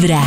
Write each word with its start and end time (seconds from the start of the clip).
Vibra. 0.00 0.22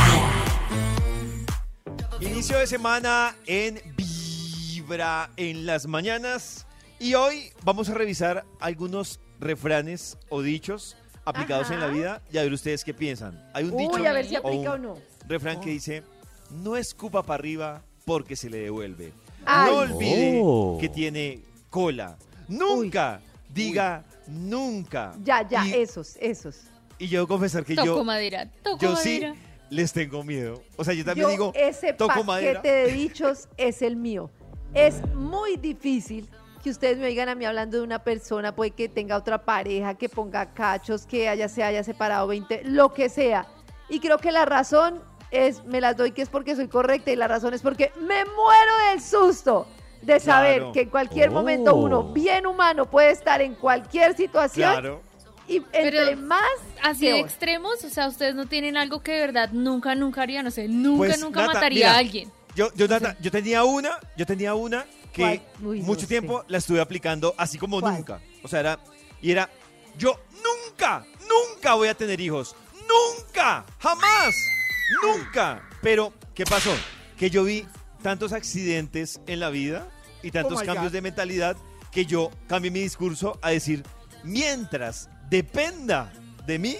Inicio 2.19 2.57
de 2.57 2.67
semana 2.67 3.37
en 3.45 3.79
Vibra 3.95 5.29
en 5.37 5.65
las 5.65 5.87
mañanas 5.87 6.65
y 6.99 7.13
hoy 7.13 7.51
vamos 7.63 7.87
a 7.89 7.93
revisar 7.93 8.43
algunos 8.59 9.21
refranes 9.39 10.17
o 10.27 10.41
dichos 10.41 10.97
aplicados 11.23 11.67
Ajá. 11.67 11.75
en 11.75 11.79
la 11.79 11.87
vida 11.87 12.21
y 12.33 12.37
a 12.37 12.43
ver 12.43 12.51
ustedes 12.51 12.83
qué 12.83 12.93
piensan. 12.93 13.41
Hay 13.53 13.63
un 13.63 13.77
dicho 13.77 13.93
Uy, 13.95 14.05
a 14.05 14.11
ver 14.11 14.27
si 14.27 14.35
o 14.35 14.39
aplica 14.39 14.73
o 14.73 14.75
un 14.75 14.81
no. 14.81 14.97
refrán 15.29 15.61
que 15.61 15.69
dice, 15.69 16.03
no 16.49 16.75
escupa 16.75 17.23
para 17.23 17.35
arriba 17.35 17.81
porque 18.03 18.35
se 18.35 18.49
le 18.49 18.57
devuelve. 18.57 19.13
Ay. 19.45 19.71
No 19.71 19.77
olvide 19.77 20.41
Oh. 20.43 20.77
que 20.81 20.89
tiene 20.89 21.43
cola. 21.69 22.17
Nunca 22.49 23.21
diga 23.47 24.03
nunca. 24.27 25.13
Ya, 25.23 25.47
ya, 25.47 25.65
Y, 25.65 25.75
esos, 25.75 26.17
esos. 26.19 26.57
y 26.99 27.07
yo 27.07 27.19
debo 27.19 27.27
confesar 27.29 27.63
que 27.63 27.73
Toco 27.75 27.85
yo, 27.85 28.03
madera, 28.03 28.51
toco 28.61 28.77
yo 28.81 28.97
sí 28.97 29.21
madera. 29.21 29.35
Les 29.71 29.91
tengo 29.93 30.23
miedo. 30.23 30.61
O 30.77 30.83
sea, 30.83 30.93
yo 30.93 31.03
también 31.03 31.25
Yo, 31.27 31.31
digo, 31.31 31.51
ese 31.55 31.93
toco 31.93 32.09
paquete 32.23 32.25
madera. 32.25 32.61
de 32.61 32.85
dichos 32.91 33.47
es 33.57 33.81
el 33.81 33.95
mío. 33.95 34.29
Es 34.75 35.03
muy 35.15 35.55
difícil 35.57 36.29
que 36.63 36.69
ustedes 36.69 36.97
me 36.99 37.05
oigan 37.07 37.27
a 37.29 37.35
mí 37.35 37.45
hablando 37.45 37.77
de 37.77 37.83
una 37.83 38.03
persona, 38.03 38.53
puede 38.55 38.71
que 38.71 38.87
tenga 38.89 39.15
otra 39.17 39.43
pareja, 39.43 39.95
que 39.95 40.09
ponga 40.09 40.53
cachos, 40.53 41.05
que 41.07 41.27
haya, 41.27 41.49
se 41.49 41.63
haya 41.63 41.83
separado 41.83 42.27
20, 42.27 42.61
lo 42.65 42.93
que 42.93 43.09
sea. 43.09 43.47
Y 43.89 43.99
creo 43.99 44.19
que 44.19 44.31
la 44.31 44.45
razón 44.45 45.01
es, 45.31 45.63
me 45.65 45.81
las 45.81 45.97
doy 45.97 46.11
que 46.11 46.21
es 46.21 46.29
porque 46.29 46.55
soy 46.55 46.67
correcta 46.67 47.09
y 47.11 47.15
la 47.15 47.27
razón 47.27 47.53
es 47.53 47.61
porque 47.61 47.91
me 47.99 48.25
muero 48.25 48.71
del 48.91 49.01
susto 49.01 49.67
de 50.01 50.19
saber 50.19 50.57
Claro. 50.57 50.71
que 50.73 50.81
en 50.81 50.89
cualquier 50.89 51.29
Oh. 51.29 51.33
momento 51.33 51.75
uno, 51.75 52.03
bien 52.11 52.45
humano, 52.45 52.89
puede 52.89 53.11
estar 53.11 53.41
en 53.41 53.55
cualquier 53.55 54.15
situación 54.17 54.69
Claro. 54.71 55.01
Y 55.51 55.55
entre 55.57 55.91
Pero 55.91 56.17
más 56.21 56.41
Así 56.81 57.05
de 57.07 57.19
extremos, 57.19 57.83
o 57.83 57.89
sea, 57.89 58.07
ustedes 58.07 58.33
no 58.35 58.47
tienen 58.47 58.77
algo 58.77 59.01
que 59.03 59.11
de 59.11 59.19
verdad 59.19 59.49
nunca, 59.51 59.93
nunca 59.95 60.21
harían, 60.23 60.45
no 60.45 60.51
sé, 60.51 60.67
nunca, 60.67 60.97
Pues, 60.97 61.19
nunca 61.19 61.41
Nata, 61.41 61.53
mataría 61.53 61.77
mira, 61.87 61.93
a 61.93 61.97
alguien. 61.97 62.31
Yo, 62.55 62.73
yo, 62.75 62.87
Nata, 62.87 63.15
yo 63.21 63.29
tenía 63.31 63.63
una, 63.63 63.91
yo 64.17 64.25
tenía 64.25 64.53
una 64.55 64.85
que 65.13 65.41
mucho 65.59 66.01
sé. 66.01 66.07
tiempo 66.07 66.43
la 66.47 66.57
estuve 66.57 66.79
aplicando 66.81 67.35
así 67.37 67.57
como 67.57 67.79
¿Cuál? 67.81 67.95
nunca. 67.95 68.21
O 68.43 68.47
sea, 68.47 68.61
era, 68.61 68.79
y 69.21 69.31
era, 69.31 69.49
yo 69.97 70.19
nunca, 70.31 71.05
nunca 71.21 71.75
voy 71.75 71.89
a 71.89 71.93
tener 71.93 72.19
hijos. 72.19 72.55
Nunca, 72.87 73.65
jamás, 73.79 74.33
nunca. 75.03 75.67
Pero, 75.81 76.13
¿qué 76.33 76.45
pasó? 76.45 76.71
Que 77.17 77.29
yo 77.29 77.43
vi 77.43 77.65
tantos 78.01 78.33
accidentes 78.33 79.21
en 79.27 79.39
la 79.39 79.49
vida 79.49 79.87
y 80.23 80.31
tantos 80.31 80.61
Oh 80.61 80.65
cambios 80.65 80.85
God. 80.87 80.93
de 80.93 81.01
mentalidad 81.01 81.57
que 81.91 82.05
yo 82.05 82.31
cambié 82.47 82.71
mi 82.71 82.81
discurso 82.81 83.37
a 83.41 83.51
decir, 83.51 83.83
mientras 84.23 85.09
dependa 85.31 86.11
de 86.45 86.59
mí, 86.59 86.75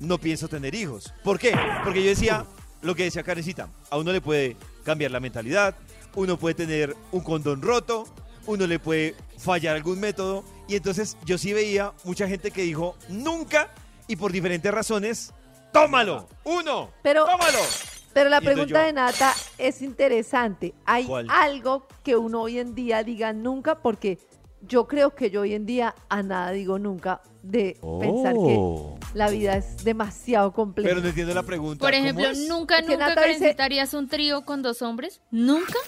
no 0.00 0.18
pienso 0.18 0.48
tener 0.48 0.74
hijos. 0.74 1.14
¿Por 1.22 1.38
qué? 1.38 1.56
Porque 1.84 2.02
yo 2.02 2.08
decía 2.10 2.44
lo 2.82 2.94
que 2.94 3.04
decía 3.04 3.22
Karencita, 3.22 3.68
a 3.88 3.96
uno 3.96 4.12
le 4.12 4.20
puede 4.20 4.56
cambiar 4.84 5.12
la 5.12 5.20
mentalidad, 5.20 5.76
uno 6.16 6.36
puede 6.36 6.54
tener 6.56 6.94
un 7.12 7.22
condón 7.22 7.62
roto, 7.62 8.04
uno 8.46 8.66
le 8.66 8.78
puede 8.80 9.14
fallar 9.38 9.76
algún 9.76 10.00
método, 10.00 10.44
y 10.68 10.74
entonces 10.76 11.16
yo 11.24 11.38
sí 11.38 11.52
veía 11.52 11.92
mucha 12.02 12.26
gente 12.28 12.50
que 12.50 12.62
dijo 12.62 12.96
nunca 13.08 13.70
y 14.08 14.16
por 14.16 14.32
diferentes 14.32 14.70
razones, 14.74 15.32
tómalo, 15.72 16.28
uno, 16.42 16.90
Pero- 17.02 17.24
tómalo. 17.26 17.58
Pero 18.12 18.30
la 18.30 18.40
pregunta 18.40 18.80
yo- 18.80 18.86
de 18.86 18.92
Nata 18.92 19.34
es 19.58 19.82
interesante. 19.82 20.72
¿Hay 20.84 21.04
¿Cuál? 21.04 21.26
algo 21.30 21.86
que 22.04 22.16
uno 22.16 22.42
hoy 22.42 22.58
en 22.60 22.74
día 22.74 23.02
diga 23.02 23.32
nunca? 23.32 23.80
Porque 23.80 24.18
yo 24.66 24.86
creo 24.86 25.14
que 25.14 25.30
yo 25.30 25.42
hoy 25.42 25.54
en 25.54 25.66
día 25.66 25.94
a 26.08 26.22
nada 26.22 26.50
digo 26.50 26.78
nunca 26.78 27.20
de 27.42 27.76
pensar 28.00 28.34
Oh. 28.36 28.98
que 29.00 29.06
la 29.18 29.28
vida 29.30 29.56
es 29.56 29.84
demasiado 29.84 30.52
compleja. 30.52 30.88
Pero 30.90 31.00
no 31.02 31.08
entiendo 31.08 31.34
la 31.34 31.42
pregunta. 31.42 31.80
Por 31.80 31.90
¿cómo 31.92 32.02
ejemplo, 32.02 32.26
nunca, 32.48 32.80
nunca, 32.80 32.96
Nata 32.96 33.24
dice- 33.26 33.96
un 33.96 34.08
trío 34.08 34.44
con 34.44 34.62
dos 34.62 34.82
hombres. 34.82 35.20
¿Nunca? 35.30 35.78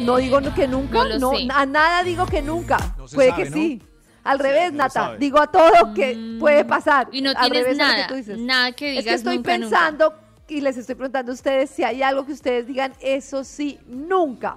No 0.00 0.16
digo 0.16 0.40
que 0.54 0.66
nunca, 0.66 1.04
No 1.18 1.32
a 1.52 1.66
nada 1.66 2.02
digo 2.02 2.26
que 2.26 2.40
nunca. 2.42 2.78
No 2.96 3.06
Puede 3.06 3.30
sabe, 3.30 3.42
que 3.44 3.50
¿no? 3.50 3.56
sí. 3.56 3.82
Al 4.22 4.38
revés, 4.38 4.70
no 4.72 4.78
Nata, 4.78 4.90
sabe. 4.90 5.18
digo 5.18 5.38
a 5.40 5.46
todo 5.50 5.94
que 5.94 6.14
Mm. 6.14 6.38
puede 6.38 6.64
pasar. 6.64 7.08
Y 7.12 7.22
no 7.22 7.30
Al 7.30 7.36
tienes 7.50 7.62
revés 7.64 7.80
a 7.80 7.82
lo 7.82 7.88
que 7.90 7.96
nada, 7.96 8.06
tú 8.08 8.14
dices. 8.14 8.38
nada 8.38 8.72
que 8.72 8.90
digas 8.90 9.04
Es 9.04 9.08
que 9.10 9.14
estoy 9.16 9.36
nunca, 9.38 9.58
nunca. 9.58 9.68
pensando 9.70 10.14
y 10.48 10.60
les 10.60 10.76
estoy 10.76 10.94
preguntando 10.94 11.32
a 11.32 11.34
ustedes 11.34 11.70
si 11.70 11.84
hay 11.84 12.02
algo 12.02 12.26
que 12.26 12.32
ustedes 12.32 12.66
digan, 12.66 12.92
eso 13.00 13.44
sí, 13.44 13.78
nunca. 13.86 14.56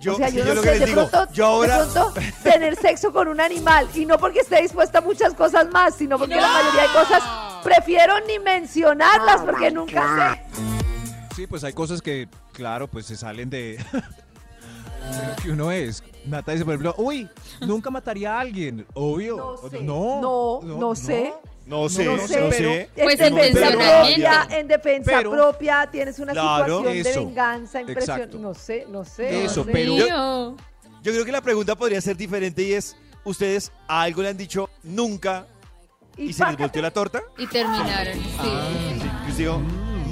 Yo, 0.00 0.14
o 0.14 0.16
sea, 0.16 0.28
yo 0.28 0.38
yo 0.38 0.44
no 0.46 0.54
lo 0.54 0.62
sé, 0.62 0.68
que 0.68 0.70
les 0.72 0.80
de 0.80 0.86
digo, 0.86 1.08
pronto, 1.08 1.32
yo 1.32 1.46
ahora... 1.46 1.84
de 1.84 1.92
pronto 1.92 2.20
tener 2.42 2.76
sexo 2.76 3.12
con 3.12 3.28
un 3.28 3.40
animal 3.40 3.88
y 3.94 4.04
no 4.04 4.18
porque 4.18 4.40
esté 4.40 4.60
dispuesta 4.62 4.98
a 4.98 5.00
muchas 5.00 5.32
cosas 5.34 5.68
más, 5.72 5.94
sino 5.94 6.18
porque 6.18 6.36
la 6.36 6.48
mayoría 6.48 6.82
de 6.82 6.88
cosas 6.88 7.22
prefiero 7.62 8.14
ni 8.26 8.38
mencionarlas 8.38 9.40
porque 9.42 9.70
nunca 9.70 10.36
sé. 10.52 10.60
Sí, 11.34 11.46
pues 11.46 11.64
hay 11.64 11.72
cosas 11.72 12.02
que, 12.02 12.28
claro, 12.52 12.88
pues 12.88 13.06
se 13.06 13.16
salen 13.16 13.48
de 13.50 13.78
de 15.10 15.26
lo 15.28 15.36
que 15.42 15.50
uno 15.50 15.72
es. 15.72 16.02
Nata 16.24 16.52
dice, 16.52 16.64
por 16.64 16.74
ejemplo, 16.74 16.94
uy, 16.98 17.28
nunca 17.60 17.90
mataría 17.90 18.36
a 18.36 18.40
alguien. 18.40 18.86
Obvio. 18.94 19.36
No 19.62 19.68
sé. 19.70 19.82
No, 19.82 20.20
No, 20.20 20.78
no 20.78 20.94
sé. 20.94 21.32
No 21.66 21.88
sé, 21.88 22.04
No 22.04 22.16
no 22.16 22.28
sé. 22.28 22.52
sé. 22.52 22.80
En 22.94 23.04
Pues 23.04 23.18
defensa 23.18 23.70
propia, 23.72 24.46
en 24.50 24.68
defensa 24.68 25.10
Pero- 25.16 25.30
propia, 25.32 25.88
tienes 25.90 26.18
una 26.20 26.32
Claro. 26.32 26.78
situación 26.78 27.02
de 27.02 27.12
venganza, 27.26 27.80
impresión. 27.80 28.16
Exacto. 28.18 28.38
No 28.38 28.54
sé, 28.54 28.86
no 28.88 29.04
sé. 29.04 29.44
Eso, 29.44 29.60
no 29.60 29.64
sé. 29.64 29.70
pero-. 29.72 30.56
Yo 31.02 31.12
creo 31.12 31.24
que 31.24 31.32
la 31.32 31.40
pregunta 31.40 31.74
podría 31.74 32.00
ser 32.00 32.16
diferente 32.16 32.62
y 32.62 32.72
es, 32.72 32.96
¿ustedes 33.24 33.72
a 33.88 34.02
algo 34.02 34.22
le 34.22 34.28
han 34.28 34.36
dicho 34.36 34.70
nunca 34.84 35.46
y, 36.16 36.32
se 36.32 36.44
les 36.46 36.56
volteó 36.56 36.80
la 36.82 36.90
torta? 36.92 37.22
Y 37.36 37.46
terminaron, 37.48 38.14
sí. 38.14 38.20
Sí, 38.22 39.08
que 39.24 39.30
usted 39.30 39.38
dijo, 39.44 39.60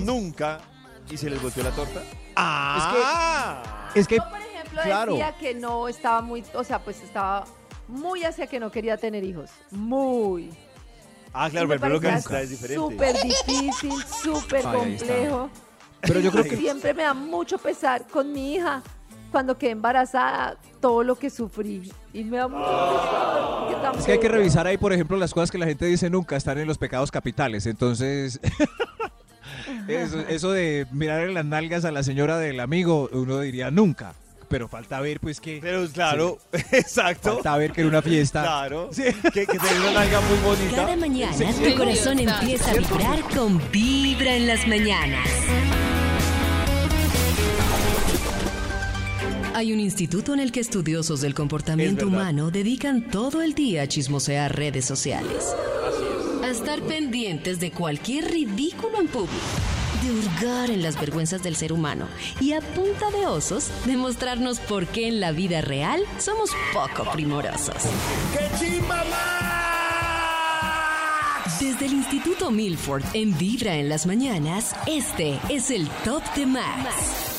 nunca 0.04 0.60
y 1.08 1.16
se 1.16 1.30
les 1.30 1.40
volteó 1.40 1.62
la 1.62 1.70
torta. 1.70 2.02
Ah, 2.36 3.90
Es 3.94 4.08
que, 4.08 4.16
Yo, 4.16 4.28
por 4.28 4.40
ejemplo, 4.40 4.82
claro. 4.82 5.12
decía 5.12 5.34
que 5.38 5.54
no 5.54 5.86
estaba 5.88 6.20
muy, 6.20 6.42
o 6.54 6.64
sea, 6.64 6.80
pues 6.80 7.00
estaba 7.02 7.44
muy 7.86 8.24
hacia 8.24 8.46
que 8.48 8.58
no 8.58 8.70
quería 8.72 8.96
tener 8.96 9.22
hijos. 9.22 9.50
Muy. 9.70 10.50
Ah 11.34 11.50
claro, 11.50 11.68
pero 11.68 11.88
lo 11.88 12.00
que 12.00 12.08
está 12.08 12.40
es 12.40 12.50
diferente. 12.50 12.82
Súper 12.82 13.16
difícil, 13.22 13.92
súper 14.22 14.62
complejo. 14.62 15.50
pero 16.00 16.20
yo 16.20 16.30
creo 16.30 16.44
que 16.44 16.56
siempre 16.56 16.94
me 16.94 17.02
da 17.02 17.12
mucho 17.12 17.58
pesar 17.58 18.06
con 18.06 18.32
mi 18.32 18.54
hija 18.54 18.82
cuando 19.30 19.58
quedé 19.58 19.72
embarazada, 19.72 20.56
todo 20.80 21.02
lo 21.02 21.16
que 21.16 21.28
sufrí. 21.28 21.92
Y 22.12 22.22
me 22.22 22.36
da 22.36 22.46
mucho 22.46 22.64
pesar. 22.64 23.98
Es 23.98 24.06
que 24.06 24.12
hay 24.12 24.20
que 24.20 24.28
revisar 24.28 24.66
ahí, 24.66 24.78
por 24.78 24.92
ejemplo, 24.92 25.16
las 25.16 25.34
cosas 25.34 25.50
que 25.50 25.58
la 25.58 25.66
gente 25.66 25.86
dice 25.86 26.08
nunca 26.08 26.36
están 26.36 26.58
en 26.58 26.68
los 26.68 26.78
pecados 26.78 27.10
capitales. 27.10 27.66
Entonces, 27.66 28.40
eso, 29.88 30.20
eso 30.20 30.52
de 30.52 30.86
mirar 30.92 31.22
en 31.22 31.34
las 31.34 31.44
nalgas 31.44 31.84
a 31.84 31.90
la 31.90 32.02
señora 32.02 32.38
del 32.38 32.60
amigo, 32.60 33.08
uno 33.12 33.40
diría 33.40 33.70
nunca. 33.70 34.14
Pero 34.54 34.68
falta 34.68 35.00
ver, 35.00 35.18
pues, 35.18 35.40
que. 35.40 35.58
Pero 35.60 35.88
claro, 35.88 36.38
exacto. 36.70 37.34
Falta 37.34 37.56
ver 37.56 37.72
que 37.72 37.80
en 37.80 37.88
una 37.88 38.00
fiesta. 38.02 38.40
Claro. 38.42 38.88
Que, 38.94 39.12
que 39.32 39.46
tenga 39.46 39.80
una 39.80 39.92
nalga 39.94 40.20
muy 40.20 40.38
bonita. 40.44 40.76
Cada 40.76 40.94
mañana 40.96 41.32
Sí, 41.36 41.44
tu 41.44 41.64
sí. 41.64 41.74
corazón 41.74 42.20
empieza 42.20 42.70
a 42.70 42.74
vibrar 42.74 43.20
con 43.34 43.60
Vibra 43.72 44.36
en 44.36 44.46
las 44.46 44.64
mañanas. 44.68 45.28
Hay 49.54 49.72
un 49.72 49.80
instituto 49.80 50.34
en 50.34 50.38
el 50.38 50.52
que 50.52 50.60
estudiosos 50.60 51.20
del 51.20 51.34
comportamiento 51.34 52.06
humano 52.06 52.52
dedican 52.52 53.10
todo 53.10 53.42
el 53.42 53.54
día 53.54 53.82
a 53.82 53.88
chismosear 53.88 54.54
redes 54.54 54.84
sociales. 54.84 55.52
A 56.44 56.48
estar 56.50 56.80
pendientes 56.82 57.58
de 57.58 57.72
cualquier 57.72 58.30
ridículo 58.30 59.00
en 59.00 59.08
público. 59.08 59.34
De 60.02 60.10
hurgar 60.10 60.70
en 60.70 60.82
las 60.82 60.98
vergüenzas 61.00 61.42
del 61.42 61.56
ser 61.56 61.72
humano. 61.72 62.06
Y 62.40 62.52
a 62.52 62.60
punta 62.60 63.10
de 63.10 63.26
osos, 63.26 63.70
demostrarnos 63.86 64.60
por 64.60 64.86
qué 64.86 65.08
en 65.08 65.20
la 65.20 65.32
vida 65.32 65.60
real 65.60 66.02
somos 66.18 66.50
poco 66.72 67.10
primorosos. 67.12 67.76
Desde 71.60 71.86
el 71.86 71.92
Instituto 71.92 72.50
Milford 72.50 73.04
en 73.14 73.36
Vibra 73.38 73.76
en 73.76 73.88
las 73.88 74.06
mañanas, 74.06 74.74
este 74.86 75.38
es 75.48 75.70
el 75.70 75.88
Top 76.04 76.22
de 76.34 76.46
Max. 76.46 77.34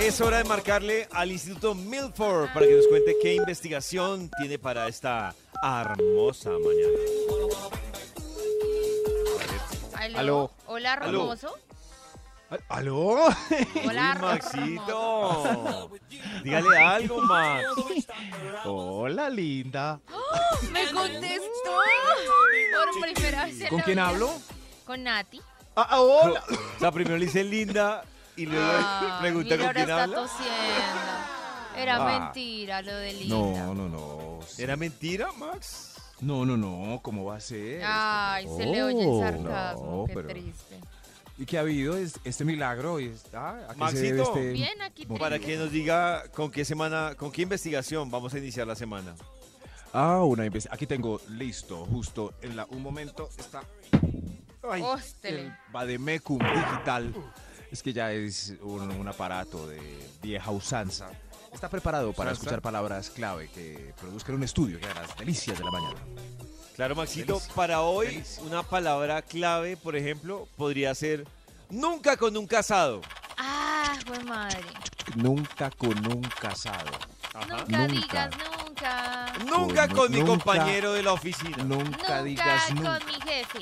Es 0.00 0.20
hora 0.20 0.38
de 0.38 0.44
marcarle 0.44 1.08
al 1.12 1.32
Instituto 1.32 1.74
Milford 1.74 2.52
para 2.52 2.66
que 2.66 2.76
nos 2.76 2.86
cuente 2.88 3.16
qué 3.22 3.34
investigación 3.34 4.30
tiene 4.38 4.58
para 4.58 4.86
esta 4.88 5.34
hermosa 5.62 6.50
mañana. 6.50 6.98
Aló. 10.16 10.20
Aló. 10.20 10.50
Hola, 10.66 10.92
hermoso. 10.94 11.54
¿Aló? 12.68 13.18
Hola. 13.86 14.16
Maxito. 14.20 15.90
Dígale 16.44 16.78
algo, 16.78 17.20
Max. 17.22 17.66
Hola, 18.64 19.28
linda. 19.30 20.00
Me 20.72 20.90
contestó. 20.92 21.72
Por 22.72 23.12
primera 23.14 23.44
vez 23.46 23.60
en 23.60 23.68
¿Con 23.68 23.78
la 23.78 23.84
quién 23.84 23.96
vida. 23.96 24.08
hablo? 24.08 24.30
Con 24.86 25.02
Nati. 25.02 25.40
Ah, 25.76 25.86
ah, 25.90 26.00
hola. 26.00 26.44
O 26.76 26.78
sea, 26.78 26.92
primero 26.92 27.16
le 27.16 27.24
dice 27.26 27.42
linda 27.42 28.04
y 28.36 28.46
luego 28.46 28.64
Ay, 28.66 29.20
pregunta 29.20 29.54
mira, 29.54 29.56
con 29.56 29.66
ahora 29.66 29.74
quién 29.74 29.90
está 29.90 30.02
habla. 30.04 30.16
tosiendo. 30.16 31.76
Era 31.76 31.96
Ah. 31.96 32.04
mentira 32.20 32.82
lo 32.82 32.94
de 32.96 33.12
Linda. 33.14 33.34
No, 33.36 33.74
no, 33.74 33.88
no. 33.88 34.40
¿Era 34.58 34.76
mentira, 34.76 35.32
Max? 35.32 35.93
No, 36.20 36.44
no, 36.46 36.56
no, 36.56 37.00
¿cómo 37.02 37.24
va 37.24 37.36
a 37.36 37.40
ser? 37.40 37.82
Ay, 37.84 38.46
se 38.56 38.66
le 38.66 38.82
oye 38.82 39.02
el 39.02 39.08
Oh, 39.10 39.20
sarcasmo. 39.20 39.96
no, 40.00 40.04
Qué 40.06 40.14
pero- 40.14 40.28
triste. 40.28 40.80
¿Y 41.36 41.46
qué 41.46 41.58
ha 41.58 41.62
habido 41.62 41.96
es- 41.96 42.18
este 42.24 42.44
milagro? 42.44 43.00
Y 43.00 43.06
es- 43.06 43.24
ah, 43.34 43.58
¿a 43.68 43.74
qué 43.74 43.96
se 43.96 44.02
debe 44.02 44.18
Maxito. 44.18 44.38
este- 44.38 44.52
Bien, 44.52 44.82
aquí 44.82 45.04
Para 45.06 45.38
que 45.40 45.56
nos 45.56 45.72
diga 45.72 46.22
con 46.32 46.50
qué 46.50 46.64
semana, 46.64 47.14
con 47.16 47.32
qué 47.32 47.42
investigación 47.42 48.08
vamos 48.10 48.32
a 48.34 48.38
iniciar 48.38 48.66
la 48.68 48.76
semana. 48.76 49.14
Ah, 49.92 50.22
una 50.22 50.46
investi- 50.46 50.68
Aquí 50.70 50.86
tengo 50.86 51.20
listo, 51.30 51.84
justo 51.86 52.34
en 52.42 52.56
la, 52.56 52.66
un 52.70 52.82
momento 52.82 53.28
está. 53.36 53.62
Ay, 54.70 54.80
Hóstele. 54.82 55.42
el 55.46 55.52
Bademecum 55.72 56.38
digital. 56.38 57.12
Es 57.70 57.82
que 57.82 57.92
ya 57.92 58.12
es 58.12 58.54
un, 58.62 58.88
un 58.92 59.08
aparato 59.08 59.66
de 59.66 59.80
vieja 60.22 60.50
usanza. 60.52 61.10
Está 61.54 61.68
preparado 61.68 62.12
para 62.12 62.32
escuchar 62.32 62.60
palabras 62.60 63.08
clave 63.10 63.48
que 63.54 63.94
produzcan 64.00 64.34
un 64.34 64.42
estudio 64.42 64.78
que 64.78 64.86
haga 64.86 65.02
las 65.02 65.16
delicias 65.16 65.56
de 65.56 65.64
la 65.64 65.70
mañana. 65.70 66.00
Claro, 66.76 66.96
Maxito, 66.96 67.34
Delicia. 67.34 67.54
para 67.54 67.80
hoy 67.82 68.06
Delicia. 68.08 68.42
una 68.42 68.62
palabra 68.64 69.22
clave, 69.22 69.76
por 69.76 69.94
ejemplo, 69.96 70.48
podría 70.56 70.94
ser 70.94 71.24
nunca 71.70 72.16
con 72.16 72.36
un 72.36 72.46
casado. 72.46 73.00
Ah, 73.38 73.94
fue 74.04 74.18
madre. 74.24 74.58
Nunca 75.14 75.70
con 75.70 75.96
un 76.12 76.22
casado. 76.40 76.90
Nunca, 77.34 77.56
Nunca. 77.56 77.86
digas 77.88 78.30
nunca. 78.66 79.32
Nunca 79.48 79.88
Con- 79.88 79.96
con 79.96 80.10
mi 80.12 80.18
nunca. 80.18 80.30
compañero 80.32 80.92
de 80.92 81.02
la 81.02 81.12
oficina. 81.12 81.56
Nunca, 81.58 81.84
Nunca 81.84 82.22
digas 82.24 82.74
nunca. 82.74 82.98
con 82.98 83.06
mi 83.06 83.14
jefe. 83.20 83.58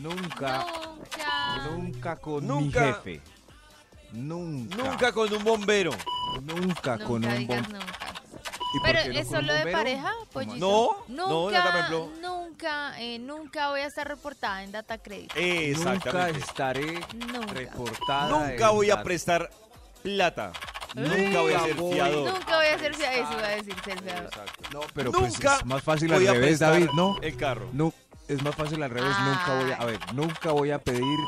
Nunca. 0.00 0.66
Nunca. 0.66 1.68
Nunca 1.68 2.16
con 2.16 2.46
Nunca. 2.46 2.80
mi 2.80 2.86
jefe. 2.86 3.33
Nunca. 4.14 4.76
Nunca 4.76 5.12
con 5.12 5.32
un 5.32 5.44
bombero. 5.44 5.90
Nunca 6.42 6.98
con 6.98 7.24
un 7.24 7.36
digas 7.38 7.62
bom- 7.68 7.72
nunca. 7.72 7.86
¿Y 8.74 8.78
por 8.78 8.86
Pero 8.86 9.12
no 9.12 9.18
es 9.20 9.26
un 9.26 9.32
solo 9.32 9.52
de 9.52 9.58
bombero? 9.60 9.78
pareja, 9.78 10.10
¿Cómo 10.12 10.26
pollito. 10.32 10.56
No, 10.56 11.14
no, 11.14 11.28
Nunca, 11.44 11.62
por 11.62 11.70
ejemplo. 11.76 12.10
nunca, 12.20 13.00
eh, 13.00 13.18
nunca 13.20 13.68
voy 13.70 13.80
a 13.80 13.86
estar 13.86 14.08
reportada 14.08 14.62
en 14.64 14.72
Data 14.72 14.98
Credit. 14.98 15.32
Nunca 15.76 16.28
estaré 16.30 17.00
Nunca. 17.14 17.52
reportada. 17.54 18.28
Nunca 18.30 18.70
voy 18.70 18.90
a 18.90 19.02
prestar 19.02 19.48
plata. 20.02 20.52
Nunca 20.94 21.40
voy 21.40 21.52
a 21.52 21.60
ser 21.60 21.74
fiador. 21.76 22.32
Nunca 22.34 22.56
voy 22.56 22.66
a 22.66 22.78
ser 22.78 22.94
fiador. 22.94 23.18
Eso 23.24 23.32
iba 23.38 23.46
a 23.46 23.50
decir 23.50 23.74
ser 23.84 24.02
fiador. 24.02 24.30
No, 24.72 24.80
pero 24.94 25.12
pues 25.12 25.32
Nunca 25.34 25.56
es 25.56 25.64
más 25.66 25.82
fácil 25.82 26.12
al 26.12 26.26
a 26.26 26.32
revés, 26.32 26.58
David, 26.58 26.88
¿no? 26.94 27.16
El 27.20 27.36
carro. 27.36 27.68
No, 27.72 27.92
es 28.28 28.42
más 28.42 28.54
fácil 28.56 28.82
al 28.82 28.90
revés. 28.90 29.16
Nunca 29.24 29.54
voy 29.60 29.70
a, 29.72 29.76
a 29.76 29.80
Ay. 29.80 29.86
ver, 29.86 30.14
nunca 30.14 30.50
voy 30.52 30.70
a 30.72 30.78
pedir 30.78 31.18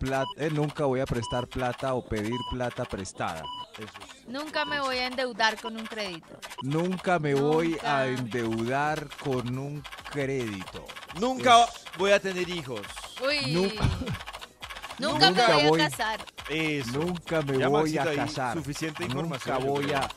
plata, 0.00 0.30
nunca 0.50 0.84
voy 0.86 1.00
a 1.00 1.06
prestar 1.06 1.46
plata 1.46 1.94
o 1.94 2.04
pedir 2.04 2.34
plata 2.50 2.84
prestada. 2.84 3.42
Eso 3.78 3.84
es. 3.84 4.28
Nunca 4.28 4.64
me 4.64 4.80
voy 4.80 4.96
a 4.96 5.06
endeudar 5.06 5.60
con 5.60 5.76
un 5.76 5.86
crédito. 5.86 6.38
Nunca 6.62 7.18
me 7.18 7.34
voy 7.34 7.76
a 7.84 8.06
endeudar 8.06 9.08
con 9.22 9.56
un 9.58 9.82
crédito. 10.10 10.84
Nunca 11.20 11.64
Es- 11.64 11.84
voy 11.98 12.12
a 12.12 12.18
tener 12.20 12.48
hijos. 12.48 12.80
Uy. 13.26 13.52
Nunca- 13.52 13.84
Nunca, 14.98 15.30
Nunca 15.30 15.48
me 15.56 15.68
voy, 15.68 15.80
a 15.80 15.88
casar. 15.88 16.20
Eso. 16.50 16.98
Nunca 16.98 17.40
me 17.42 17.58
Ya, 17.58 17.68
voy 17.68 17.96
a 17.96 18.14
casar. 18.14 18.54
suficiente 18.58 19.04
Nunca 19.04 19.14
información, 19.36 19.66
voy 19.66 19.84
creo. 19.86 19.98
a. 19.98 20.10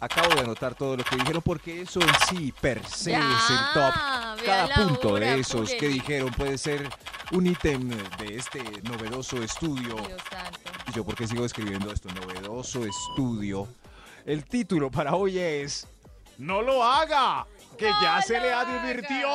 Acabo 0.00 0.32
de 0.34 0.40
anotar 0.40 0.74
todo 0.74 0.96
lo 0.96 1.04
que 1.04 1.16
dijeron 1.16 1.42
porque 1.42 1.82
eso 1.82 2.00
en 2.00 2.08
sí, 2.28 2.52
per 2.60 2.86
se, 2.86 3.10
Ya, 3.10 3.18
es 3.18 3.50
el 3.50 3.58
top. 3.74 4.44
Cada 4.44 4.74
punto 4.74 5.12
hora, 5.14 5.32
de 5.32 5.40
esos 5.40 5.70
que 5.72 5.88
dijeron 5.88 6.30
puede 6.30 6.56
ser 6.56 6.88
un 7.32 7.46
ítem 7.46 7.88
de 7.88 8.36
este 8.36 8.62
novedoso 8.82 9.42
estudio. 9.42 9.96
Dios 9.96 10.22
santo. 10.30 10.70
¿Y 10.88 10.92
yo 10.92 11.04
por 11.04 11.16
qué 11.16 11.26
sigo 11.26 11.44
escribiendo 11.44 11.92
esto? 11.92 12.08
Novedoso 12.10 12.84
estudio. 12.84 13.66
El 14.24 14.44
título 14.44 14.90
para 14.90 15.14
hoy 15.14 15.38
es 15.38 15.86
No 16.38 16.62
lo 16.62 16.84
haga, 16.84 17.46
que 17.76 17.90
No 17.90 18.00
ya 18.00 18.22
se 18.22 18.40
le 18.40 18.52
advirtió. 18.52 19.28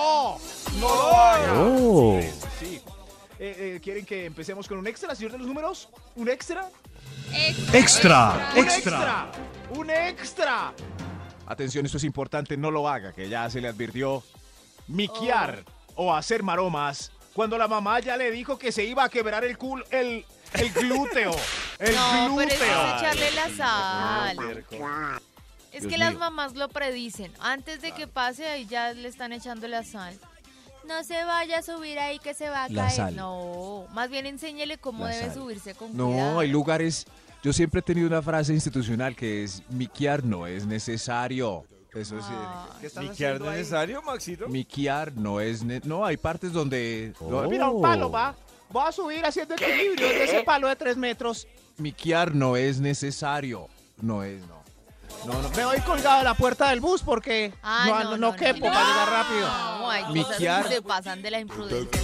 No 0.79 0.95
lo 0.95 1.17
haga. 1.17 1.53
Oh. 1.57 2.19
Sí, 2.21 2.31
sí. 2.59 2.81
Eh, 3.39 3.75
eh, 3.75 3.79
¿Quieren 3.83 4.05
que 4.05 4.25
empecemos 4.25 4.67
con 4.67 4.77
un 4.77 4.87
extra, 4.87 5.15
señor 5.15 5.31
de 5.31 5.39
los 5.39 5.47
números? 5.47 5.89
¿Un 6.15 6.29
extra? 6.29 6.69
Extra, 7.73 8.51
¡Un 8.55 8.65
extra! 8.65 9.31
¡Un 9.71 9.89
extra! 9.89 10.73
Atención, 11.47 11.85
esto 11.85 11.97
es 11.97 12.03
importante, 12.03 12.55
no 12.57 12.69
lo 12.71 12.87
haga, 12.87 13.11
que 13.11 13.27
ya 13.27 13.49
se 13.49 13.59
le 13.59 13.67
advirtió. 13.67 14.23
Miquear 14.87 15.63
o 15.95 16.13
hacer 16.13 16.43
maromas 16.43 17.11
cuando 17.33 17.57
la 17.57 17.67
mamá 17.67 17.99
ya 18.01 18.17
le 18.17 18.29
dijo 18.31 18.57
que 18.59 18.71
se 18.71 18.83
iba 18.83 19.03
a 19.03 19.09
quebrar 19.09 19.43
el 19.43 19.57
cul, 19.57 19.83
el, 19.89 20.25
el 20.53 20.71
glúteo. 20.73 21.31
El 21.79 21.95
No, 21.95 22.35
pero 22.37 22.51
es 22.51 22.59
glúteo. 22.59 22.97
echarle 22.97 23.31
la 23.31 23.49
sal. 23.49 24.37
Es 25.71 25.81
Dios 25.81 25.91
que 25.91 25.97
las 25.97 26.13
mamás 26.15 26.53
lo 26.53 26.69
predicen. 26.69 27.33
Antes 27.39 27.81
de 27.81 27.93
que 27.93 28.07
pase, 28.07 28.47
ahí 28.47 28.67
ya 28.67 28.93
le 28.93 29.07
están 29.07 29.33
echando 29.33 29.67
la 29.67 29.83
sal. 29.83 30.19
No 30.87 31.03
se 31.03 31.23
vaya 31.23 31.59
a 31.59 31.61
subir 31.63 31.97
ahí 31.99 32.19
que 32.19 32.33
se 32.33 32.49
va 32.49 32.65
a 32.65 32.69
La 32.69 32.83
caer. 32.83 32.95
sal. 32.95 33.15
No, 33.15 33.85
más 33.91 34.09
bien 34.09 34.25
enséñele 34.25 34.77
cómo 34.77 35.05
La 35.05 35.11
debe 35.11 35.25
sal. 35.27 35.33
subirse 35.35 35.75
con 35.75 35.89
cuidado. 35.93 36.09
No, 36.33 36.39
hay 36.39 36.49
lugares. 36.49 37.05
Yo 37.41 37.51
siempre 37.53 37.79
he 37.79 37.83
tenido 37.83 38.07
una 38.07 38.21
frase 38.21 38.53
institucional 38.53 39.15
que 39.15 39.43
es: 39.43 39.63
miquear 39.69 40.23
no 40.23 40.45
es 40.47 40.65
necesario. 40.65 41.65
Eso 41.93 42.19
sí. 42.19 42.27
Ah. 42.31 42.67
¿Qué 42.81 42.87
estás 42.87 43.03
¿Ni 43.03 43.09
que 43.11 43.23
era 43.23 43.33
haciendo 43.33 43.49
ahí? 43.51 43.57
necesario, 43.59 44.01
Maxito? 44.01 44.47
Miquear 44.47 45.13
no 45.13 45.39
es. 45.39 45.63
ne- 45.63 45.81
no, 45.83 46.03
hay 46.05 46.17
partes 46.17 46.51
donde. 46.51 47.13
Oh. 47.19 47.43
Mira 47.49 47.69
un 47.69 47.81
palo, 47.81 48.09
va. 48.11 48.35
Voy 48.69 48.83
a 48.87 48.91
subir 48.91 49.23
haciendo 49.25 49.53
equilibrio 49.53 50.07
de 50.07 50.23
ese 50.23 50.43
palo 50.43 50.67
de 50.67 50.75
tres 50.75 50.97
metros. 50.97 51.47
Miquear 51.77 52.33
no 52.33 52.57
es 52.57 52.79
necesario. 52.79 53.67
No 54.01 54.23
es, 54.23 54.41
no. 54.47 54.63
No, 55.31 55.41
no. 55.41 55.49
Me 55.51 55.63
voy 55.65 55.79
colgado 55.81 56.17
de 56.19 56.23
la 56.23 56.33
puerta 56.33 56.69
del 56.71 56.81
bus 56.81 57.03
porque 57.03 57.53
Ah, 57.61 57.85
no, 57.87 58.03
no, 58.03 58.09
no, 58.11 58.17
no, 58.31 58.35
quepo 58.35 58.65
no. 58.65 58.73
para 58.73 58.87
llegar 58.87 59.09
rápido. 59.09 59.47
No, 59.83 59.89
hay 59.91 60.03
cosas 60.23 60.37
que 60.37 60.73
se 60.75 60.81
pasan 60.81 61.21
de 61.21 61.31
la 61.31 61.39
imprudencia. 61.39 62.01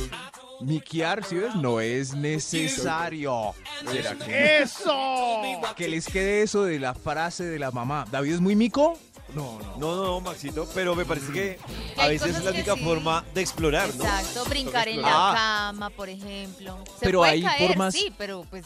Miquear, 0.61 1.23
¿sí 1.23 1.35
ves? 1.35 1.55
No 1.55 1.79
es 1.79 2.13
necesario. 2.13 3.53
¿Será 3.89 4.15
que, 4.15 4.61
¡Eso! 4.61 5.41
que 5.75 5.87
les 5.87 6.05
quede 6.07 6.41
eso 6.41 6.63
de 6.63 6.79
la 6.79 6.93
frase 6.93 7.45
de 7.45 7.57
la 7.59 7.71
mamá? 7.71 8.05
¿David 8.11 8.33
es 8.33 8.41
muy 8.41 8.55
mico? 8.55 8.97
No, 9.33 9.57
no. 9.59 9.77
No, 9.77 10.03
no, 10.03 10.21
Maxito, 10.21 10.67
pero 10.73 10.95
me 10.95 11.05
parece 11.05 11.31
que 11.31 11.59
a 11.97 12.03
hay 12.03 12.09
veces 12.17 12.35
es 12.35 12.43
la 12.43 12.51
única 12.51 12.73
sí. 12.75 12.83
forma 12.83 13.23
de 13.33 13.41
explorar, 13.41 13.87
¿no? 13.95 14.03
Exacto, 14.03 14.43
brincar 14.45 14.87
en 14.87 15.01
la 15.01 15.07
Ah. 15.31 15.67
cama, 15.71 15.89
por 15.91 16.09
ejemplo. 16.09 16.77
Se 16.99 17.05
Pero 17.05 17.19
puede 17.19 17.31
hay 17.31 17.41
caer, 17.43 17.67
formas- 17.69 17.93
Sí, 17.93 18.11
pero 18.17 18.43
pues. 18.49 18.65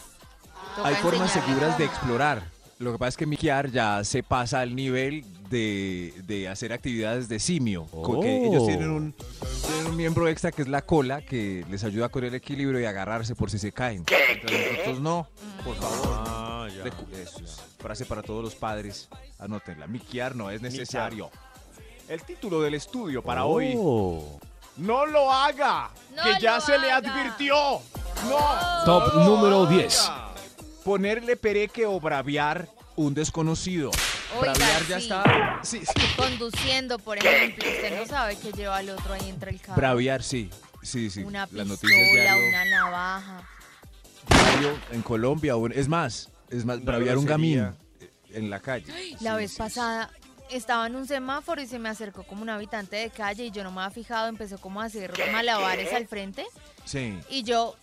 toca 0.74 0.88
Hay 0.88 0.94
formas 0.96 1.28
enseñarle 1.36 1.52
seguras 1.54 1.78
de 1.78 1.84
cómo. 1.84 1.96
explorar. 1.96 2.50
Lo 2.78 2.92
que 2.92 2.98
pasa 2.98 3.08
es 3.10 3.16
que 3.18 3.26
miquear 3.26 3.70
ya 3.70 4.02
se 4.04 4.22
pasa 4.24 4.60
al 4.60 4.74
nivel 4.74 5.24
de, 5.54 6.12
de 6.26 6.48
hacer 6.48 6.72
actividades 6.72 7.28
de 7.28 7.38
simio. 7.38 7.86
que 7.86 7.96
Oh. 7.96 8.22
ellos 8.24 8.66
tienen 8.66 8.90
un, 8.90 9.12
tienen 9.66 9.86
un 9.86 9.96
miembro 9.96 10.26
extra 10.28 10.50
que 10.50 10.62
es 10.62 10.68
la 10.68 10.82
cola, 10.82 11.22
que 11.22 11.64
les 11.70 11.84
ayuda 11.84 12.08
con 12.08 12.24
el 12.24 12.34
equilibrio 12.34 12.80
y 12.80 12.84
agarrarse 12.84 13.36
por 13.36 13.50
si 13.50 13.58
se 13.60 13.70
caen. 13.70 14.04
Entonces 14.30 14.72
nosotros 14.72 15.00
no, 15.00 15.28
por 15.64 15.76
favor. 15.76 16.08
Ah, 16.26 16.68
ya. 16.68 17.18
Eso. 17.20 17.40
Frase 17.78 18.04
para 18.04 18.22
todos 18.22 18.42
los 18.42 18.54
padres. 18.56 19.08
Anótenla. 19.38 19.86
Miquear 19.86 20.34
no 20.34 20.50
es 20.50 20.60
necesario. 20.60 21.30
El 22.08 22.20
título 22.22 22.60
del 22.60 22.74
estudio 22.74 23.22
para 23.22 23.44
hoy. 23.44 23.74
Oh. 23.78 24.40
No 24.76 25.06
lo 25.06 25.30
haga. 25.32 25.90
No 26.16 26.22
que 26.24 26.40
ya 26.42 26.60
se 26.60 26.76
le 26.78 26.90
advirtió. 26.90 27.54
No. 28.28 28.38
Top 28.84 29.14
número 29.24 29.66
10. 29.66 30.10
Ponerle 30.84 31.36
pereque 31.36 31.86
o 31.86 32.00
braviar 32.00 32.68
un 32.96 33.14
desconocido. 33.14 33.90
Oiga, 34.38 34.52
braviar 34.54 34.86
ya 34.86 34.98
sí. 34.98 35.02
está. 35.04 35.60
Sí, 35.62 35.80
sí. 35.80 35.92
Conduciendo, 36.16 36.98
por 36.98 37.18
ejemplo, 37.18 37.64
usted 37.68 37.98
no 37.98 38.06
sabe 38.06 38.36
que 38.36 38.52
lleva 38.52 38.76
al 38.78 38.90
otro 38.90 39.14
ahí 39.14 39.28
entre 39.28 39.50
el 39.50 39.60
carro. 39.60 39.76
Braviar, 39.76 40.22
sí. 40.22 40.50
Sí, 40.82 41.08
sí. 41.10 41.22
Una 41.22 41.48
Las 41.52 41.66
noticias 41.66 41.98
pistola, 41.98 42.22
diario, 42.22 42.48
una 42.48 42.64
navaja. 42.66 43.42
diario 44.28 44.78
en 44.92 45.02
Colombia. 45.02 45.54
es 45.74 45.88
más, 45.88 46.30
es 46.50 46.64
más, 46.64 46.76
Una 46.78 46.84
braviar 46.84 47.16
un 47.18 47.24
gamín 47.26 47.58
grosería. 47.58 48.08
en 48.38 48.50
la 48.50 48.60
calle. 48.60 48.92
La 49.20 49.32
Sí, 49.32 49.36
vez 49.38 49.50
sí, 49.52 49.58
pasada 49.58 50.10
estaba 50.50 50.86
en 50.86 50.94
un 50.96 51.06
semáforo 51.06 51.62
y 51.62 51.66
se 51.66 51.78
me 51.78 51.88
acercó 51.88 52.22
como 52.24 52.42
un 52.42 52.50
habitante 52.50 52.96
de 52.96 53.08
calle 53.10 53.46
y 53.46 53.50
yo 53.50 53.64
no 53.64 53.72
me 53.72 53.80
había 53.80 53.94
fijado, 53.94 54.28
empezó 54.28 54.58
como 54.58 54.82
a 54.82 54.84
hacer 54.84 55.12
malabares 55.32 55.90
al 55.94 56.06
frente 56.06 56.44
Sí. 56.84 57.18
y 57.30 57.44
yo 57.44 57.76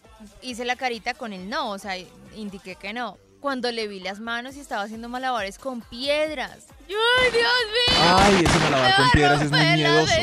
hice 0.44 0.64
la 0.64 0.76
carita 0.76 1.16
con 1.16 1.34
el 1.34 1.50
no, 1.50 1.72
o 1.72 1.80
sea, 1.80 1.98
indiqué 2.36 2.76
que 2.76 2.94
no. 2.94 3.18
Cuando 3.42 3.72
le 3.72 3.88
vi 3.88 4.00
las 4.00 4.20
manos 4.20 4.56
y 4.56 4.60
estaba 4.60 4.84
haciendo 4.84 5.10
malabares 5.10 5.58
con 5.58 5.82
piedras. 5.82 6.60
¡Ay, 6.88 7.32
Dios 7.32 7.44
mío! 7.74 8.16
Ay, 8.18 8.44
ese 8.46 8.60
malabar 8.60 8.90
Me 8.92 8.96
con 8.98 9.12
piedras 9.12 9.42
es 9.42 9.50
muy 9.52 9.60
miedoso. 9.60 10.14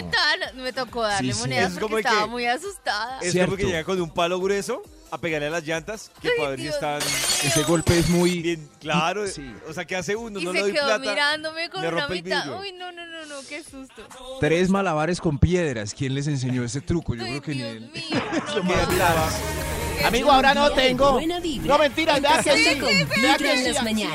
Me 0.54 0.72
tocó 0.72 1.02
darle 1.02 1.32
Sí, 1.32 1.34
sí. 1.34 1.40
monedas 1.40 1.72
Es 1.72 1.78
porque 1.78 1.80
como 1.82 1.96
que- 1.96 2.00
estaba 2.08 2.26
muy 2.26 2.46
asustada. 2.46 3.18
Es 3.20 3.32
Cierto. 3.32 3.50
como 3.52 3.56
que 3.58 3.64
llega 3.66 3.84
con 3.84 4.00
un 4.00 4.10
palo 4.10 4.38
grueso 4.40 4.82
a 5.10 5.18
pegarle 5.18 5.46
a 5.48 5.50
las 5.50 5.64
llantas, 5.64 6.10
que 6.20 6.30
Dios 6.56 6.74
están 6.74 7.00
Ese 7.00 7.62
golpe 7.64 7.98
es 7.98 8.08
muy. 8.08 8.42
bien 8.42 8.68
claro. 8.80 9.26
Sí. 9.26 9.54
O 9.68 9.72
sea, 9.72 9.84
¿qué 9.84 9.96
hace 9.96 10.16
uno? 10.16 10.38
y 10.38 10.44
no 10.44 10.52
se 10.52 10.56
le 10.58 10.62
doy 10.62 10.72
quedó 10.72 10.84
plata. 10.84 10.98
mirándome 10.98 11.70
con 11.70 11.84
una 11.86 12.08
mitad. 12.08 12.60
Uy, 12.60 12.72
no, 12.72 12.92
no, 12.92 13.06
no, 13.06 13.26
no, 13.26 13.36
qué 13.48 13.62
susto. 13.62 14.06
Tres 14.40 14.68
malabares 14.70 15.20
con 15.20 15.38
piedras. 15.38 15.94
¿Quién 15.94 16.14
les 16.14 16.26
enseñó 16.26 16.64
ese 16.64 16.80
truco? 16.80 17.14
Yo 17.14 17.24
Ay, 17.24 17.30
creo 17.30 17.42
que 17.42 17.54
ni 17.54 17.62
él. 17.62 17.90
mío. 17.92 18.22
Lo 18.54 18.62
no. 18.64 20.06
Amigo, 20.06 20.30
ahora 20.30 20.54
no 20.54 20.70
tengo. 20.72 21.20
No, 21.64 21.78
mentira, 21.78 22.20
vea 22.20 22.42
que 22.42 22.56
sí. 22.56 22.80
Vea 23.20 23.36
que 23.36 23.52
en 23.52 23.74
sí. 23.74 24.06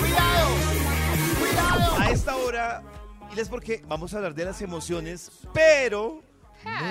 Cuidado. 0.00 0.50
Cuidado. 1.38 1.98
A 1.98 2.10
esta 2.10 2.36
hora 2.36 2.82
Y 3.36 3.40
es 3.40 3.48
porque 3.48 3.82
vamos 3.86 4.12
a 4.14 4.16
hablar 4.16 4.34
de 4.34 4.44
las 4.44 4.60
emociones, 4.62 5.30
pero 5.52 6.22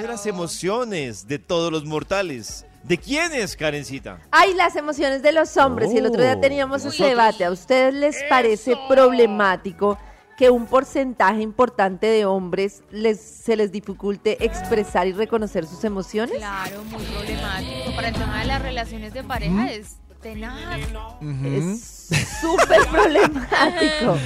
de 0.01 0.07
las 0.07 0.25
emociones 0.25 1.27
de 1.27 1.39
todos 1.39 1.71
los 1.71 1.85
mortales. 1.85 2.65
¿De 2.83 2.97
quiénes, 2.97 3.55
Karencita? 3.57 4.19
Ay, 4.31 4.53
las 4.53 4.75
emociones 4.77 5.21
de 5.21 5.33
los 5.33 5.57
hombres. 5.57 5.91
Y 5.93 5.97
el 5.97 6.05
otro 6.05 6.21
día 6.21 6.35
Oh. 6.37 6.39
teníamos 6.39 6.85
ese 6.85 7.03
debate. 7.03 7.43
¿A 7.43 7.51
ustedes 7.51 7.93
les 7.93 8.23
parece 8.29 8.77
problemático 8.87 9.97
que 10.37 10.49
un 10.51 10.67
porcentaje 10.67 11.41
importante 11.41 12.05
de 12.07 12.25
hombres 12.25 12.83
les, 12.91 13.19
se 13.19 13.55
les 13.57 13.71
dificulte 13.71 14.43
expresar 14.45 15.07
y 15.07 15.11
reconocer 15.13 15.65
sus 15.65 15.83
emociones? 15.83 16.37
Claro, 16.37 16.83
muy 16.85 17.03
problemático. 17.03 17.95
Para 17.95 18.07
el 18.09 18.13
tema 18.13 18.39
de 18.39 18.45
las 18.45 18.61
relaciones 18.61 19.13
de 19.13 19.23
pareja 19.23 19.71
es 19.71 19.97
tenaz. 20.21 20.79
Es 21.43 22.09
súper 22.41 22.87
problemático. 22.91 24.17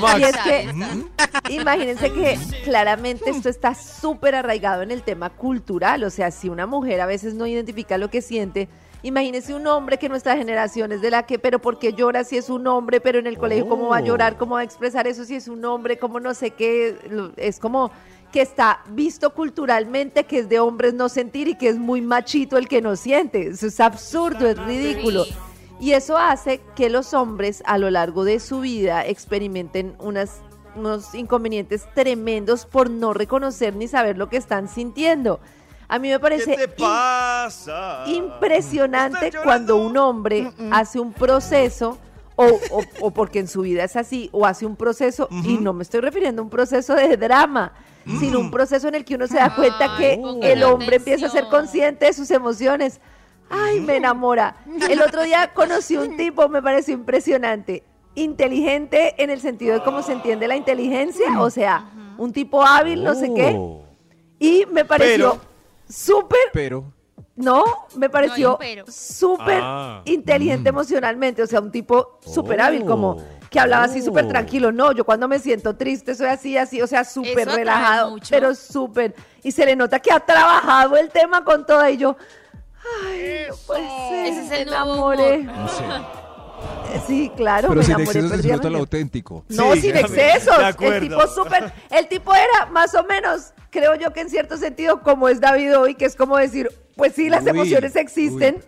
Max. 0.00 0.20
Y 0.20 0.22
es 0.22 0.36
que-. 0.38 1.54
Imagínense 1.54 2.12
que 2.12 2.38
claramente 2.64 3.30
esto 3.30 3.48
está 3.48 3.74
súper 3.74 4.34
arraigado 4.34 4.82
en 4.82 4.90
el 4.90 5.02
tema 5.02 5.30
cultural. 5.30 6.04
O 6.04 6.10
sea, 6.10 6.30
si 6.30 6.48
una 6.48 6.66
mujer 6.66 7.00
a 7.00 7.06
veces 7.06 7.34
no 7.34 7.46
identifica 7.46 7.98
lo 7.98 8.10
que 8.10 8.22
siente, 8.22 8.68
imagínense 9.02 9.54
un 9.54 9.66
hombre 9.66 9.98
que 9.98 10.08
nuestra 10.08 10.36
generación 10.36 10.92
es 10.92 11.00
de 11.00 11.10
la 11.10 11.24
que, 11.24 11.38
pero 11.38 11.58
¿por 11.58 11.78
qué 11.78 11.92
llora 11.92 12.24
si 12.24 12.36
es 12.36 12.50
un 12.50 12.66
hombre? 12.66 13.00
Pero 13.00 13.18
en 13.18 13.26
el 13.26 13.38
colegio, 13.38 13.68
¿cómo 13.68 13.88
va 13.88 13.98
a 13.98 14.02
llorar? 14.02 14.36
¿Cómo 14.36 14.56
va 14.56 14.60
a 14.60 14.64
expresar 14.64 15.06
eso 15.06 15.24
si 15.24 15.34
es 15.36 15.48
un 15.48 15.64
hombre? 15.64 15.98
¿Cómo 15.98 16.20
no 16.20 16.34
sé 16.34 16.50
qué? 16.50 16.98
Es 17.36 17.58
como 17.58 17.90
que 18.32 18.42
está 18.42 18.80
visto 18.88 19.32
culturalmente 19.34 20.24
que 20.24 20.40
es 20.40 20.48
de 20.48 20.60
hombres 20.60 20.92
no 20.94 21.08
sentir 21.08 21.48
y 21.48 21.54
que 21.54 21.68
es 21.68 21.78
muy 21.78 22.00
machito 22.02 22.56
el 22.58 22.68
que 22.68 22.82
no 22.82 22.94
siente. 22.96 23.48
Eso 23.48 23.66
es 23.66 23.80
absurdo, 23.80 24.46
es 24.46 24.58
ridículo. 24.58 25.24
Y 25.80 25.92
eso 25.92 26.18
hace 26.18 26.60
que 26.74 26.90
los 26.90 27.14
hombres 27.14 27.62
a 27.64 27.78
lo 27.78 27.88
largo 27.90 28.24
de 28.24 28.40
su 28.40 28.60
vida 28.60 29.06
experimenten 29.06 29.94
unas, 30.00 30.40
unos 30.76 31.14
inconvenientes 31.14 31.86
tremendos 31.94 32.66
por 32.66 32.90
no 32.90 33.14
reconocer 33.14 33.76
ni 33.76 33.86
saber 33.88 34.18
lo 34.18 34.28
que 34.28 34.36
están 34.36 34.68
sintiendo. 34.68 35.40
A 35.90 35.98
mí 35.98 36.08
me 36.08 36.14
¿Qué 36.16 36.20
parece 36.20 36.56
te 36.56 36.64
in- 36.64 36.70
pasa? 36.76 38.04
impresionante 38.06 39.28
¿Estás 39.28 39.42
cuando 39.44 39.76
un 39.76 39.96
hombre 39.96 40.52
hace 40.70 41.00
un 41.00 41.12
proceso 41.12 41.96
o, 42.36 42.44
o- 42.44 42.84
o 43.00 43.10
porque 43.10 43.38
en 43.40 43.48
su 43.48 43.62
vida 43.62 43.82
es 43.84 43.96
así, 43.96 44.28
o 44.32 44.46
hace 44.46 44.64
un 44.66 44.76
proceso, 44.76 45.28
y 45.44 45.56
no 45.58 45.72
me 45.72 45.82
estoy 45.82 46.00
refiriendo 46.00 46.40
a 46.40 46.44
un 46.44 46.50
proceso 46.50 46.94
de 46.94 47.16
drama, 47.16 47.72
sino 48.18 48.38
un 48.40 48.50
proceso 48.50 48.88
en 48.88 48.94
el 48.94 49.04
que 49.04 49.14
uno 49.16 49.26
se 49.26 49.36
da 49.36 49.54
cuenta 49.54 49.96
Ay, 49.96 50.20
que 50.40 50.52
el 50.52 50.62
hombre 50.62 50.96
empieza 50.96 51.26
a 51.26 51.30
ser 51.30 51.44
consciente 51.48 52.06
de 52.06 52.12
sus 52.12 52.30
emociones. 52.30 53.00
Ay, 53.50 53.80
me 53.80 53.96
enamora. 53.96 54.56
El 54.88 55.00
otro 55.02 55.22
día 55.22 55.52
conocí 55.54 55.96
un 55.96 56.16
tipo, 56.16 56.48
me 56.48 56.62
pareció 56.62 56.94
impresionante. 56.94 57.82
Inteligente 58.14 59.14
en 59.22 59.30
el 59.30 59.40
sentido 59.40 59.74
de 59.74 59.82
cómo 59.82 60.02
se 60.02 60.12
entiende 60.12 60.48
la 60.48 60.56
inteligencia, 60.56 61.40
o 61.40 61.50
sea, 61.50 61.90
un 62.18 62.32
tipo 62.32 62.64
hábil, 62.64 63.04
no 63.04 63.14
sé 63.14 63.32
qué. 63.34 63.54
Oh. 63.56 63.82
Y 64.38 64.66
me 64.72 64.84
pareció 64.84 65.38
súper 65.88 66.38
Pero, 66.52 66.84
no, 67.36 67.64
me 67.96 68.10
pareció 68.10 68.58
No 68.60 68.92
súper 68.92 69.60
Ah. 69.62 70.02
inteligente 70.04 70.68
emocionalmente, 70.68 71.42
o 71.42 71.46
sea, 71.46 71.60
un 71.60 71.70
tipo 71.70 72.18
súper 72.20 72.60
hábil, 72.60 72.84
como 72.84 73.16
que 73.50 73.60
hablaba 73.60 73.84
así 73.84 74.02
súper 74.02 74.28
tranquilo. 74.28 74.72
No, 74.72 74.92
yo 74.92 75.04
cuando 75.04 75.28
me 75.28 75.38
siento 75.38 75.76
triste 75.76 76.14
soy 76.14 76.26
así, 76.26 76.56
así, 76.58 76.80
o 76.82 76.86
sea, 76.86 77.04
súper 77.04 77.48
relajado, 77.48 78.10
mucho. 78.12 78.28
pero 78.30 78.54
súper. 78.54 79.14
Y 79.42 79.52
se 79.52 79.64
le 79.64 79.76
nota 79.76 79.98
que 80.00 80.12
ha 80.12 80.20
trabajado 80.20 80.96
el 80.96 81.08
tema 81.10 81.44
con 81.44 81.64
toda 81.66 81.90
y 81.90 81.96
yo, 81.96 82.16
ay, 83.06 83.46
no 83.48 83.56
puede 83.66 83.88
ser, 84.08 84.26
Ese 84.26 84.40
es 84.42 84.48
me 84.48 84.62
el 84.62 84.68
enamoré. 84.68 85.38
no 85.44 85.68
sé. 85.68 85.84
Sí, 87.06 87.30
claro, 87.36 87.68
Pero 87.68 87.80
me 87.80 87.84
sin 87.86 88.00
exceso 88.00 88.62
se 88.62 88.70
lo 88.70 88.78
auténtico. 88.78 89.44
No, 89.48 89.74
Sí, 89.74 89.82
sin 89.82 89.96
excesos. 89.96 90.56
El 90.80 91.00
tipo 91.00 91.26
súper. 91.28 91.72
El 91.90 92.08
tipo 92.08 92.34
era 92.34 92.66
más 92.70 92.94
o 92.94 93.04
menos, 93.04 93.52
creo 93.70 93.94
yo 93.94 94.12
que 94.12 94.20
en 94.20 94.30
cierto 94.30 94.56
sentido, 94.56 95.02
como 95.02 95.28
es 95.28 95.40
David 95.40 95.78
hoy, 95.78 95.94
que 95.94 96.06
es 96.06 96.16
como 96.16 96.36
decir, 96.36 96.68
pues 96.96 97.14
sí, 97.14 97.28
las 97.28 97.44
Uy, 97.44 97.50
emociones 97.50 97.94
existen. 97.94 98.62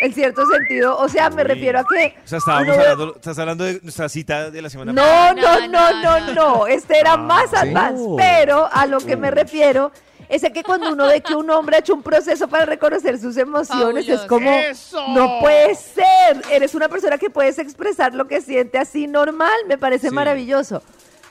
En 0.00 0.12
cierto 0.12 0.42
sentido, 0.46 0.96
o 0.98 1.08
sea, 1.08 1.30
me 1.30 1.42
refiero 1.42 1.78
a 1.80 1.84
que. 1.84 2.14
O 2.24 2.28
sea, 2.28 2.38
estábamos 2.38 2.76
hablando, 2.76 3.14
estás 3.16 3.38
hablando 3.38 3.64
de 3.64 3.80
nuestra 3.82 4.08
cita 4.10 4.50
de 4.50 4.60
la 4.62 4.68
semana 4.68 4.92
No, 4.92 5.32
no, 5.34 5.60
No, 5.60 5.68
no, 5.68 6.02
no, 6.02 6.20
no, 6.20 6.34
no. 6.34 6.66
Este 6.66 6.98
era 7.00 7.16
más 7.16 7.48
¿sí? 7.50 7.56
advanced. 7.56 8.04
Oh. 8.06 8.16
Pero 8.16 8.68
a 8.70 8.84
lo 8.86 8.98
que 9.00 9.16
me 9.16 9.30
refiero 9.30 9.92
es 10.28 10.44
a 10.44 10.50
que 10.50 10.62
cuando 10.64 10.92
uno 10.92 11.06
ve 11.06 11.20
que 11.22 11.34
un 11.34 11.48
hombre 11.50 11.76
ha 11.76 11.78
hecho 11.78 11.94
un 11.94 12.02
proceso 12.02 12.46
para 12.48 12.66
reconocer 12.66 13.18
sus 13.18 13.36
emociones, 13.36 14.06
es 14.08 14.20
como, 14.22 14.50
¡Eso! 14.50 15.00
no 15.14 15.38
puede 15.40 15.74
ser. 15.76 16.42
Eres 16.50 16.74
una 16.74 16.88
persona 16.88 17.16
que 17.16 17.30
puedes 17.30 17.58
expresar 17.58 18.12
lo 18.12 18.26
que 18.26 18.40
siente 18.42 18.76
así 18.78 19.06
normal. 19.06 19.54
Me 19.66 19.78
parece 19.78 20.08
Sí. 20.10 20.14
maravilloso. 20.14 20.82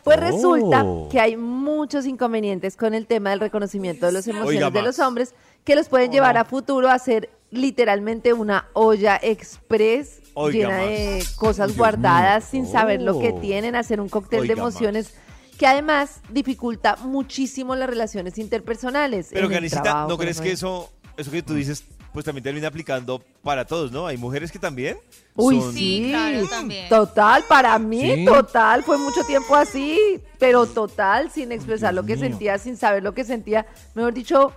Pues 0.03 0.17
Oh. 0.17 0.21
resulta 0.21 0.85
que 1.11 1.19
hay 1.19 1.35
muchos 1.35 2.05
inconvenientes 2.05 2.77
con 2.77 2.93
el 2.93 3.05
tema 3.05 3.31
del 3.31 3.39
reconocimiento 3.41 4.05
de 4.05 4.11
las 4.13 4.27
emociones 4.27 4.55
Oiga 4.57 4.69
de 4.71 4.81
los 4.81 4.97
más. 4.97 5.07
hombres 5.07 5.35
que 5.63 5.75
los 5.75 5.89
pueden 5.89 6.11
llevar 6.11 6.37
a 6.37 6.45
futuro 6.45 6.89
a 6.89 6.97
ser 6.99 7.29
literalmente 7.57 8.33
una 8.33 8.67
olla 8.73 9.19
express 9.21 10.21
Oiga 10.33 10.69
llena 10.69 10.77
de 10.85 11.23
cosas 11.37 11.67
Dios 11.67 11.77
guardadas 11.77 12.51
mío. 12.53 12.63
sin 12.63 12.71
saber 12.71 13.01
lo 13.01 13.19
que 13.19 13.29
Oh. 13.29 13.39
tienen, 13.39 13.75
hacer 13.75 13.99
un 14.01 14.09
cóctel 14.09 14.47
de 14.47 14.55
más. 14.55 14.59
emociones 14.59 15.13
que 15.57 15.65
además 15.67 16.19
dificulta 16.29 16.97
muchísimo 16.97 17.75
las 17.75 17.89
relaciones 17.89 18.37
interpersonales. 18.37 19.29
Pero, 19.31 19.49
Karencita, 19.49 20.05
¿no 20.07 20.17
crees 20.17 20.41
que 20.41 20.51
eso, 20.51 20.91
eso 21.15 21.31
que 21.31 21.41
tú 21.41 21.53
dices, 21.53 21.85
pues 22.11 22.23
también 22.25 22.43
termina 22.43 22.67
aplicando 22.69 23.21
para 23.43 23.65
todos, 23.65 23.91
¿no? 23.91 24.07
Hay 24.07 24.17
mujeres 24.17 24.49
que 24.51 24.59
también 24.59 24.97
Uy, 25.35 25.59
son- 25.59 25.73
sí, 25.73 26.07
claro, 26.11 26.47
también. 26.47 26.87
total, 26.89 27.43
para 27.47 27.77
mí, 27.79 28.15
Sí. 28.15 28.25
total, 28.25 28.83
fue 28.83 28.97
mucho 28.97 29.21
tiempo 29.25 29.53
así, 29.55 30.21
pero 30.39 30.65
total, 30.65 31.29
sin 31.29 31.51
expresar 31.51 31.91
Dios 31.93 32.03
lo 32.03 32.07
que 32.07 32.15
mío. 32.15 32.29
sentía, 32.29 32.57
sin 32.57 32.77
saber 32.77 33.03
lo 33.03 33.13
que 33.13 33.23
sentía, 33.25 33.65
mejor 33.95 34.13
dicho, 34.13 34.53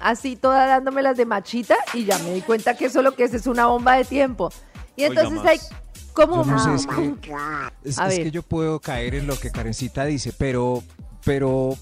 así 0.00 0.36
toda 0.36 0.66
dándome 0.66 1.02
las 1.02 1.16
de 1.16 1.26
machita 1.26 1.76
y 1.94 2.04
ya 2.04 2.18
me 2.20 2.34
di 2.34 2.42
cuenta 2.42 2.76
que 2.76 2.86
eso 2.86 3.02
lo 3.02 3.14
que 3.14 3.24
es 3.24 3.34
es 3.34 3.46
una 3.46 3.66
bomba 3.66 3.96
de 3.96 4.04
tiempo. 4.04 4.50
Y 4.96 5.04
entonces 5.04 5.42
más. 5.42 5.46
hay 5.46 5.58
como... 6.12 6.44
No 6.44 6.58
sé, 6.58 6.74
es 6.74 6.86
que, 6.86 7.14
es, 7.84 7.98
que 7.98 8.30
yo 8.30 8.42
puedo 8.42 8.80
caer 8.80 9.14
en 9.14 9.26
lo 9.26 9.38
que 9.38 9.50
Karencita 9.50 10.04
dice, 10.04 10.32
pero, 10.36 10.82
pero 11.24 11.76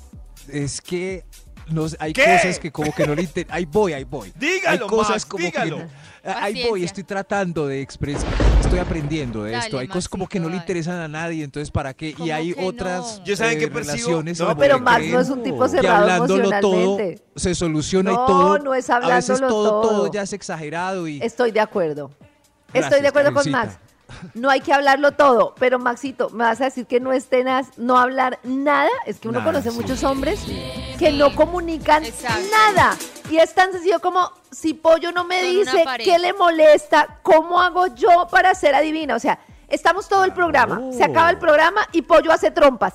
es 0.49 0.81
que 0.81 1.25
no 1.68 1.87
hay 1.99 2.12
¿Qué? 2.12 2.25
cosas 2.25 2.59
que 2.59 2.71
como 2.71 2.92
que 2.94 3.06
no 3.06 3.14
le 3.14 3.23
inter- 3.23 3.47
Ahí 3.50 3.64
voy, 3.64 3.92
ahí 3.92 4.04
voy. 4.04 4.33
Dígalo, 4.38 4.85
hay 4.85 4.88
cosas 4.88 5.11
Max, 5.11 5.26
como 5.26 5.44
dígalo. 5.44 5.76
que 5.78 5.85
ahí 6.30 6.66
voy, 6.68 6.85
estoy 6.85 7.04
tratando 7.04 7.66
de 7.66 7.80
expresar, 7.80 8.28
estoy 8.61 8.78
aprendiendo 8.78 9.44
de 9.44 9.52
Dale, 9.52 9.64
esto. 9.64 9.78
Hay 9.78 9.88
cosas 9.88 10.09
como 10.09 10.28
que 10.28 10.40
no 10.40 10.49
le 10.49 10.56
interesan 10.56 10.97
a 10.99 11.09
nadie, 11.09 11.42
entonces 11.44 11.71
¿para 11.71 11.94
qué? 11.94 12.11
Y 12.11 12.12
¿Cómo 12.14 12.33
hay 12.35 12.52
que 12.54 12.64
otras 12.64 13.18
no? 13.21 13.25
Yo 13.25 13.37
saben 13.37 13.56
eh, 13.56 13.61
que 13.61 13.66
relaciones 13.68 14.38
no, 14.40 14.56
pero 14.56 14.75
creen 14.75 14.85
Max 14.85 15.04
no 15.11 15.21
es 15.21 15.28
un 15.30 15.42
tipo 15.42 15.62
que 15.64 15.68
cerrado 15.71 15.97
hablándolo 16.02 16.50
todo 16.61 16.75
emocionalmente. 16.75 17.25
se 17.37 17.54
soluciona 17.54 18.12
No, 18.12 18.25
y 18.25 18.26
todo. 18.26 18.59
no 18.59 18.75
es 18.75 18.90
a 18.90 18.99
veces 19.00 19.30
hablándolo 19.30 19.49
todo, 19.49 19.80
todo. 19.83 20.12
ya 20.12 20.23
es 20.23 20.33
exagerado 20.33 21.09
y 21.09 21.21
Estoy 21.23 21.50
de 21.50 21.61
acuerdo. 21.61 22.11
Estoy 22.73 23.00
de 23.02 23.09
acuerdo 23.09 23.33
con. 23.33 23.50
Max. 23.50 23.78
No 24.35 24.50
hay 24.50 24.61
que 24.61 24.73
hablarlo 24.73 25.12
todo, 25.12 25.54
pero 25.59 25.78
Maxito, 25.78 26.31
me 26.31 26.45
vas 26.45 26.61
a 26.61 26.64
decir 26.64 26.87
que 26.87 27.00
no 27.00 27.12
es 27.12 27.26
tenaz 27.28 27.76
no 27.76 27.99
hablar 27.99 28.38
nada. 28.43 28.88
Es 29.07 29.21
que 29.21 29.28
uno 29.28 29.40
Nada, 29.40 29.52
conoce 29.52 29.71
sí. 29.71 29.76
muchos 29.76 30.02
hombres 30.04 30.40
que 30.99 31.12
no 31.12 31.35
comunican 31.35 32.04
Exacto. 32.04 32.40
nada. 32.50 32.97
Y 33.31 33.38
es 33.38 33.54
tan 33.54 33.73
sencillo 33.73 34.00
como 34.00 34.31
si 34.50 34.75
Pollo 34.75 35.12
no 35.12 35.25
me 35.25 35.40
Con 35.40 35.50
dice 35.50 35.85
qué 35.99 36.19
le 36.19 36.33
molesta, 36.33 37.19
¿cómo 37.23 37.61
hago 37.61 37.88
yo 37.88 38.28
para 38.31 38.54
ser 38.54 38.75
adivina? 38.75 39.14
O 39.16 39.19
sea, 39.19 39.38
estamos 39.69 40.09
todo 40.09 40.25
el 40.25 40.33
programa, 40.33 40.81
se 40.93 41.04
acaba 41.04 41.31
el 41.31 41.38
programa 41.38 41.81
y 41.93 42.02
Pollo 42.02 42.33
hace 42.33 42.50
trompas. 42.50 42.95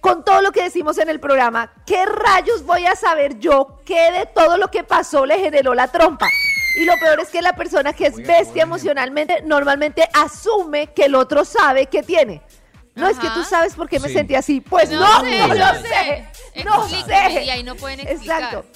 Con 0.00 0.24
todo 0.24 0.40
lo 0.40 0.52
que 0.52 0.62
decimos 0.62 0.98
en 0.98 1.08
el 1.08 1.18
programa, 1.18 1.72
¿qué 1.84 2.06
rayos 2.06 2.64
voy 2.64 2.86
a 2.86 2.94
saber 2.94 3.38
yo 3.38 3.80
qué 3.84 4.12
de 4.12 4.26
todo 4.26 4.56
lo 4.56 4.70
que 4.70 4.84
pasó 4.84 5.26
le 5.26 5.38
generó 5.40 5.74
la 5.74 5.88
trompa? 5.88 6.26
Y 6.76 6.84
lo 6.84 6.94
peor 6.98 7.20
es 7.20 7.28
que 7.28 7.40
la 7.42 7.54
persona 7.54 7.92
que 7.92 8.06
es 8.06 8.16
bestia 8.16 8.62
emocionalmente 8.64 9.42
normalmente 9.42 10.08
asume 10.12 10.88
que 10.88 11.04
el 11.06 11.14
otro 11.14 11.44
sabe 11.44 11.86
que 11.86 12.02
tiene. 12.02 12.42
No 12.94 13.08
es 13.08 13.18
que 13.18 13.28
tú 13.30 13.42
sabes 13.44 13.74
por 13.74 13.88
qué 13.88 14.00
me 14.00 14.08
Sí. 14.08 14.14
sentí 14.14 14.34
así. 14.34 14.60
Pues 14.60 14.90
no, 14.90 15.00
no, 15.00 15.20
sé, 15.20 15.38
lo 15.48 15.48
no 15.48 15.74
sé. 15.80 16.24
No 16.64 16.88
sé. 16.88 17.44
Y 17.44 17.50
ahí 17.50 17.62
no 17.62 17.74
pueden 17.76 18.00
explicar. 18.00 18.42
Exacto. 18.42 18.66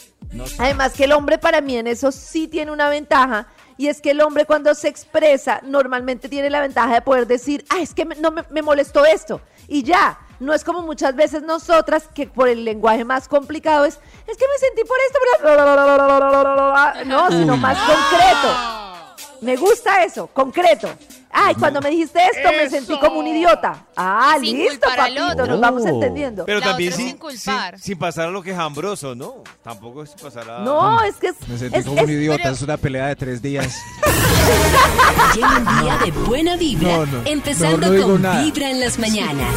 Además 0.59 0.93
que 0.93 1.05
el 1.05 1.13
hombre 1.13 1.39
para 1.39 1.61
mí 1.61 1.77
en 1.77 1.87
eso 1.87 2.13
sí 2.13 2.47
tiene 2.47 2.71
una 2.71 2.89
ventaja 2.89 3.49
y 3.77 3.89
es 3.89 4.01
que 4.01 4.11
el 4.13 4.21
hombre 4.21 4.45
cuando 4.45 4.75
se 4.75 4.89
expresa 4.89 5.61
normalmente 5.65 6.29
tiene 6.29 6.51
la 6.51 6.61
ventaja 6.61 6.93
de 6.95 7.03
poder 7.03 7.27
decir, 7.27 7.65
ah, 7.71 7.81
es 7.81 7.95
que 7.95 8.05
me- 8.05 8.15
no 8.17 8.31
me, 8.31 8.45
me 8.51 8.63
molestó 8.63 9.05
esto 9.07 9.41
y 9.69 9.83
ya. 9.83 10.19
No 10.41 10.55
es 10.55 10.65
como 10.65 10.81
muchas 10.83 11.15
veces 11.15 11.43
nosotras 11.43 12.05
que 12.15 12.27
por 12.27 12.49
el 12.49 12.65
lenguaje 12.65 13.05
más 13.05 13.29
complicado 13.29 13.85
es, 13.85 13.95
es 14.27 14.37
que 14.39 14.45
me 14.47 14.59
sentí 14.59 14.83
por 14.85 14.97
esto, 15.07 15.19
pero... 15.43 17.05
no, 17.05 17.29
sino 17.31 17.57
más 17.59 17.77
concreto. 17.79 19.37
Me 19.43 19.57
gusta 19.57 20.03
eso, 20.05 20.27
concreto. 20.29 20.89
Ay, 21.33 21.55
cuando 21.55 21.81
me 21.81 21.91
dijiste 21.91 22.19
esto 22.35 22.49
me 22.51 22.69
sentí 22.69 22.99
como 22.99 23.21
un 23.21 23.27
idiota. 23.27 23.87
Ah, 23.97 24.35
Sin 24.41 24.59
listo, 24.59 24.87
papito, 24.97 25.47
nos 25.47 25.61
vamos 25.61 25.87
entendiendo. 25.87 26.45
Pero 26.45 26.59
La 26.61 26.67
también 26.67 26.93
sin, 26.93 27.07
sin 27.09 27.17
culpar. 27.19 27.75
sin- 27.77 27.83
sin 27.85 27.99
pasar 27.99 28.29
a 28.29 28.31
lo 28.31 28.43
que 28.43 28.51
es 28.51 28.59
hambroso, 28.59 29.15
¿no? 29.15 29.45
Tampoco 29.63 30.03
es 30.03 30.11
pasar 30.11 30.51
a... 30.51 30.59
No, 30.61 31.01
es 31.05 31.15
que 31.17 31.29
es, 31.29 31.49
me 31.49 31.57
sentí 31.57 31.79
es- 31.79 31.87
como 31.87 32.03
un 32.03 32.11
idiota, 32.11 32.43
pero- 32.43 32.55
es 32.55 32.63
una 32.63 32.77
pelea 32.77 33.07
de 33.07 33.17
tres 33.17 33.41
días. 33.41 33.77
Lleva 35.35 35.57
un 35.59 35.83
día 35.85 35.99
de 36.05 36.11
buena 36.11 36.57
vibra, 36.57 36.97
No, 36.97 37.07
no, 37.07 37.23
empezando 37.27 37.87
con 38.03 38.23
nada. 38.23 38.43
Vibra 38.43 38.71
en 38.71 38.81
las 38.81 38.99
mañanas. 38.99 39.49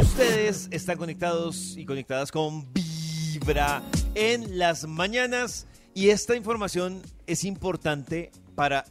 Ustedes 0.00 0.68
están 0.70 0.96
conectados 0.96 1.76
y 1.76 1.84
conectadas 1.84 2.30
con 2.30 2.72
Vibra 2.72 3.82
en 4.14 4.58
las 4.58 4.86
mañanas 4.86 5.66
y 5.94 6.10
esta 6.10 6.36
información 6.36 7.02
es 7.26 7.44
importante 7.44 8.30
para 8.54 8.84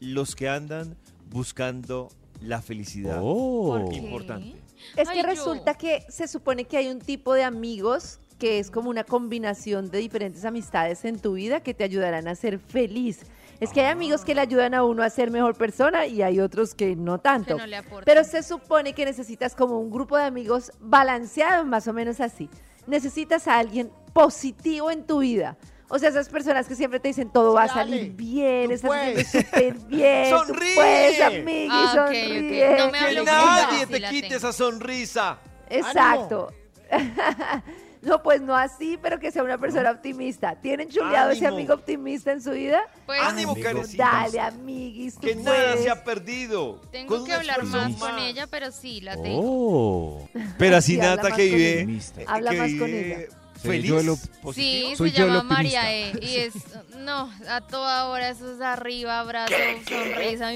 los 0.00 0.34
que 0.34 0.48
andan 0.48 0.96
buscando 1.28 2.08
la 2.40 2.62
felicidad. 2.62 3.20
¿Por 3.20 3.88
qué? 3.90 3.96
Importante. 3.96 4.56
Es 4.96 5.08
que 5.08 5.18
Ay, 5.18 5.22
yo. 5.22 5.28
resulta 5.28 5.74
que 5.74 6.06
se 6.08 6.28
supone 6.28 6.64
que 6.64 6.78
hay 6.78 6.88
un 6.88 7.00
tipo 7.00 7.34
de 7.34 7.44
amigos 7.44 8.20
que 8.38 8.58
es 8.58 8.70
como 8.70 8.90
una 8.90 9.04
combinación 9.04 9.90
de 9.90 9.98
diferentes 9.98 10.44
amistades 10.44 11.04
en 11.04 11.18
tu 11.18 11.34
vida 11.34 11.60
que 11.60 11.74
te 11.74 11.84
ayudarán 11.84 12.28
a 12.28 12.34
ser 12.34 12.58
feliz. 12.58 13.20
Es 13.60 13.70
que 13.72 13.80
hay 13.80 13.86
amigos 13.86 14.24
que 14.24 14.34
le 14.34 14.40
ayudan 14.42 14.74
a 14.74 14.84
uno 14.84 15.02
a 15.02 15.10
ser 15.10 15.30
mejor 15.30 15.54
persona 15.56 16.06
y 16.06 16.22
hay 16.22 16.40
otros 16.40 16.74
que 16.74 16.94
no 16.96 17.18
tanto. 17.18 17.56
Que 17.56 17.62
no 17.62 17.66
le 17.66 17.76
aportan. 17.76 18.04
Pero 18.04 18.24
se 18.24 18.42
supone 18.42 18.92
que 18.92 19.04
necesitas 19.04 19.54
como 19.54 19.78
un 19.80 19.90
grupo 19.90 20.16
de 20.16 20.24
amigos 20.24 20.72
balanceado, 20.80 21.64
más 21.64 21.88
o 21.88 21.92
menos 21.92 22.20
así. 22.20 22.50
Necesitas 22.86 23.48
a 23.48 23.58
alguien 23.58 23.90
positivo 24.12 24.90
en 24.90 25.06
tu 25.06 25.20
vida. 25.20 25.56
O 25.88 25.98
sea, 25.98 26.08
esas 26.08 26.28
personas 26.28 26.66
que 26.66 26.74
siempre 26.74 26.98
te 26.98 27.08
dicen 27.08 27.30
todo 27.30 27.54
va 27.54 27.64
a 27.64 27.66
Dale, 27.68 27.80
salir 27.80 28.12
bien, 28.12 28.66
tú 28.66 28.72
estás 28.72 28.90
haciendo 28.90 29.22
súper 29.22 29.74
bien, 29.86 30.30
tú 30.30 30.38
¡Sonríe! 30.38 30.74
puedes, 30.74 31.20
amigui, 31.20 31.68
Ah. 31.70 31.92
No 31.96 32.90
me 32.90 33.14
Que 33.14 33.22
nadie 33.24 33.86
te 33.86 34.02
quite 34.02 34.34
esa 34.34 34.52
sonrisa. 34.52 35.38
Exacto. 35.70 36.52
no, 38.06 38.22
pues 38.22 38.40
no 38.40 38.54
así, 38.56 38.98
pero 39.02 39.18
que 39.18 39.30
sea 39.30 39.42
una 39.42 39.58
persona 39.58 39.90
optimista. 39.90 40.54
¿Tienen 40.56 40.88
chuleado 40.88 41.30
ese 41.32 41.46
amigo 41.46 41.74
optimista 41.74 42.32
en 42.32 42.40
su 42.40 42.52
vida? 42.52 42.80
Pues 43.04 43.20
Ánimo. 43.20 43.56
Dale, 43.96 44.40
amiguis, 44.40 45.14
tú 45.16 45.20
Que 45.26 45.34
nada 45.34 45.56
puedes. 45.72 45.82
se 45.82 45.90
ha 45.90 46.04
perdido. 46.04 46.80
tengo 46.92 47.16
Con 47.16 47.26
que 47.26 47.32
hablar 47.32 47.64
más 47.64 47.94
con 47.96 48.18
ella, 48.18 48.46
pero 48.46 48.70
sí, 48.70 49.00
la 49.00 49.20
tengo. 49.20 49.40
Oh. 49.42 50.28
Pero 50.58 50.76
así 50.76 50.94
Sí, 50.94 51.00
habla 51.00 51.16
Nata 51.16 51.28
más 51.30 51.36
que 51.38 51.48
con 51.48 51.58
vive, 51.58 51.80
Optimista. 51.80 52.20
Habla 52.26 52.50
que 52.52 52.56
más 52.58 52.70
con 52.70 52.86
vive 52.86 53.24
ella. 53.26 53.36
Feliz, 53.66 53.90
yo 53.90 54.16
positivo. 54.42 54.52
Sí, 54.90 54.96
Soy 54.96 55.10
se 55.10 55.16
yo 55.18 55.26
llama. 55.26 55.42
María 55.42 55.92
E. 55.92 56.18
Y 56.22 56.36
es, 56.36 56.54
no, 56.98 57.30
a 57.48 57.60
toda 57.60 58.06
hora 58.08 58.28
eso 58.30 58.52
es 58.52 58.60
arriba, 58.60 59.20
abrazo, 59.20 59.54
sonrisa. 59.88 60.50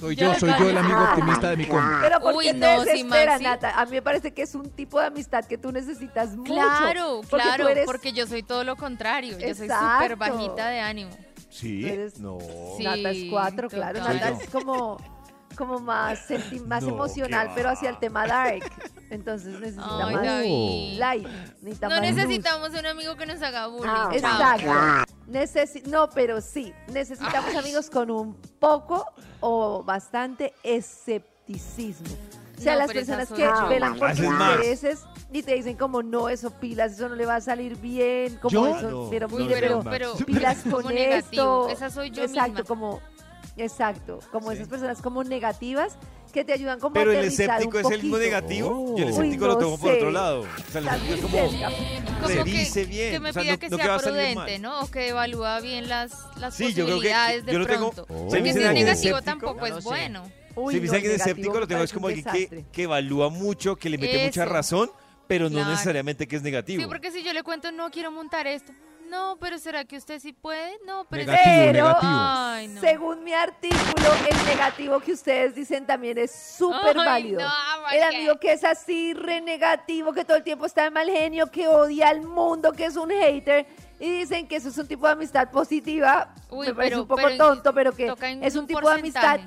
Soy 0.00 0.16
yo, 0.16 0.34
soy 0.34 0.50
yo 0.58 0.70
el 0.70 0.78
amigo 0.78 1.00
optimista 1.02 1.50
de 1.50 1.56
mi 1.56 1.66
compa. 1.66 1.98
Pero 2.02 2.20
¿por 2.20 2.34
Uy, 2.34 2.46
qué 2.46 2.52
te 2.54 2.58
no, 2.58 2.80
sí, 2.82 2.88
desespera, 2.90 3.32
Maxi. 3.32 3.44
Nata? 3.44 3.80
A 3.80 3.84
mí 3.84 3.90
me 3.92 4.02
parece 4.02 4.32
que 4.32 4.42
es 4.42 4.54
un 4.54 4.70
tipo 4.70 4.98
de 5.00 5.06
amistad 5.06 5.44
que 5.44 5.58
tú 5.58 5.70
necesitas 5.72 6.36
mucho. 6.36 6.52
Claro, 6.52 7.20
porque 7.30 7.44
claro, 7.44 7.68
eres- 7.68 7.86
porque 7.86 8.12
yo 8.12 8.26
soy 8.26 8.42
todo 8.42 8.64
lo 8.64 8.76
contrario. 8.76 9.32
Yo 9.38 9.54
soy 9.54 9.66
Exacto. 9.66 10.02
súper 10.04 10.16
bajita 10.16 10.68
de 10.68 10.80
ánimo. 10.80 11.10
Sí, 11.50 11.86
no. 12.18 12.38
Sí. 12.78 12.82
Nata 12.84 13.10
es 13.10 13.24
cuatro, 13.30 13.68
claro. 13.68 14.00
Nata 14.00 14.30
es 14.30 14.48
como, 14.50 14.96
como 15.56 15.78
más, 15.80 16.20
más 16.66 16.82
No, 16.82 16.88
emocional, 16.90 17.50
pero 17.54 17.70
hacia 17.70 17.90
el 17.90 17.98
tema 17.98 18.26
dark. 18.26 18.62
Entonces 19.10 19.58
necesita 19.60 20.06
Ay, 20.06 20.14
más 20.14 20.24
David. 20.24 20.98
light. 20.98 21.28
necesita 21.62 21.88
No 21.88 21.96
más 22.00 22.08
luz. 22.08 22.16
necesitamos 22.16 22.70
un 22.70 22.86
amigo 22.86 23.16
que 23.16 23.26
nos 23.26 23.42
haga 23.42 23.66
bullying. 23.66 23.84
chao. 23.86 24.12
Exacto. 24.12 25.12
Necesi- 25.28 25.84
no, 25.86 26.10
pero 26.10 26.40
sí, 26.40 26.72
necesitamos 26.88 27.50
Ay. 27.50 27.56
amigos 27.58 27.88
con 27.90 28.10
un 28.10 28.34
poco 28.58 29.06
o 29.40 29.82
bastante 29.82 30.52
escepticismo. 30.62 32.08
O 32.58 32.60
sea, 32.62 32.74
No, 32.74 32.78
las 32.80 32.92
personas 32.92 33.28
que 33.28 33.42
yo. 33.42 33.68
velan 33.68 33.96
por 33.98 34.10
tus 34.10 34.20
intereses 34.20 35.00
y 35.32 35.42
te 35.42 35.54
dicen 35.54 35.76
como 35.76 36.02
no, 36.02 36.28
eso 36.28 36.50
pilas, 36.60 36.92
eso 36.92 37.08
no 37.08 37.16
le 37.16 37.26
va 37.26 37.36
a 37.36 37.40
salir 37.40 37.76
bien, 37.76 38.36
como 38.36 38.50
¿Yo? 38.52 38.66
eso, 38.76 38.90
No, 38.90 39.10
pero 39.10 39.26
no, 39.26 39.34
Uy, 39.36 39.42
mire, 39.44 39.54
pero, 39.60 39.82
pero, 39.82 40.12
pero, 40.14 40.26
pilas 40.26 40.58
con 40.70 40.86
negativo. 40.94 41.68
esto. 41.68 41.68
Esa 41.70 41.90
soy 41.90 42.10
yo 42.10 42.22
exacto, 42.22 42.50
misma. 42.52 42.64
como 42.64 43.00
exacto, 43.56 44.18
como 44.30 44.50
Sí. 44.50 44.56
esas 44.56 44.68
personas 44.68 45.00
como 45.02 45.24
negativas 45.24 45.96
que 46.32 46.44
te 46.44 46.52
ayudan 46.54 46.80
como 46.80 46.94
Pero 46.94 47.10
a 47.10 47.14
el 47.14 47.18
aterrizar 47.20 47.58
escéptico 47.60 47.78
un 47.78 47.84
es 47.84 47.90
el 47.90 48.00
poquito. 48.00 48.18
negativo. 48.18 48.68
Oh. 48.70 48.96
Yo 48.96 49.04
el 49.04 49.04
Uy, 49.04 49.10
escéptico 49.10 49.46
lo 49.46 49.52
no 49.54 49.58
tomo 49.58 49.78
por 49.78 49.90
sé. 49.90 49.96
otro 49.96 50.10
lado. 50.10 50.40
O 50.40 50.70
sea, 50.72 50.80
el 50.80 50.88
escéptico 50.88 51.28
muy 51.28 51.38
es 51.38 51.44
como, 51.46 51.50
cerca. 51.50 52.12
Como 52.14 52.26
que, 52.28 52.34
revise 52.34 52.84
bien. 52.86 53.12
que 53.12 53.20
me 53.20 53.30
o 53.30 53.32
sea, 53.34 53.42
pida 53.42 53.52
no- 53.52 53.58
que 53.58 53.68
no 53.68 53.76
sea 53.76 53.86
va 53.88 53.94
a 53.94 53.98
salir 53.98 54.34
prudente. 54.34 54.58
¿no? 54.58 54.80
O 54.80 54.90
que 54.90 55.08
evalúa 55.08 55.60
bien 55.60 55.88
las, 55.88 56.12
las 56.38 56.54
Sí, 56.54 56.68
yo 56.72 56.84
creo 56.86 56.86
que 56.86 57.08
posibilidades 57.10 57.44
de 57.44 57.52
yo 57.52 57.58
lo 57.58 57.66
tengo. 57.66 57.90
pronto. 57.92 58.14
Oh. 58.14 58.28
Porque 58.28 58.42
si 58.44 58.48
es 58.48 58.54
negativo 58.56 58.88
escéptico, 58.90 59.22
tampoco 59.22 59.60
no 59.60 59.66
es 59.66 59.84
sé. 59.84 59.88
bueno. 59.90 60.22
Uy, 60.54 60.74
Si 60.74 60.80
me 60.80 60.82
dice 60.82 60.92
no, 60.92 60.96
alguien 60.96 61.12
negativo 61.12 61.32
escéptico, 61.32 61.60
lo 61.60 61.66
tengo 61.66 61.82
es 61.82 61.90
parece 61.90 61.94
como 61.94 62.06
un 62.06 62.10
alguien 62.12 62.24
que, 62.32 62.38
desastre. 62.38 62.64
que 62.72 62.82
evalúa 62.82 63.28
mucho, 63.30 63.76
que 63.76 63.90
le 63.90 63.98
mete 63.98 64.24
mucha 64.24 64.44
Eso. 64.44 64.52
razón, 64.52 64.90
pero 65.26 65.44
no 65.50 65.56
Claro. 65.56 65.70
necesariamente 65.70 66.26
que 66.26 66.36
es 66.36 66.42
negativo. 66.42 66.82
Sí, 66.82 66.88
porque 66.88 67.10
si 67.10 67.22
yo 67.22 67.32
le 67.34 67.42
cuento, 67.42 67.72
no 67.72 67.90
quiero 67.90 68.10
montar 68.10 68.46
esto. 68.46 68.72
No, 69.12 69.36
pero 69.38 69.58
¿será 69.58 69.84
que 69.84 69.98
usted 69.98 70.18
sí 70.20 70.32
puede? 70.32 70.72
No, 70.86 71.04
pero... 71.10 71.22
es- 71.24 71.28
Negativo, 71.28 71.54
Pero- 71.54 71.84
negativo. 71.86 72.12
Ay, 72.14 72.68
no. 72.68 72.80
Según 72.80 73.24
mi 73.24 73.34
artículo, 73.34 74.08
el 74.30 74.46
negativo 74.46 75.00
que 75.00 75.12
ustedes 75.12 75.54
dicen 75.54 75.84
también 75.86 76.16
es 76.16 76.32
súper 76.34 76.96
válido. 76.96 77.42
no, 77.42 77.48
¿por 77.82 77.92
el 77.94 78.02
amigo 78.04 78.38
que 78.40 78.52
es 78.52 78.64
así, 78.64 79.12
renegativo, 79.12 80.14
que 80.14 80.24
todo 80.24 80.38
el 80.38 80.42
tiempo 80.42 80.64
está 80.64 80.84
de 80.84 80.90
mal 80.90 81.10
genio, 81.10 81.46
que 81.50 81.68
odia 81.68 82.08
al 82.08 82.22
mundo, 82.22 82.72
que 82.72 82.86
es 82.86 82.96
un 82.96 83.10
hater. 83.10 83.66
Y 84.00 84.10
dicen 84.20 84.48
que 84.48 84.56
eso 84.56 84.70
es 84.70 84.78
un 84.78 84.88
tipo 84.88 85.06
de 85.06 85.12
amistad 85.12 85.50
positiva. 85.50 86.34
Uy, 86.50 86.68
me 86.68 86.74
parece 86.74 86.92
pero- 86.92 87.02
un 87.02 87.08
poco 87.08 87.22
pero 87.22 87.36
tonto, 87.36 87.74
pero 87.74 87.92
que 87.92 88.14
es 88.40 88.54
un 88.54 88.60
un 88.62 88.66
tipo 88.66 88.88
de 88.88 88.94
amistad 88.94 89.40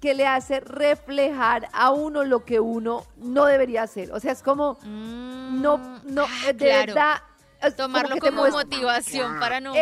que 0.00 0.14
le 0.14 0.26
hace 0.28 0.60
reflejar 0.60 1.68
a 1.72 1.90
uno 1.90 2.22
lo 2.24 2.44
que 2.44 2.60
uno 2.60 3.04
no 3.16 3.46
debería 3.46 3.82
hacer. 3.82 4.12
O 4.12 4.20
sea, 4.20 4.30
es 4.32 4.42
como, 4.42 4.78
Mm, 4.84 5.60
no, 5.60 5.78
no, 6.04 6.24
ah, 6.24 6.46
de 6.46 6.56
claro. 6.56 6.86
verdad. 6.86 7.22
Tomarlo 7.70 8.16
como 8.18 8.48
motivación 8.48 9.38
para 9.38 9.60
no, 9.60 9.72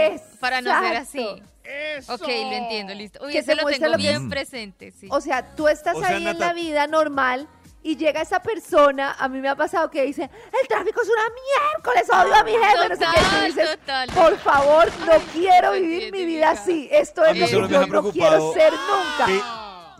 para 0.40 0.60
no 0.60 0.80
ser 0.82 0.96
así. 0.96 1.42
¡Eso! 1.64 2.14
Ok, 2.14 2.22
lo 2.22 2.52
entiendo, 2.52 2.94
listo. 2.94 3.24
Uy, 3.24 3.32
Que 3.32 3.38
ese 3.38 3.54
te 3.54 3.62
lo 3.62 3.68
tengo 3.68 3.86
lo 3.86 3.92
que 3.92 3.98
bien 3.98 4.22
es- 4.24 4.28
presente, 4.28 4.90
sí. 4.90 5.08
O 5.10 5.20
sea, 5.20 5.54
tú 5.54 5.68
estás 5.68 5.96
O 5.96 6.00
sea, 6.00 6.08
ahí 6.16 6.26
en 6.26 6.38
la 6.38 6.52
vida 6.52 6.86
normal 6.86 7.48
y 7.82 7.96
llega 7.96 8.20
esa 8.20 8.42
persona, 8.42 9.14
a 9.18 9.28
mí 9.28 9.40
me 9.40 9.48
ha 9.48 9.56
pasado 9.56 9.90
que 9.90 10.02
dice, 10.02 10.24
el 10.24 10.68
tráfico 10.68 11.00
es 11.00 11.08
una 11.08 11.22
miércoles, 11.72 12.10
odio 12.10 12.34
a 12.34 12.44
mi 12.44 12.52
jefe, 12.52 12.88
no 12.88 12.96
sé 12.96 13.04
qué. 13.14 13.46
Dices, 13.46 13.70
total. 13.78 14.08
por 14.10 14.36
favor, 14.38 14.88
no 15.06 15.12
Ay, 15.12 15.22
quiero 15.32 15.72
vivir 15.72 16.12
mi 16.12 16.24
vida 16.24 16.50
así. 16.50 16.88
Esto 16.90 17.24
es 17.24 17.38
lo 17.52 17.68
que 17.68 17.70
yo 17.72 17.86
no 17.86 18.10
quiero 18.10 18.52
ser 18.52 18.72
nunca. 18.72 19.26
Que 19.26 19.40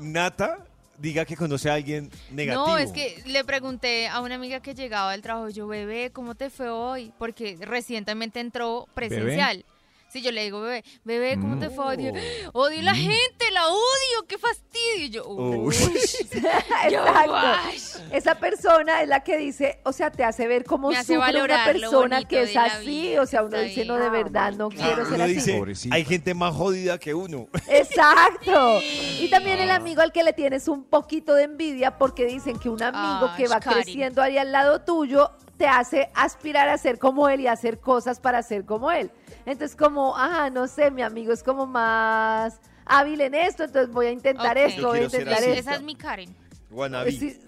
Nata 0.02 0.58
diga 1.00 1.24
que 1.24 1.36
conoce 1.36 1.70
a 1.70 1.74
alguien 1.74 2.10
negativo. 2.30 2.66
No, 2.66 2.78
es 2.78 2.92
que 2.92 3.22
le 3.26 3.44
pregunté 3.44 4.08
a 4.08 4.20
una 4.20 4.34
amiga 4.34 4.60
que 4.60 4.74
llegaba 4.74 5.12
del 5.12 5.22
trabajo, 5.22 5.48
yo, 5.48 5.66
bebé, 5.66 6.10
¿cómo 6.12 6.34
te 6.34 6.50
fue 6.50 6.68
hoy? 6.68 7.12
Porque 7.18 7.56
recientemente 7.60 8.40
entró 8.40 8.86
presencial. 8.94 9.64
Sí, 10.10 10.22
yo 10.22 10.32
le 10.32 10.42
digo, 10.42 10.60
bebé, 10.60 10.84
bebé, 11.04 11.38
¿cómo 11.40 11.56
te 11.58 11.70
fue 11.70 12.12
Odio 12.52 12.82
la 12.82 12.94
gente, 12.94 13.50
la 13.52 13.68
odio, 13.68 14.26
qué 14.26 14.38
fastidio. 14.38 15.06
Y 15.06 15.10
yo, 15.10 15.24
uy. 15.28 15.74
Exacto. 16.84 18.04
Esa 18.10 18.34
persona 18.34 19.02
es 19.02 19.08
la 19.08 19.22
que 19.22 19.36
dice, 19.36 19.78
o 19.84 19.92
sea, 19.92 20.10
te 20.10 20.24
hace 20.24 20.48
ver 20.48 20.64
cómo 20.64 20.90
hace 20.90 21.14
sufre 21.14 21.42
una 21.42 21.64
persona 21.64 22.24
que 22.24 22.42
es 22.42 22.56
así. 22.56 22.86
vida 22.86 23.22
O 23.22 23.26
sea, 23.26 23.44
uno 23.44 23.58
dice, 23.60 23.84
no, 23.84 23.96
de 23.96 24.10
verdad, 24.10 24.52
no 24.52 24.68
Claro, 24.68 24.94
quiero 24.94 25.08
ser 25.10 25.22
así. 25.22 25.34
dice, 25.34 25.58
Pobrecito. 25.58 25.94
hay 25.94 26.04
gente 26.04 26.34
más 26.34 26.54
jodida 26.54 26.98
que 26.98 27.14
uno. 27.14 27.48
Exacto. 27.68 28.80
Y 29.20 29.28
también 29.30 29.60
el 29.60 29.70
amigo 29.70 30.02
al 30.02 30.12
que 30.12 30.24
le 30.24 30.32
tienes 30.32 30.66
un 30.66 30.84
poquito 30.84 31.34
de 31.34 31.44
envidia 31.44 31.98
porque 31.98 32.24
dicen 32.26 32.58
que 32.58 32.68
un 32.68 32.82
amigo 32.82 33.30
que 33.36 33.46
va 33.46 33.60
Karen. 33.60 33.82
creciendo 33.82 34.22
ahí 34.22 34.38
al 34.38 34.50
lado 34.50 34.80
tuyo 34.82 35.30
te 35.56 35.66
hace 35.68 36.10
aspirar 36.14 36.68
a 36.68 36.78
ser 36.78 36.98
como 36.98 37.28
él 37.28 37.40
y 37.40 37.46
hacer 37.46 37.78
cosas 37.80 38.18
para 38.18 38.42
ser 38.42 38.64
como 38.64 38.90
él. 38.90 39.10
Entonces 39.46 39.76
como, 39.76 40.16
ajá, 40.16 40.50
no 40.50 40.66
sé, 40.66 40.90
mi 40.90 41.02
amigo 41.02 41.32
es 41.32 41.42
como 41.42 41.66
más 41.66 42.60
hábil 42.84 43.20
en 43.20 43.34
esto, 43.34 43.64
entonces 43.64 43.92
voy 43.92 44.06
a 44.06 44.12
intentar 44.12 44.58
esto, 44.58 44.88
voy 44.88 45.00
a 45.00 45.02
intentar 45.04 45.42
esto. 45.42 45.52
Esa 45.52 45.74
es 45.76 45.82
mi 45.82 45.94
Karen. 45.94 46.34
Wannabe. 46.70 47.12
Sí, 47.12 47.40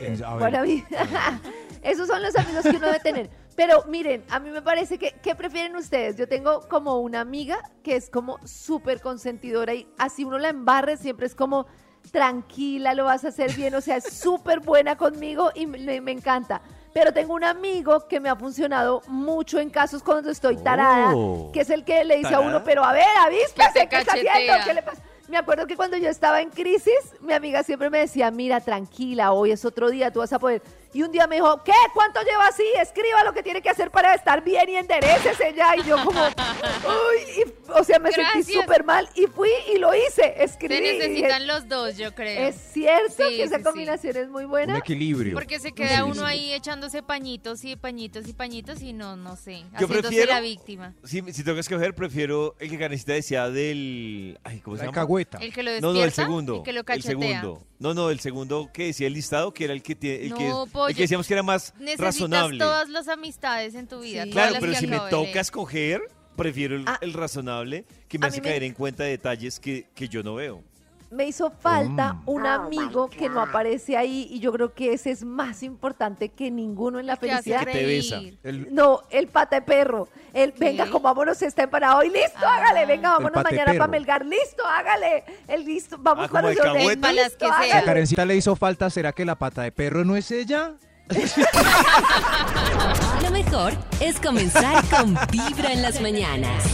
Eh. 0.00 0.16
Esos 1.82 2.08
son 2.08 2.22
los 2.22 2.36
amigos 2.36 2.62
que 2.62 2.76
uno 2.76 2.86
debe 2.86 3.00
tener. 3.00 3.30
Pero 3.56 3.84
miren, 3.88 4.24
a 4.30 4.38
mí 4.38 4.50
me 4.50 4.62
parece 4.62 4.98
que, 4.98 5.12
¿qué 5.22 5.34
prefieren 5.34 5.74
ustedes? 5.74 6.16
Yo 6.16 6.28
tengo 6.28 6.60
como 6.68 7.00
una 7.00 7.20
amiga 7.20 7.58
que 7.82 7.96
es 7.96 8.08
como 8.08 8.38
súper 8.46 9.00
consentidora 9.00 9.74
y 9.74 9.88
así 9.98 10.24
uno 10.24 10.38
la 10.38 10.48
embarre, 10.50 10.96
siempre 10.96 11.26
es 11.26 11.34
como 11.34 11.66
tranquila, 12.12 12.94
lo 12.94 13.04
vas 13.04 13.24
a 13.24 13.28
hacer 13.28 13.52
bien, 13.54 13.74
o 13.74 13.80
sea, 13.80 13.96
es 13.96 14.04
súper 14.04 14.60
buena 14.60 14.96
conmigo 14.96 15.50
y 15.54 15.66
me, 15.66 16.00
me 16.00 16.12
encanta. 16.12 16.62
Pero 16.92 17.12
tengo 17.12 17.34
un 17.34 17.44
amigo 17.44 18.06
que 18.08 18.18
me 18.20 18.28
ha 18.28 18.36
funcionado 18.36 19.02
mucho 19.06 19.58
en 19.60 19.70
casos 19.70 20.02
cuando 20.02 20.30
estoy 20.30 20.56
tarada, 20.56 21.12
Oh. 21.14 21.50
que 21.52 21.60
es 21.60 21.70
el 21.70 21.84
que 21.84 22.02
le 22.04 22.16
dice 22.18 22.34
a 22.34 22.40
uno, 22.40 22.62
pero 22.64 22.84
a 22.84 22.92
ver, 22.92 23.04
Que 23.04 23.20
avíspese, 23.26 23.72
te 23.72 23.88
¿qué 23.88 23.96
está 23.98 24.12
haciendo? 24.14 24.64
¿Qué 24.64 24.74
le 24.74 24.82
pasa? 24.82 25.02
Me 25.28 25.36
acuerdo 25.36 25.66
que 25.66 25.76
cuando 25.76 25.98
yo 25.98 26.08
estaba 26.08 26.40
en 26.40 26.48
crisis, 26.48 26.94
mi 27.20 27.34
amiga 27.34 27.62
siempre 27.62 27.90
me 27.90 27.98
decía, 27.98 28.30
mira, 28.30 28.60
tranquila, 28.62 29.32
hoy 29.32 29.50
es 29.52 29.62
otro 29.66 29.90
día, 29.90 30.10
tú 30.10 30.20
vas 30.20 30.32
a 30.32 30.38
poder. 30.38 30.62
Y 30.94 31.02
un 31.02 31.12
día 31.12 31.26
me 31.26 31.36
dijo, 31.36 31.62
¿qué? 31.64 31.72
¿Cuánto 31.94 32.20
lleva 32.22 32.46
así? 32.46 32.64
Escriba 32.80 33.22
lo 33.22 33.32
que 33.34 33.42
tiene 33.42 33.60
que 33.60 33.68
hacer 33.68 33.90
para 33.90 34.14
estar 34.14 34.42
bien 34.42 34.68
y 34.70 34.76
enderecese 34.76 35.52
ya. 35.54 35.76
Y 35.76 35.82
yo 35.84 36.02
como, 36.02 36.20
uy, 36.86 37.42
y- 37.44 37.70
o 37.72 37.84
sea, 37.84 37.98
me 37.98 38.10
sentí 38.10 38.52
súper 38.52 38.84
mal 38.84 39.08
y 39.14 39.26
fui 39.26 39.50
y 39.74 39.78
lo 39.78 39.94
hice. 39.94 40.08
Se 40.22 40.44
Escribí. 40.44 40.80
dije, 40.80 40.98
necesitan 41.08 41.46
los 41.46 41.68
dos, 41.68 41.96
yo 41.98 42.14
creo. 42.14 42.48
es 42.48 42.56
cierto 42.72 43.12
Sí, 43.16 43.36
que 43.36 43.42
esa 43.42 43.56
sí, 43.56 43.62
sí. 43.62 43.64
combinación 43.64 44.16
es 44.16 44.28
muy 44.30 44.44
Un 44.44 44.50
buena. 44.50 44.78
equilibrio. 44.78 45.34
Porque 45.34 45.60
se 45.60 45.72
queda 45.72 45.96
Sí, 45.96 46.02
uno 46.02 46.14
sí. 46.14 46.20
ahí 46.24 46.52
echándose 46.54 47.02
pañitos 47.02 47.64
y 47.64 47.76
pañitos 47.76 48.26
y 48.26 48.32
pañitos 48.32 48.80
y 48.82 48.92
no, 48.94 49.16
no 49.16 49.36
sé, 49.36 49.60
Yo 49.60 49.66
haciéndose 49.74 50.00
prefiero- 50.02 50.32
la 50.32 50.40
víctima. 50.40 50.94
Si, 51.04 51.20
si 51.32 51.44
tengo 51.44 51.54
que 51.56 51.60
escoger, 51.60 51.94
prefiero 51.94 52.56
el 52.58 52.70
que 52.70 52.78
Canecita 52.78 53.12
decía 53.12 53.50
del... 53.50 54.38
Ay, 54.44 54.60
¿cómo 54.60 54.76
se 54.76 54.82
La 54.82 54.86
llama? 54.86 54.94
cagüeta. 54.94 55.38
El 55.38 55.52
que 55.52 55.62
lo 55.62 55.70
No, 55.80 55.92
despierta 55.92 55.98
no, 55.98 56.04
el 56.04 56.12
segundo. 56.12 56.56
y 56.56 56.62
que 56.62 56.72
lo 56.72 56.82
el 56.86 57.02
segundo. 57.02 57.62
No, 57.78 57.94
no, 57.94 58.10
el 58.10 58.18
segundo 58.18 58.70
que 58.72 58.86
decía 58.86 59.06
el 59.06 59.12
listado, 59.12 59.54
que 59.54 59.64
era 59.64 59.72
el 59.72 59.82
que, 59.84 59.94
tiene, 59.94 60.26
el 60.26 60.34
que, 60.34 60.48
Pollo. 60.78 60.94
que 60.94 61.02
decíamos 61.02 61.26
que 61.26 61.34
era 61.34 61.42
más 61.42 61.74
Necesitas 61.78 62.04
razonable. 62.06 62.58
todas 62.58 62.88
las 62.88 63.08
amistades 63.08 63.74
en 63.74 63.86
tu 63.86 64.00
vida. 64.00 64.24
Sí. 64.24 64.30
Claro, 64.30 64.56
pero 64.60 64.74
si 64.74 64.86
me 64.86 64.98
toca 65.10 65.40
escoger, 65.40 66.00
prefiero 66.36 66.76
el, 66.76 66.84
Ah. 66.86 66.98
el 67.00 67.12
razonable 67.12 67.84
que 68.08 68.18
me 68.18 68.26
hace 68.26 68.40
me- 68.40 68.48
caer 68.48 68.62
en 68.62 68.72
cuenta 68.74 69.02
de 69.04 69.10
detalles 69.10 69.58
que, 69.60 69.86
que 69.94 70.08
yo 70.08 70.22
no 70.22 70.34
veo. 70.36 70.62
Me 71.10 71.24
hizo 71.26 71.50
falta 71.50 72.12
Mm. 72.12 72.22
un 72.26 72.46
amigo 72.46 73.08
que 73.08 73.30
no 73.30 73.40
aparece 73.40 73.96
ahí 73.96 74.28
y 74.30 74.40
yo 74.40 74.52
creo 74.52 74.74
que 74.74 74.92
ese 74.92 75.10
es 75.10 75.24
más 75.24 75.62
importante 75.62 76.28
que 76.28 76.50
ninguno 76.50 77.00
en 77.00 77.06
la 77.06 77.16
felicidad. 77.16 77.64
Que 77.64 77.72
te 77.72 77.86
besa. 77.86 78.20
El- 78.42 78.74
No, 78.74 79.00
el 79.10 79.28
pata 79.28 79.56
de 79.56 79.62
perro. 79.62 80.08
El, 80.34 80.52
venga, 80.52 80.84
Sí. 80.84 80.90
comámonos, 80.90 81.40
está 81.40 81.62
empanado. 81.62 82.02
Y 82.02 82.10
listo, 82.10 82.38
Ah. 82.42 82.56
hágale. 82.56 82.84
Venga, 82.84 83.12
vámonos 83.12 83.42
mañana 83.42 83.72
para 83.72 83.86
Melgar. 83.86 84.26
Listo, 84.26 84.66
hágale. 84.66 85.24
El 85.46 85.64
listo, 85.64 85.96
vamos 85.98 86.26
Ah, 86.28 86.32
para 86.32 86.50
el 86.50 86.56
las 86.56 86.74
Listo, 87.14 87.38
que 87.38 87.46
sea. 87.68 87.78
A. 87.78 87.84
Karencita 87.84 88.26
le 88.26 88.36
hizo 88.36 88.54
falta, 88.54 88.90
¿será 88.90 89.12
que 89.12 89.24
la 89.24 89.36
pata 89.38 89.62
de 89.62 89.72
perro 89.72 90.04
no 90.04 90.14
es 90.14 90.30
ella? 90.30 90.74
Lo 93.22 93.30
mejor 93.30 93.72
es 94.00 94.20
comenzar 94.20 94.84
con 94.90 95.16
Vibra 95.30 95.72
en 95.72 95.80
las 95.82 96.00
mañanas. 96.02 96.64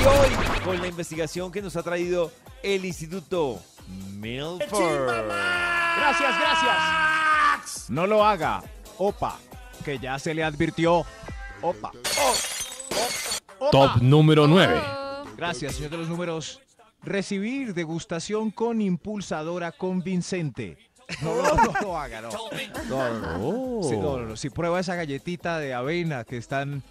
Y 0.00 0.04
hoy, 0.06 0.28
con 0.64 0.80
la 0.80 0.86
investigación 0.88 1.50
que 1.50 1.62
nos 1.62 1.74
ha 1.76 1.82
traído 1.82 2.30
el 2.64 2.84
Instituto 2.86 3.60
Milford. 4.14 5.06
Gracias, 5.06 6.40
gracias. 6.40 7.90
No 7.90 8.06
lo 8.06 8.24
haga. 8.24 8.62
Opa, 8.96 9.38
que 9.84 9.98
ya 9.98 10.18
se 10.18 10.32
le 10.32 10.42
advirtió. 10.42 11.04
Opa. 11.60 11.92
Top 13.70 13.96
número 14.00 14.46
9. 14.46 14.80
Oh, 14.82 15.24
Gracias, 15.36 15.74
señor 15.74 15.90
de 15.90 15.98
los 15.98 16.08
números. 16.08 16.62
Recibir 17.02 17.74
degustación 17.74 18.50
con 18.50 18.80
impulsadora 18.80 19.70
convincente. 19.72 20.78
No, 21.20 21.36
no, 21.36 21.54
no 21.54 21.72
lo 21.82 21.98
haga, 21.98 22.22
no. 22.22 22.30
No, 22.88 23.18
no, 23.18 23.38
no. 23.38 23.82
Sí, 23.86 23.96
no, 23.96 24.18
no, 24.18 24.26
no. 24.26 24.36
Si 24.36 24.48
prueba 24.48 24.80
esa 24.80 24.94
galletita 24.94 25.58
de 25.58 25.74
avena 25.74 26.24
que 26.24 26.38
están... 26.38 26.82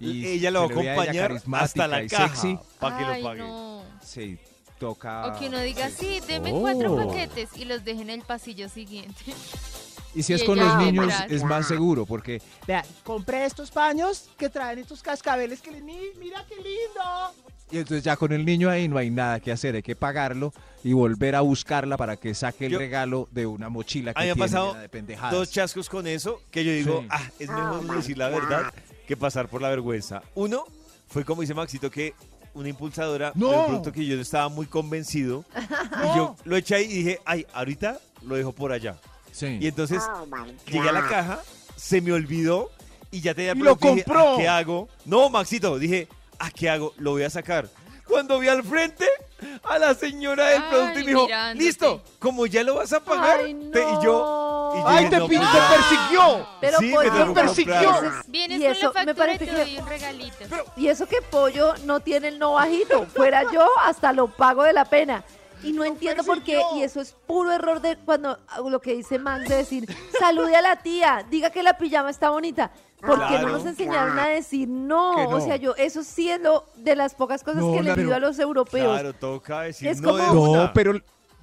y 0.00 0.26
Ella 0.26 0.50
lo 0.50 0.60
va 0.60 0.66
a 0.66 0.70
acompañar 0.70 1.40
hasta 1.52 1.86
la 1.86 2.04
caja 2.08 2.60
para 2.80 2.98
que 2.98 3.04
ay, 3.04 3.22
lo 3.22 3.28
pague. 3.28 3.40
no. 3.42 3.84
sí, 4.02 4.38
toca... 4.80 5.26
O 5.26 5.38
que 5.38 5.46
uno 5.46 5.60
diga, 5.60 5.88
sí, 5.90 6.18
deme 6.26 6.50
Oh. 6.52 6.60
cuatro 6.62 6.96
paquetes 6.96 7.50
y 7.56 7.64
los 7.66 7.84
deje 7.84 8.02
en 8.02 8.10
el 8.10 8.22
pasillo 8.22 8.68
siguiente. 8.68 9.22
Y 10.12 10.24
si 10.24 10.32
es 10.32 10.42
con 10.42 10.58
los 10.58 10.76
niños 10.78 11.14
es 11.28 11.44
más 11.44 11.68
seguro 11.68 12.04
porque 12.04 12.42
Vea, 12.66 12.84
compré 13.04 13.44
estos 13.44 13.70
paños 13.70 14.28
que 14.36 14.48
traen 14.48 14.80
estos 14.80 15.02
cascabeles 15.04 15.60
que 15.62 15.70
le... 15.70 15.80
mi- 15.82 16.00
Mira 16.18 16.44
qué 16.48 16.56
lindo. 16.56 17.32
y 17.70 17.78
entonces 17.78 18.02
ya 18.02 18.16
con 18.16 18.32
el 18.32 18.44
niño 18.44 18.68
ahí 18.68 18.88
no 18.88 18.98
hay 18.98 19.08
nada 19.08 19.38
que 19.38 19.52
hacer, 19.52 19.76
hay 19.76 19.84
que 19.84 19.94
pagarlo 19.94 20.52
y 20.82 20.94
volver 20.94 21.36
a 21.36 21.42
buscarla 21.42 21.96
para 21.96 22.16
que 22.16 22.34
saque 22.34 22.66
el 22.66 22.72
Yo- 22.72 22.78
regalo 22.80 23.28
de 23.30 23.46
una 23.46 23.68
mochila 23.68 24.12
que 24.12 24.18
A 24.18 24.22
mí 24.22 24.26
me 24.26 24.32
ha 24.32 24.34
tiene 24.34 24.46
pasado 24.48 24.68
llena 24.70 24.80
de 24.82 24.88
pendejadas. 24.88 25.32
Dos 25.32 25.48
chascos 25.52 25.88
con 25.88 26.04
eso 26.08 26.42
que 26.50 26.64
yo 26.64 26.72
digo, 26.72 27.02
Sí. 27.02 27.06
ah, 27.08 27.30
es 27.38 27.48
mejor 27.48 27.96
decir 27.96 28.18
la 28.18 28.30
verdad 28.30 28.74
que 29.06 29.16
pasar 29.16 29.46
por 29.48 29.62
la 29.62 29.68
vergüenza. 29.68 30.22
Uno 30.34 30.64
fue 31.06 31.24
como 31.24 31.42
dice 31.42 31.54
Maxito 31.54 31.88
que 31.88 32.14
una 32.54 32.68
impulsadora 32.68 33.32
No. 33.34 33.50
de 33.50 33.56
un 33.56 33.64
producto 33.66 33.92
que 33.92 34.04
yo 34.06 34.16
no 34.16 34.22
estaba 34.22 34.48
muy 34.48 34.66
convencido 34.66 35.44
y 35.56 36.16
yo 36.16 36.36
lo 36.44 36.56
eché 36.56 36.74
ahí 36.76 36.84
y 36.84 36.88
dije, 37.02 37.20
ay, 37.24 37.46
ahorita 37.52 37.98
lo 38.22 38.34
dejo 38.36 38.52
por 38.52 38.72
allá. 38.72 38.96
Sí. 39.32 39.58
Y 39.60 39.66
entonces 39.68 40.02
llegué 40.66 40.88
a 40.88 40.92
la 40.92 41.06
caja, 41.08 41.40
se 41.76 42.00
me 42.00 42.12
olvidó 42.12 42.70
y 43.12 43.20
ya 43.20 43.34
tenía 43.34 43.52
¡Y 43.52 43.58
lo 43.58 43.74
dije, 43.76 43.88
compró! 44.04 44.34
"Ah, 44.34 44.36
¿Qué 44.36 44.48
hago? 44.48 44.88
No, 45.04 45.30
Maxito, 45.30 45.78
dije, 45.78 46.08
¿a 46.38 46.50
qué 46.50 46.68
hago? 46.70 46.92
Lo 46.98 47.12
voy 47.12 47.22
a 47.22 47.30
sacar. 47.30 47.68
Cuando 48.06 48.40
vi 48.40 48.48
al 48.48 48.64
frente 48.64 49.06
a 49.62 49.78
la 49.78 49.94
señora 49.94 50.46
del 50.48 50.62
Ay, 50.62 50.68
producto 50.70 50.98
y 50.98 51.02
me 51.04 51.08
dijo, 51.10 51.24
mirándote. 51.26 51.64
listo, 51.64 52.02
como 52.18 52.46
ya 52.46 52.64
lo 52.64 52.74
vas 52.74 52.92
a 52.92 53.00
pagar. 53.04 53.40
Ay, 53.44 53.54
te- 53.72 53.80
y 53.82 54.04
yo, 54.04 54.39
y 54.76 54.80
no. 54.80 54.88
¡Ay, 54.88 55.08
te, 55.10 55.16
"No, 55.18 55.28
te 55.28 55.34
ya". 55.34 55.68
persiguió! 55.70 56.46
Pero 56.60 56.78
Sí, 56.78 56.90
pollo, 56.92 57.12
me 57.12 57.18
tocó 57.20 57.34
persiguió. 57.34 57.90
Vienes 58.28 58.58
Y 58.60 58.62
con 58.62 58.70
eso 58.72 58.92
la 58.94 59.04
me 59.04 59.10
y 59.10 59.14
parece 59.14 59.46
te 59.46 59.64
que- 59.64 59.78
un 59.80 59.86
regalito. 59.88 60.36
Y 60.76 60.88
eso 60.88 61.06
que 61.06 61.22
pollo 61.22 61.74
no 61.84 62.00
tiene 62.00 62.28
el 62.28 62.38
no 62.38 62.52
bajito. 62.52 63.06
Fuera 63.06 63.44
yo, 63.52 63.66
hasta 63.84 64.12
lo 64.12 64.28
pago 64.28 64.62
de 64.64 64.72
la 64.72 64.84
pena. 64.84 65.24
Y 65.62 65.72
no 65.72 65.84
entiendo 65.84 66.24
por 66.24 66.42
qué, 66.42 66.62
y 66.74 66.82
eso 66.82 67.02
es 67.02 67.12
puro 67.26 67.52
error 67.52 67.82
de 67.82 67.98
cuando 67.98 68.38
lo 68.66 68.80
que 68.80 68.94
dice 68.94 69.18
Max 69.18 69.46
de 69.46 69.56
decir, 69.56 69.86
salude 70.18 70.56
a 70.56 70.62
la 70.62 70.76
tía, 70.76 71.26
diga 71.28 71.50
que 71.50 71.62
la 71.62 71.76
pijama 71.76 72.08
está 72.08 72.30
bonita. 72.30 72.70
¿Por 72.98 73.16
qué 73.28 73.34
no 73.34 73.40
Claro. 73.40 73.48
nos 73.48 73.66
enseñaron 73.66 74.18
a 74.18 74.28
decir 74.28 74.68
no? 74.68 75.14
No. 75.24 75.28
O 75.36 75.40
sea, 75.40 75.56
yo, 75.56 75.74
eso 75.76 76.02
siendo 76.02 76.66
de 76.76 76.96
las 76.96 77.14
pocas 77.14 77.42
cosas 77.42 77.62
No, 77.62 77.72
que 77.72 77.82
le 77.82 77.90
pero- 77.94 78.02
pido 78.06 78.14
a 78.14 78.18
los 78.20 78.38
europeos. 78.38 78.92
Claro, 78.92 79.12
toca 79.14 79.60
decir 79.62 79.88
Es 79.88 80.00
no 80.00 80.12
como- 80.12 80.50
de 80.50 80.58
No, 80.58 80.70
pero, 80.74 80.92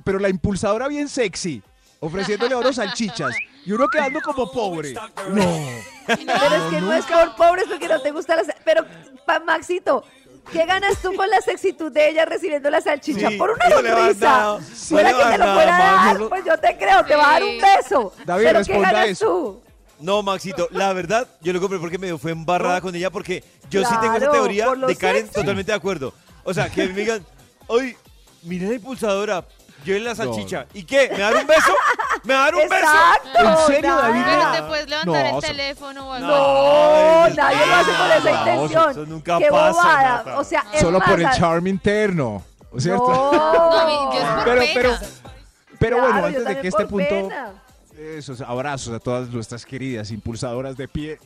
pero 0.04 0.18
la 0.20 0.30
impulsadora 0.30 0.88
bien 0.88 1.10
sexy, 1.10 1.62
ofreciéndole 2.00 2.54
a 2.54 2.58
unos 2.58 2.76
salchichas 2.76 3.36
y 3.66 3.72
uno 3.72 3.88
quedando 3.88 4.22
como 4.22 4.52
pobre. 4.52 4.94
No. 4.94 5.68
Pero 6.08 6.56
es 6.56 6.64
que 6.70 6.82
no 6.82 6.94
es 6.94 7.06
por 7.06 7.36
pobres 7.36 7.66
porque 7.68 7.88
no 7.88 8.00
te 8.02 8.12
gusta 8.12 8.36
la... 8.36 8.44
Pero, 8.64 8.86
pa- 9.26 9.40
Maxito, 9.42 10.04
¿qué 10.52 10.66
ganas 10.66 10.98
tú 11.02 11.14
con 11.16 11.30
la 11.30 11.42
sexitud 11.42 11.92
de 11.92 12.10
ella 12.10 12.26
recibiendo 12.26 12.70
la 12.70 12.80
salchicha? 12.82 13.30
Sí, 13.30 13.36
por 13.38 13.52
una 13.52 13.70
sonrisa. 13.70 14.58
Fuera 14.90 15.10
que 15.12 15.24
te 15.24 15.38
lo 15.38 15.54
fuera 15.54 15.78
a 15.78 16.06
dar, 16.14 16.30
pues 16.30 16.46
yo 16.46 16.58
te 16.58 16.78
creo, 16.78 17.04
te 17.06 17.16
va 17.16 17.30
a 17.30 17.34
dar 17.34 17.44
un 17.44 17.58
beso. 17.60 18.14
David, 18.26 18.44
pero 18.46 18.60
¿qué 18.60 18.66
responda 18.74 18.92
ganas 18.92 19.10
eso. 19.10 19.26
tú? 19.26 19.62
No, 20.00 20.22
Maxito, 20.22 20.68
la 20.72 20.94
verdad, 20.94 21.28
yo 21.42 21.52
lo 21.54 21.60
compré 21.60 21.80
porque 21.80 21.98
me 21.98 22.16
fue 22.20 22.32
embarrada 22.32 22.80
con 22.82 22.96
ella 22.96 23.10
porque 23.10 23.44
yo 23.70 23.84
sí 23.84 23.94
tengo 24.00 24.14
esa 24.16 24.28
Claro, 24.28 24.32
teoría 24.32 24.68
de 24.88 24.96
Karen 24.96 25.24
sexy. 25.24 25.34
totalmente 25.42 25.72
de 25.72 25.76
acuerdo. 25.76 26.14
O 26.44 26.54
sea, 26.54 26.70
que 26.70 26.86
me 26.88 26.94
digan, 26.94 27.26
oye, 27.66 27.98
mira 28.44 28.68
la 28.70 28.76
impulsadora, 28.76 29.44
yo 29.94 30.00
la 30.00 30.16
salchicha. 30.16 30.66
¿Y 30.74 30.84
qué? 30.84 31.10
¿Me 31.12 31.18
dar 31.20 31.36
un 31.36 31.48
beso? 31.48 31.74
¿Me 32.24 32.34
dar 32.34 32.56
un 32.56 32.62
beso? 32.70 32.76
Exacto. 32.76 33.40
¿En 33.40 33.58
serio, 33.76 33.90
nada. 33.90 34.02
David? 34.10 34.22
Pero 34.26 34.52
te 34.52 34.62
puedes 34.68 34.90
levantar 34.90 35.32
No, 35.32 35.38
el 35.40 35.44
teléfono 35.44 36.08
o 36.10 36.14
algo. 36.14 36.28
No, 36.28 37.30
nadie 37.36 37.66
lo 37.68 37.76
hace 37.76 37.92
con 37.92 38.12
esa 38.12 38.40
intención. 38.40 38.92
eso 38.92 39.06
nunca 39.06 39.38
Qué 39.40 39.48
pasa, 39.50 39.72
bobada. 39.72 40.18
Nata. 40.18 40.40
O 40.40 40.44
sea, 40.44 40.66
es 40.74 40.82
Solo 40.82 41.00
por 41.00 41.20
el 41.20 41.26
más, 41.26 41.38
charm 41.38 41.68
interno. 41.68 42.44
¿cierto? 42.78 43.08
No, 43.08 43.32
No, 43.88 44.14
yo 44.14 44.20
es 44.20 44.26
por 44.26 44.44
Pero, 44.46 44.60
pena. 44.60 44.72
pero, 44.74 44.98
pero 45.80 45.98
bueno, 46.00 46.12
Claro, 46.14 46.30
yo 46.30 46.38
antes 46.40 46.46
de 46.56 46.62
que 46.62 46.68
este 46.68 46.86
punto, 46.86 47.08
pena. 47.10 47.54
esos 47.98 48.42
abrazos 48.42 48.94
a 48.94 49.00
todas 49.00 49.30
nuestras 49.30 49.66
queridas 49.66 50.12
impulsadoras 50.12 50.76
de 50.78 50.88
pie. 50.88 51.20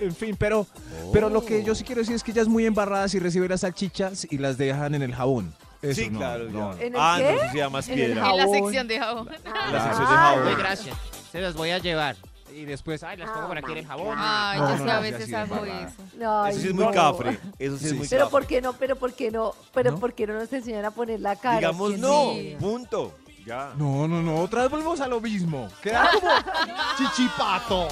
En 0.00 0.14
fin, 0.14 0.34
pero, 0.38 0.66
pero 1.12 1.28
lo 1.28 1.44
que 1.44 1.62
yo 1.62 1.74
sí 1.74 1.84
quiero 1.84 2.00
decir 2.00 2.16
es 2.16 2.22
que 2.24 2.32
ellas 2.32 2.48
muy 2.48 2.66
embarradas 2.66 3.14
y 3.14 3.18
reciben 3.20 3.50
las 3.50 3.60
salchichas 3.60 4.26
y 4.30 4.38
las 4.38 4.56
dejan 4.58 4.94
en 4.94 5.02
el 5.02 5.14
jabón. 5.14 5.54
Eso 5.84 6.00
sí, 6.02 6.10
no, 6.10 6.18
claro. 6.18 6.44
no, 6.44 6.50
ya. 6.50 6.58
no. 6.60 6.72
¿En 6.80 6.94
el 6.94 7.00
ah, 7.00 7.14
qué? 7.18 7.24
no, 7.24 7.30
eso 7.40 7.52
se 7.52 7.58
llama 7.58 7.70
más 7.78 7.88
En 7.88 7.92
el 7.92 7.98
piedra. 8.06 8.14
En 8.30 8.36
la 8.36 8.42
jabón. 8.42 8.54
sección 8.62 8.88
de 8.88 8.98
jabón. 8.98 9.26
La 9.26 9.32
sección 9.84 9.98
de 9.98 10.14
Ah. 10.14 10.16
jabón. 10.16 10.48
Ay, 10.48 10.54
gracias. 10.56 10.96
Se 11.32 11.40
los 11.40 11.54
voy 11.54 11.70
a 11.70 11.78
llevar. 11.78 12.16
Y 12.54 12.64
después, 12.66 13.02
ay, 13.02 13.16
las 13.16 13.30
pongo 13.30 13.48
por 13.48 13.58
aquí 13.58 13.72
en 13.72 13.78
el 13.78 13.86
jabón. 13.86 14.16
Ay, 14.16 14.60
No, 14.60 14.66
yo 14.68 14.72
no, 14.72 14.78
sí 14.78 14.84
no, 14.84 14.92
a 14.92 15.00
veces 15.00 15.34
hago 15.34 15.64
eso. 15.64 16.32
Ay, 16.44 16.52
Eso 16.52 16.60
sí 16.60 16.68
es 16.68 16.74
muy 16.74 16.84
no. 16.84 16.90
cafre. 16.92 17.38
Eso 17.58 17.76
sí, 17.78 17.84
Sí. 17.84 17.86
es 17.90 17.94
muy 17.94 18.08
Pero 18.08 18.24
cafre. 18.26 18.30
¿por 18.30 18.46
qué 18.46 18.62
no? 18.62 18.72
Pero 18.74 18.96
¿por 18.96 19.12
qué 19.12 19.30
no? 19.32 19.54
Pero 19.74 19.90
¿No? 19.92 19.98
¿por 19.98 20.12
qué 20.14 20.26
no 20.28 20.34
nos 20.34 20.52
enseñan 20.52 20.84
a 20.84 20.90
poner 20.92 21.18
la 21.20 21.34
cara? 21.34 21.56
Digamos 21.58 21.88
¿Quién 21.90 22.00
no, 22.00 22.32
punto. 22.60 23.14
Ya. 23.44 23.72
No, 23.76 24.06
no, 24.08 24.22
no, 24.22 24.36
otra 24.40 24.62
vez 24.62 24.70
volvemos 24.70 25.00
a 25.00 25.08
lo 25.08 25.20
mismo. 25.20 25.68
Queda 25.82 26.08
como 26.14 26.30
chichipato. 26.96 27.88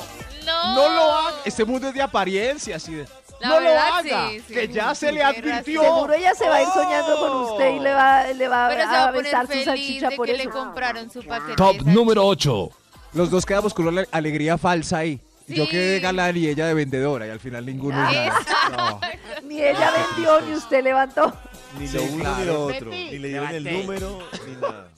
No. 0.46 0.74
No 0.74 0.88
lo 0.88 1.02
haga. 1.12 1.36
Este 1.44 1.64
mundo 1.64 1.88
es 1.88 1.94
de 1.94 2.02
apariencias 2.02 2.88
y 2.88 2.94
de... 2.94 3.08
La 3.42 3.48
no 3.48 3.60
verdad, 3.60 3.74
lo 4.04 4.16
haga. 4.16 4.28
sí, 4.30 4.40
sí. 4.46 4.54
que 4.54 4.68
ya 4.68 4.94
se 4.94 5.10
le 5.12 5.22
advirtió. 5.22 5.82
Seguro 5.82 6.12
ella 6.14 6.34
se 6.34 6.48
va 6.48 6.56
a 6.56 6.62
ir 6.62 6.68
soñando 6.68 7.16
con 7.18 7.52
usted 7.52 7.74
y 7.74 7.80
le 7.80 7.92
va, 7.92 8.24
le 8.28 8.48
va 8.48 8.68
Pero 8.68 8.80
se 8.82 8.86
va 8.86 9.02
a 9.02 9.06
poner 9.08 9.22
besar 9.24 9.46
su 9.48 9.64
salchicha 9.64 10.08
de 10.10 10.16
por 10.16 10.26
que 10.26 10.32
eso. 10.32 10.44
le 10.44 10.50
compraron 10.50 11.10
su 11.10 11.22
paquete. 11.24 11.56
Top 11.56 11.76
de 11.78 11.92
número 11.92 12.22
salchicha. 12.22 12.50
8. 12.52 12.70
Los 13.14 13.30
dos 13.30 13.44
quedamos 13.44 13.74
con 13.74 13.88
una 13.88 14.04
alegría 14.12 14.56
falsa 14.56 14.98
ahí. 14.98 15.20
Yo 15.48 15.68
quedé 15.68 15.94
de 15.94 16.00
galán 16.00 16.36
y 16.36 16.46
ella 16.46 16.66
de 16.66 16.72
vendedora 16.74 17.26
y 17.26 17.30
al 17.30 17.40
final 17.40 17.66
ninguno. 17.66 17.96
Ah. 17.98 18.12
nada. 18.12 18.76
No. 18.76 19.00
Ni 19.48 19.60
ella 19.60 19.90
vendió 19.90 20.40
ni 20.42 20.52
usted 20.54 20.82
levantó. 20.84 21.34
Ni 21.78 21.88
Sí, 21.88 21.96
lo 21.96 22.02
uno 22.04 22.36
ni 22.38 22.44
lo 22.44 22.64
otro. 22.66 22.90
Ni 22.90 23.18
le 23.18 23.28
dieron 23.28 23.48
el 23.48 23.64
número, 23.64 24.18
ni 24.46 24.52
nada. 24.54 24.88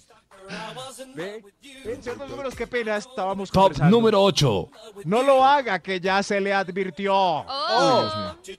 Ve, 1.14 1.42
ve, 1.84 1.98
ciertos 2.00 2.28
números, 2.28 2.54
qué 2.54 2.66
pena 2.66 2.96
estábamos 2.96 3.50
Top 3.50 3.62
conversando. 3.64 3.90
número 3.96 4.22
8. 4.22 4.68
No 5.04 5.22
lo 5.22 5.44
haga, 5.44 5.78
que 5.78 6.00
ya 6.00 6.22
se 6.22 6.40
le 6.40 6.52
advirtió. 6.52 7.14
Oh. 7.14 8.34
Dios 8.44 8.56
mío. 8.56 8.58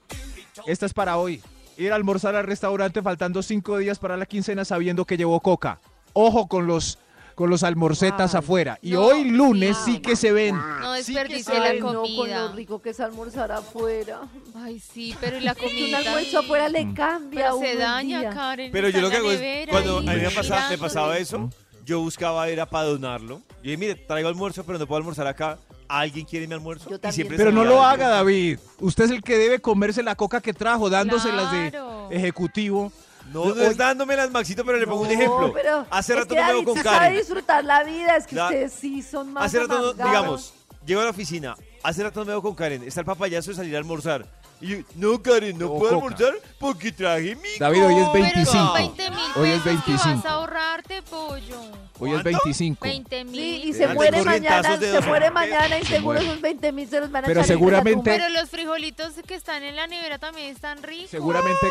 Esta 0.66 0.86
es 0.86 0.94
para 0.94 1.16
hoy. 1.18 1.42
Ir 1.76 1.92
a 1.92 1.96
almorzar 1.96 2.34
al 2.34 2.44
restaurante 2.46 3.02
faltando 3.02 3.42
cinco 3.42 3.76
días 3.78 3.98
para 3.98 4.16
la 4.16 4.24
quincena 4.26 4.64
sabiendo 4.64 5.04
que 5.04 5.16
llevó 5.16 5.40
coca. 5.40 5.78
Ojo 6.14 6.46
con 6.48 6.66
los 6.66 6.98
con 7.34 7.50
los 7.50 7.62
almorcetas 7.64 8.34
Ay, 8.34 8.38
afuera. 8.38 8.78
Y 8.80 8.92
no, 8.92 9.02
hoy 9.02 9.24
lunes 9.24 9.76
sí. 9.84 9.96
sí 9.96 9.98
que 10.00 10.16
se 10.16 10.32
ven. 10.32 10.56
No 10.56 10.96
Sí 11.02 11.12
que 11.12 11.18
desperdicie 11.20 11.52
se 11.52 11.58
la 11.60 11.66
Ay, 11.66 11.80
no, 11.80 11.86
con 11.92 11.94
comida. 11.96 12.46
lo 12.46 12.52
rico 12.54 12.80
que 12.80 12.88
es 12.90 12.98
almorzar 13.00 13.52
afuera. 13.52 14.22
Ay, 14.54 14.80
sí, 14.80 15.14
pero 15.20 15.36
y 15.36 15.42
la 15.42 15.52
Un 15.52 15.58
comida. 15.58 15.98
almuerzo 15.98 16.38
afuera 16.38 16.70
le 16.70 16.94
cambia 16.94 17.50
a 17.50 17.52
Pero 17.52 17.60
se 17.60 17.76
daña, 17.76 18.20
día. 18.20 18.30
Karen. 18.30 18.72
Pero 18.72 18.88
yo 18.88 19.02
lo 19.02 19.10
que 19.10 19.16
hago 19.18 19.30
es, 19.30 19.68
cuando 19.68 19.98
a 19.98 20.00
mí 20.00 20.16
me 20.16 20.30
pasaba, 20.30 20.70
me 20.70 20.78
pasaba 20.78 21.18
eso, 21.18 21.50
yo 21.86 22.00
buscaba 22.00 22.48
era 22.48 22.66
para 22.66 22.84
donarlo. 22.88 23.36
Yo 23.62 23.62
dije, 23.62 23.76
mire, 23.78 23.94
traigo 23.94 24.28
almuerzo, 24.28 24.64
pero 24.64 24.78
no 24.78 24.86
puedo 24.86 24.98
almorzar 24.98 25.26
acá. 25.26 25.56
¿Alguien 25.88 26.26
quiere 26.26 26.46
mi 26.48 26.54
almuerzo? 26.54 26.90
Yo 26.90 26.96
Y 26.96 26.98
también. 26.98 27.14
siempre 27.14 27.36
Pero 27.36 27.52
no 27.52 27.64
lo 27.64 27.82
haga, 27.82 28.08
David. 28.08 28.58
Usted 28.80 29.04
es 29.04 29.10
el 29.12 29.22
que 29.22 29.38
debe 29.38 29.60
comerse 29.60 30.02
la 30.02 30.16
coca 30.16 30.40
que 30.40 30.52
trajo, 30.52 30.90
dándoselas 30.90 31.48
Claro. 31.70 32.08
de 32.10 32.16
ejecutivo. 32.16 32.92
No, 33.32 33.54
no 33.54 33.62
es 33.62 33.76
dándome 33.76 34.16
las 34.16 34.30
Maxito, 34.30 34.64
pero 34.64 34.78
le 34.78 34.86
pongo 34.86 35.02
un 35.02 35.10
ejemplo. 35.10 35.52
pero 35.52 35.86
Hace 35.90 36.12
es 36.14 36.18
rato 36.18 36.28
que 36.34 36.34
no 36.36 36.40
me 36.42 36.46
veo 36.48 36.54
David 36.56 36.66
con 36.66 36.76
sí 36.76 36.82
sabe 36.82 36.98
Karen. 36.98 37.16
disfrutar 37.18 37.64
la 37.64 37.84
vida, 37.84 38.16
es 38.16 38.26
que 38.26 38.36
ustedes 38.36 38.72
sí 38.72 39.02
son 39.02 39.32
más 39.32 39.44
Hace 39.46 39.60
rato, 39.60 39.78
no- 39.78 39.92
digamos, 39.92 40.54
llego 40.84 41.00
a 41.00 41.04
la 41.04 41.10
oficina, 41.10 41.56
hace 41.82 42.02
rato 42.04 42.20
no 42.20 42.26
me 42.26 42.32
veo 42.32 42.42
con 42.42 42.54
Karen, 42.54 42.82
está 42.84 43.00
el 43.00 43.06
papayazo 43.06 43.50
de 43.50 43.56
salir 43.56 43.74
a 43.74 43.78
almorzar. 43.78 44.26
Y 44.60 44.68
yo, 44.68 44.78
no, 44.94 45.22
Karen, 45.22 45.58
no 45.58 45.66
O 45.66 45.78
puedo 45.78 46.00
coca. 46.00 46.06
almorzar 46.16 46.34
porque 46.58 46.90
traje 46.90 47.36
mi 47.36 47.48
David, 47.58 47.84
hoy 47.86 47.94
es 47.94 48.00
coca". 48.06 48.12
Pero 48.12 48.24
25. 48.24 48.52
son 48.52 48.74
20 48.74 49.10
mil 49.10 49.20
Hoy 49.36 49.48
es 49.50 49.60
pesos 49.62 49.62
que 49.84 49.90
25. 49.92 50.16
vas 50.16 50.24
a 50.24 50.30
ahorrarte, 50.30 51.02
pollo. 51.02 51.60
Hoy 51.98 52.10
es 52.10 52.22
¿Cuánto? 52.22 52.22
25. 52.24 52.78
20 52.82 53.18
Sí, 53.18 53.24
mil. 53.24 53.64
y 53.64 53.72
se 53.74 53.88
muere 53.88 54.18
corrientazos 54.18 54.62
mañana, 54.62 54.76
de 54.78 54.86
se 54.86 54.92
dos 54.92 55.06
muere 55.06 55.24
mil 55.26 55.34
mañana 55.34 55.78
y 55.78 55.82
Se 55.84 55.86
seguro 55.96 56.14
muere. 56.18 56.26
esos 56.30 56.40
20 56.40 56.72
mil 56.72 56.88
se 56.88 57.00
los 57.00 57.10
van 57.10 57.24
a 57.24 57.26
Pero 57.26 57.40
echar 57.40 57.50
en 57.50 57.54
la 57.54 57.58
seguramente- 57.58 57.92
tumba. 58.10 58.12
Pero 58.12 58.28
los 58.40 58.50
frijolitos 58.50 59.12
que 59.26 59.34
están 59.34 59.62
en 59.62 59.76
la 59.76 59.86
nevera 59.86 60.18
también 60.18 60.48
están 60.54 60.82
ricos. 60.82 61.10
Seguramente 61.10 61.66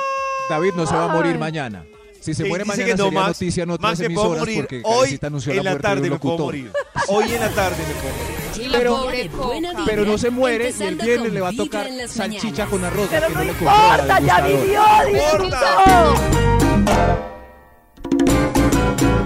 David 0.50 0.74
no 0.76 0.86
se 0.86 0.94
va 0.96 1.06
a 1.06 1.08
morir 1.08 1.34
Ay. 1.34 1.38
mañana. 1.40 1.84
Si 2.26 2.34
se 2.34 2.42
Sí, 2.42 2.50
muere 2.50 2.66
mañana 2.66 2.86
que 2.88 2.96
no, 2.98 3.04
sería 3.06 3.20
Max. 3.20 3.28
noticia 3.28 3.64
en 3.64 3.70
otras 3.70 3.92
Max, 3.92 3.98
puedo 3.98 4.06
emisoras 4.08 4.40
morir 4.40 4.56
porque 4.58 4.82
hoy 4.84 5.20
anunció 5.22 5.54
en 5.54 5.64
la 5.64 5.78
tarde 5.78 6.10
me 6.10 6.18
puedo 6.18 6.38
morir. 6.40 6.72
Hoy 7.08 7.26
en 7.32 7.40
la 7.40 7.50
tarde 7.50 7.78
me 7.88 7.94
puedo 8.02 8.16
morir. 8.16 9.30
Vida. 9.62 9.84
Pero 9.86 10.06
no 10.06 10.18
se 10.18 10.32
muere 10.32 10.74
y 10.80 10.84
el 10.84 10.96
viernes 10.96 11.34
le 11.34 11.42
va 11.42 11.50
a 11.50 11.54
tocar 11.54 11.88
salchicha 12.08 12.66
con 12.66 12.84
arroz. 12.84 13.08
Pero 13.12 13.28
que 13.28 13.34
no 13.36 13.44
la 13.44 13.52
importa, 13.52 14.20
ya 14.22 14.42
vivió, 14.42 14.82
disfrutó. 15.14 16.16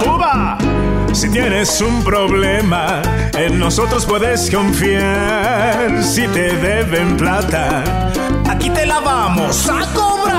¡Uva! 0.06 0.58
Si 1.14 1.30
tienes 1.30 1.80
un 1.80 2.04
problema, 2.04 3.02
en 3.38 3.60
nosotros 3.60 4.06
puedes 4.06 4.52
confiar. 4.52 6.04
Si 6.04 6.28
te 6.28 6.54
deben 6.58 7.16
plata, 7.16 8.12
aquí 8.50 8.70
te 8.70 8.86
la 8.86 9.00
vamos 9.00 9.70
a 9.70 9.86
cobrar. 9.94 10.39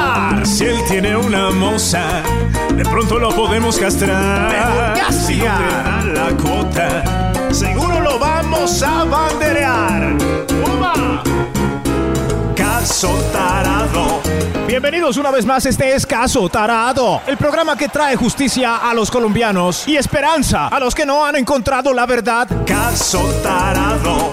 De 1.61 2.85
pronto 2.85 3.19
lo 3.19 3.29
podemos 3.37 3.79
castrar. 3.79 4.97
Si 5.13 5.37
no 5.37 5.45
dan 5.45 6.15
la 6.15 6.31
cuota, 6.43 7.53
seguro 7.53 8.01
lo 8.01 8.19
vamos 8.19 8.83
a 8.83 9.05
banderear. 9.05 10.17
¡Uva! 10.65 11.23
Caso 12.57 13.11
tarado. 13.31 14.23
Bienvenidos 14.67 15.19
una 15.19 15.31
vez 15.31 15.45
más, 15.45 15.67
este 15.67 15.95
es 15.95 16.07
Caso 16.07 16.49
Tarado, 16.49 17.21
el 17.27 17.37
programa 17.37 17.77
que 17.77 17.89
trae 17.89 18.17
justicia 18.17 18.79
a 18.79 18.95
los 18.95 19.11
colombianos 19.11 19.87
y 19.87 19.99
esperanza 19.99 20.69
a 20.69 20.81
los 20.81 20.95
que 20.95 21.05
no 21.05 21.27
han 21.27 21.37
encontrado 21.37 21.93
la 21.93 22.07
verdad. 22.07 22.49
Caso 22.65 23.21
tarado, 23.43 24.33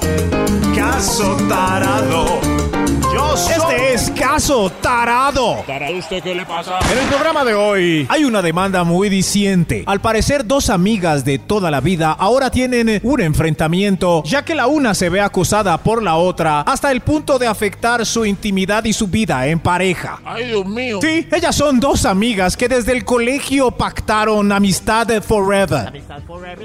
caso 0.73 1.35
tarado. 1.49 2.76
Yo 3.13 3.37
soy. 3.37 3.53
Este 3.53 3.93
es 3.93 4.11
Caso 4.11 4.69
Tarado. 4.81 5.63
usted 5.97 6.23
qué 6.23 6.35
le 6.35 6.45
pasa? 6.45 6.79
En 6.91 6.97
el 6.97 7.05
programa 7.07 7.43
de 7.45 7.53
hoy 7.53 8.05
hay 8.09 8.25
una 8.25 8.41
demanda 8.41 8.83
muy 8.83 9.09
diciente. 9.09 9.83
Al 9.85 10.01
parecer, 10.01 10.45
dos 10.45 10.69
amigas 10.69 11.23
de 11.23 11.39
toda 11.39 11.71
la 11.71 11.81
vida 11.81 12.11
ahora 12.11 12.51
tienen 12.51 12.99
un 13.03 13.21
enfrentamiento, 13.21 14.23
ya 14.25 14.43
que 14.43 14.55
la 14.55 14.67
una 14.67 14.93
se 14.93 15.09
ve 15.09 15.21
acosada 15.21 15.77
por 15.77 16.03
la 16.03 16.15
otra 16.15 16.61
hasta 16.61 16.91
el 16.91 17.01
punto 17.01 17.39
de 17.39 17.47
afectar 17.47 18.05
su 18.05 18.25
intimidad 18.25 18.83
y 18.85 18.93
su 18.93 19.07
vida 19.07 19.47
en 19.47 19.59
pareja. 19.59 20.19
Ay, 20.25 20.47
Dios 20.47 20.65
mío. 20.65 20.99
Sí, 21.01 21.27
ellas 21.31 21.55
son 21.55 21.79
dos 21.79 22.05
amigas 22.05 22.57
que 22.57 22.67
desde 22.67 22.91
el 22.91 23.05
colegio 23.05 23.71
pactaron 23.71 24.51
amistad 24.51 25.07
forever. 25.21 26.03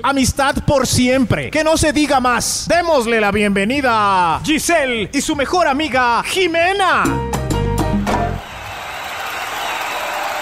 Amistad 0.03 0.57
por 0.67 0.87
siempre. 0.87 1.51
Que 1.51 1.65
no 1.65 1.77
se 1.77 1.93
diga 1.93 2.21
más. 2.21 2.67
Démosle 2.69 3.21
la 3.21 3.31
bienvenida 3.31 4.37
a 4.37 4.41
Giselle 4.45 5.11
y 5.13 5.21
su 5.21 5.37
mejor 5.37 5.69
amiga 5.69 6.23
Jimena. 6.33 7.05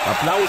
Aplausos. 0.06 0.48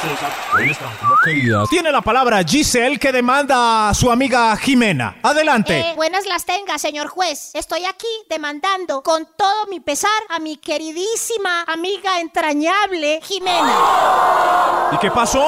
Queridas. 1.26 1.68
Tiene 1.68 1.92
la 1.92 2.02
palabra 2.02 2.44
Giselle 2.44 3.00
que 3.00 3.12
demanda 3.12 3.90
a 3.90 3.94
su 3.96 4.12
amiga 4.12 4.56
Jimena. 4.56 5.16
Adelante. 5.24 5.80
Eh, 5.80 5.94
buenas 5.96 6.28
las 6.28 6.46
tenga, 6.46 6.78
señor 6.78 7.08
juez. 7.08 7.56
Estoy 7.56 7.86
aquí 7.86 8.06
demandando 8.30 9.02
con 9.02 9.28
todo 9.36 9.66
mi 9.68 9.80
pesar 9.80 10.12
a 10.30 10.38
mi 10.38 10.58
queridísima 10.58 11.64
amiga 11.64 12.20
entrañable, 12.20 13.20
Jimena. 13.24 14.92
¿Y 14.94 14.98
qué 15.00 15.10
pasó? 15.10 15.48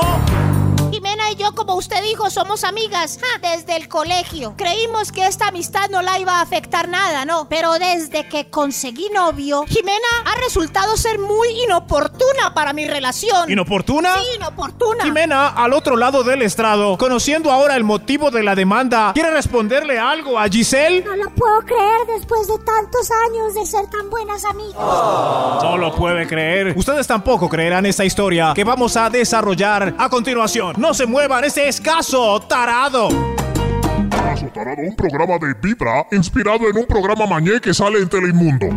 Jimena 1.04 1.32
y 1.32 1.36
yo, 1.36 1.54
como 1.54 1.76
usted 1.76 2.02
dijo, 2.02 2.30
somos 2.30 2.63
amigas 2.63 3.20
ja, 3.22 3.56
desde 3.56 3.76
el 3.76 3.89
colegio. 3.89 4.54
Creímos 4.56 5.12
que 5.12 5.28
esta 5.28 5.50
amistad 5.50 5.89
no 5.89 6.02
la 6.02 6.18
iba 6.18 6.38
a 6.38 6.42
afectar 6.42 6.88
nada, 6.88 7.26
¿no? 7.26 7.50
Pero 7.50 7.74
desde 7.74 8.30
que 8.30 8.50
conseguí 8.50 9.10
novio, 9.13 9.66
Jimena 9.68 10.08
ha 10.26 10.39
resultado 10.39 10.96
ser 10.96 11.20
muy 11.20 11.50
inoportuna 11.66 12.54
para 12.54 12.72
mi 12.72 12.88
relación. 12.88 13.52
¿Inoportuna? 13.52 14.16
Sí, 14.16 14.38
inoportuna. 14.38 15.04
Jimena, 15.04 15.50
al 15.50 15.74
otro 15.74 15.98
lado 15.98 16.24
del 16.24 16.42
estrado, 16.42 16.98
conociendo 16.98 17.52
ahora 17.52 17.76
el 17.76 17.84
motivo 17.84 18.32
de 18.32 18.42
la 18.42 18.56
demanda, 18.56 19.12
¿quiere 19.13 19.32
responderle 19.32 20.00
algo 20.00 20.39
a 20.39 20.48
Giselle? 20.48 21.04
No 21.04 21.18
lo 21.18 21.30
puedo 21.32 21.60
creer 21.66 22.08
después 22.16 22.48
de 22.48 22.60
tantos 22.60 23.12
años 23.28 23.54
de 23.56 23.66
ser 23.66 23.89
tan 23.89 24.10
buenas 24.10 24.46
amigas. 24.46 24.76
No 24.76 25.76
lo 25.78 25.94
puede 25.94 26.26
creer. 26.28 26.74
Ustedes 26.78 27.06
tampoco 27.08 27.50
creerán 27.50 27.86
esta 27.86 28.06
historia 28.06 28.54
que 28.56 28.63
vamos 28.63 28.96
a 28.96 29.10
desarrollar 29.10 29.96
a 29.98 30.08
continuación. 30.08 30.76
No 30.78 30.93
se 30.94 31.06
muevan, 31.06 31.44
este 31.44 31.68
es. 31.68 31.82
Caso 31.82 32.40
Tarado, 32.48 33.10
un 33.10 34.96
programa 34.96 35.38
de 35.38 35.54
Vibra 35.62 36.08
inspirado 36.12 36.70
en 36.70 36.78
un 36.78 36.86
programa 36.86 37.26
mañé 37.26 37.60
que 37.62 37.74
sale 37.74 38.00
en 38.00 38.10
Telemundo. 38.10 38.68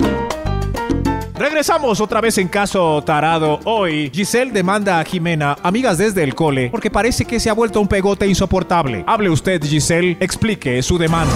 Regresamos 1.39 2.01
otra 2.01 2.23
vez 2.23 2.39
en 2.39 2.49
caso 2.49 3.03
tarado. 3.05 3.61
Hoy, 3.65 4.11
Giselle 4.13 4.53
demanda 4.53 4.99
a 4.99 5.05
Jimena, 5.05 5.59
amigas 5.63 5.99
desde 5.99 6.25
el 6.25 6.35
cole, 6.35 6.71
porque 6.71 6.91
parece 6.91 7.27
que 7.27 7.39
se 7.39 7.51
ha 7.51 7.53
vuelto 7.53 7.79
un 7.79 7.89
pegote 7.89 8.27
insoportable. 8.27 9.05
Hable 9.07 9.29
usted, 9.29 9.63
Giselle, 9.63 10.17
explique 10.19 10.83
su 10.83 10.97
demanda. 10.97 11.35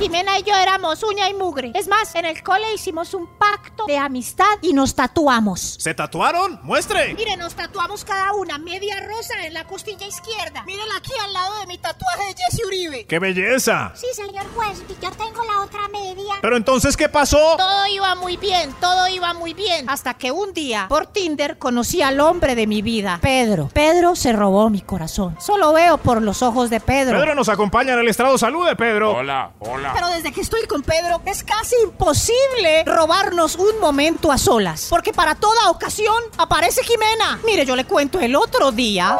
Jimena 0.00 0.38
y 0.38 0.42
yo 0.42 0.54
éramos 0.54 1.02
uña 1.04 1.30
y 1.30 1.34
mugre. 1.34 1.70
Es 1.74 1.86
más, 1.86 2.14
en 2.16 2.24
el 2.24 2.42
cole 2.42 2.74
hicimos 2.74 3.14
un 3.14 3.26
pacto 3.38 3.86
de 3.86 3.96
amistad 3.96 4.44
y 4.60 4.72
nos 4.72 4.94
tatuamos. 4.94 5.76
¿Se 5.78 5.94
tatuaron? 5.94 6.58
¡Muestre! 6.64 7.14
Mire, 7.14 7.36
nos 7.36 7.54
tatuamos 7.54 8.04
cada 8.04 8.34
una 8.34 8.58
media 8.58 9.00
rosa 9.06 9.46
en 9.46 9.54
la 9.54 9.64
costilla 9.64 10.06
izquierda. 10.06 10.64
Mírenla 10.64 10.96
aquí 10.96 11.12
al 11.24 11.32
lado 11.32 11.60
de 11.60 11.66
mi 11.66 11.78
tatuaje 11.78 12.24
de 12.26 12.34
Jesse 12.34 12.66
Uribe. 12.66 13.06
¡Qué 13.06 13.18
belleza! 13.18 13.92
Sí, 13.94 14.06
señor 14.12 14.44
juez, 14.54 14.82
yo 15.00 15.10
tengo 15.12 15.44
la 15.44 15.62
otra 15.62 15.88
media. 15.88 16.34
Pero 16.42 16.56
entonces, 16.56 16.96
¿qué 16.96 17.08
pasó? 17.08 17.56
Todo 17.56 17.86
iba 17.86 18.14
muy 18.16 18.36
bien, 18.36 18.74
todo 18.80 19.08
iba 19.08 19.32
muy 19.36 19.54
bien. 19.54 19.88
Hasta 19.88 20.14
que 20.14 20.30
un 20.30 20.52
día, 20.52 20.86
por 20.88 21.06
Tinder, 21.06 21.58
conocí 21.58 22.02
al 22.02 22.20
hombre 22.20 22.54
de 22.54 22.66
mi 22.66 22.82
vida, 22.82 23.18
Pedro. 23.22 23.68
Pedro 23.72 24.16
se 24.16 24.32
robó 24.32 24.70
mi 24.70 24.80
corazón. 24.80 25.36
Solo 25.40 25.72
veo 25.72 25.98
por 25.98 26.22
los 26.22 26.42
ojos 26.42 26.70
de 26.70 26.80
Pedro. 26.80 27.18
Pedro 27.18 27.34
nos 27.34 27.48
acompaña 27.48 27.94
en 27.94 28.00
el 28.00 28.08
estrado. 28.08 28.36
¡Salude, 28.38 28.76
Pedro! 28.76 29.16
Hola, 29.16 29.52
hola. 29.60 29.92
Pero 29.94 30.08
desde 30.08 30.32
que 30.32 30.40
estoy 30.40 30.66
con 30.66 30.82
Pedro 30.82 31.22
es 31.24 31.44
casi 31.44 31.76
imposible 31.84 32.84
robarnos 32.84 33.56
un 33.56 33.78
momento 33.80 34.32
a 34.32 34.38
solas. 34.38 34.86
Porque 34.90 35.12
para 35.12 35.34
toda 35.34 35.70
ocasión 35.70 36.16
aparece 36.38 36.82
Jimena. 36.82 37.38
Mire, 37.44 37.64
yo 37.64 37.76
le 37.76 37.84
cuento 37.84 38.20
el 38.20 38.34
otro 38.36 38.72
día. 38.72 39.18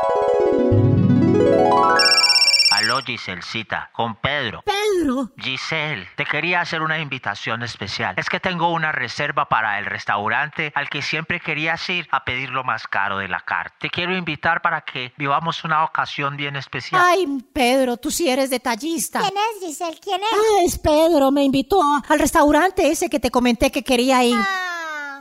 Aló 2.87 3.03
Giselcita, 3.03 3.91
con 3.93 4.15
Pedro. 4.15 4.63
Pedro. 4.63 5.33
Giselle, 5.37 6.07
te 6.15 6.25
quería 6.25 6.61
hacer 6.61 6.83
una 6.83 7.01
invitación 7.01 7.65
especial. 7.65 8.15
Es 8.17 8.29
que 8.29 8.39
tengo 8.39 8.73
una 8.73 8.93
reserva 8.93 9.49
para 9.49 9.81
el 9.81 9.87
restaurante 9.87 10.71
al 10.73 10.89
que 10.89 11.03
siempre 11.03 11.41
querías 11.41 11.91
ir 11.91 12.07
a 12.13 12.25
pedir 12.25 12.51
lo 12.51 12.63
más 12.63 12.87
caro 12.87 13.19
de 13.19 13.27
la 13.27 13.41
carta. 13.41 13.75
Te 13.81 13.91
quiero 13.91 14.17
invitar 14.17 14.63
para 14.63 14.83
que 14.83 15.13
vivamos 15.17 15.65
una 15.65 15.83
ocasión 15.83 16.37
bien 16.37 16.55
especial. 16.55 17.03
Ay, 17.05 17.27
Pedro, 17.53 17.97
tú 17.97 18.13
sí 18.13 18.31
eres 18.31 18.51
detallista. 18.51 19.19
¿Quién 19.19 19.35
es 19.35 19.67
Giselle? 19.67 19.99
¿Quién 20.01 20.21
es? 20.21 20.29
Ah, 20.33 20.63
es 20.65 20.79
Pedro, 20.79 21.33
me 21.33 21.43
invitó 21.43 21.83
al 21.83 22.19
restaurante 22.21 22.89
ese 22.89 23.11
que 23.11 23.19
te 23.19 23.33
comenté 23.33 23.73
que 23.73 23.83
quería 23.83 24.23
ir. 24.23 24.37
Ah, 24.39 24.76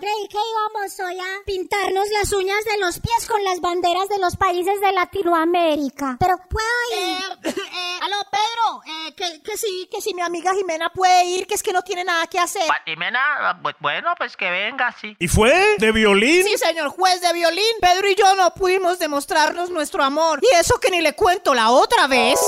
creí 0.05 0.27
que 0.27 0.37
íbamos 0.37 0.99
hoy 0.99 1.19
a 1.19 1.43
pintarnos 1.45 2.07
las 2.11 2.31
uñas 2.31 2.63
de 2.63 2.77
los 2.77 2.99
pies 2.99 3.27
con 3.27 3.43
las 3.43 3.59
banderas 3.59 4.07
de 4.07 4.19
los 4.19 4.35
países 4.35 4.79
de 4.79 4.91
Latinoamérica. 4.91 6.17
Pero 6.19 6.35
puedo 6.47 6.67
Eh, 6.93 7.17
ir. 7.43 7.49
eh, 7.57 7.99
aló, 8.01 8.17
Pedro, 8.29 8.81
eh, 8.85 9.13
que, 9.15 9.41
que 9.41 9.57
sí, 9.57 9.89
que 9.91 10.01
sí, 10.01 10.13
mi 10.13 10.21
amiga 10.21 10.53
Jimena 10.53 10.91
puede 10.93 11.25
ir, 11.25 11.47
que 11.47 11.55
es 11.55 11.63
que 11.63 11.73
no 11.73 11.81
tiene 11.81 12.03
nada 12.03 12.27
que 12.27 12.37
hacer. 12.37 12.67
Pa- 12.67 12.83
Jimena, 12.85 13.59
bu- 13.63 13.75
bueno, 13.79 14.13
pues 14.15 14.37
que 14.37 14.49
venga, 14.51 14.93
sí. 15.01 15.15
¿Y 15.17 15.27
fue? 15.27 15.75
¿De 15.79 15.91
violín? 15.91 16.43
Sí, 16.43 16.55
señor 16.59 16.89
juez 16.89 17.19
de 17.21 17.33
violín, 17.33 17.63
Pedro 17.81 18.07
y 18.07 18.13
yo 18.15 18.35
no 18.35 18.53
pudimos 18.53 18.99
demostrarnos 18.99 19.71
nuestro 19.71 20.03
amor. 20.03 20.39
Y 20.43 20.55
eso 20.55 20.79
que 20.79 20.91
ni 20.91 21.01
le 21.01 21.13
cuento 21.13 21.55
la 21.55 21.71
otra 21.71 22.05
vez. 22.05 22.39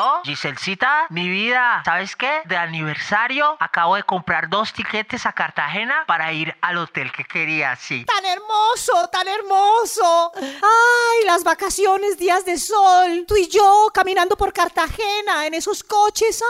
¿Aló? 0.00 0.22
Giselcita, 0.24 1.06
mi 1.10 1.28
vida, 1.28 1.82
¿sabes 1.84 2.16
qué? 2.16 2.40
De 2.46 2.56
aniversario 2.56 3.56
acabo 3.60 3.96
de 3.96 4.02
comprar 4.02 4.48
dos 4.48 4.72
tiquetes 4.72 5.26
a 5.26 5.32
Cartagena 5.32 6.04
para 6.06 6.32
ir 6.32 6.56
al 6.62 6.78
hotel 6.78 7.12
que 7.12 7.24
quería, 7.24 7.76
sí. 7.76 8.06
Tan 8.06 8.24
hermoso, 8.24 9.08
tan 9.12 9.28
hermoso. 9.28 10.32
Ay, 10.36 11.24
las 11.26 11.44
vacaciones, 11.44 12.16
días 12.16 12.46
de 12.46 12.56
sol. 12.56 13.26
Tú 13.28 13.36
y 13.36 13.48
yo 13.48 13.90
caminando 13.92 14.36
por 14.36 14.54
Cartagena 14.54 15.46
en 15.46 15.54
esos 15.54 15.82
coches. 15.84 16.42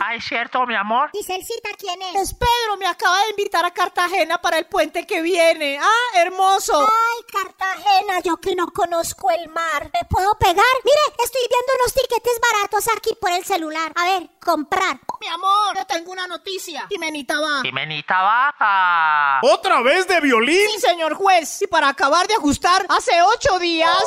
Ah. 0.00 0.14
¿es 0.14 0.24
cierto, 0.24 0.66
mi 0.66 0.74
amor? 0.74 1.10
Giselcita, 1.12 1.70
¿quién 1.78 2.00
es? 2.02 2.30
Es 2.30 2.34
Pedro, 2.34 2.76
me 2.78 2.86
acaba 2.86 3.20
de 3.24 3.30
invitar 3.30 3.64
a 3.64 3.72
Cartagena 3.72 4.40
para 4.40 4.58
el 4.58 4.66
puente 4.66 5.06
que 5.06 5.22
viene. 5.22 5.78
Ah, 5.80 6.18
hermoso. 6.18 6.80
Ay, 6.80 7.24
Cartagena, 7.32 8.20
yo 8.20 8.36
que 8.36 8.54
no 8.56 8.66
conozco 8.68 9.30
el 9.30 9.48
mar. 9.48 9.90
¿Me 9.92 10.08
puedo 10.08 10.36
pegar? 10.38 10.64
Mire, 10.84 11.22
estoy 11.22 11.42
viendo 11.48 11.72
unos 11.80 11.94
tiquetes 11.94 12.40
baratos 12.40 12.63
aquí 12.96 13.16
por 13.20 13.30
el 13.30 13.44
celular. 13.44 13.92
A 13.94 14.04
ver, 14.04 14.30
comprar. 14.40 15.00
Mi 15.20 15.26
amor, 15.28 15.74
te 15.74 15.84
tengo 15.94 16.12
una 16.12 16.26
noticia. 16.26 16.86
Jimenita 16.88 17.40
va. 17.40 17.62
Jimenita 17.62 18.20
baja. 18.20 19.40
¿Otra 19.42 19.80
vez 19.82 20.06
de 20.06 20.20
violín? 20.20 20.68
Sí, 20.72 20.80
señor 20.80 21.14
juez. 21.14 21.62
Y 21.62 21.66
para 21.66 21.88
acabar 21.88 22.26
de 22.26 22.34
ajustar, 22.34 22.84
hace 22.88 23.12
ocho 23.22 23.58
días. 23.58 24.04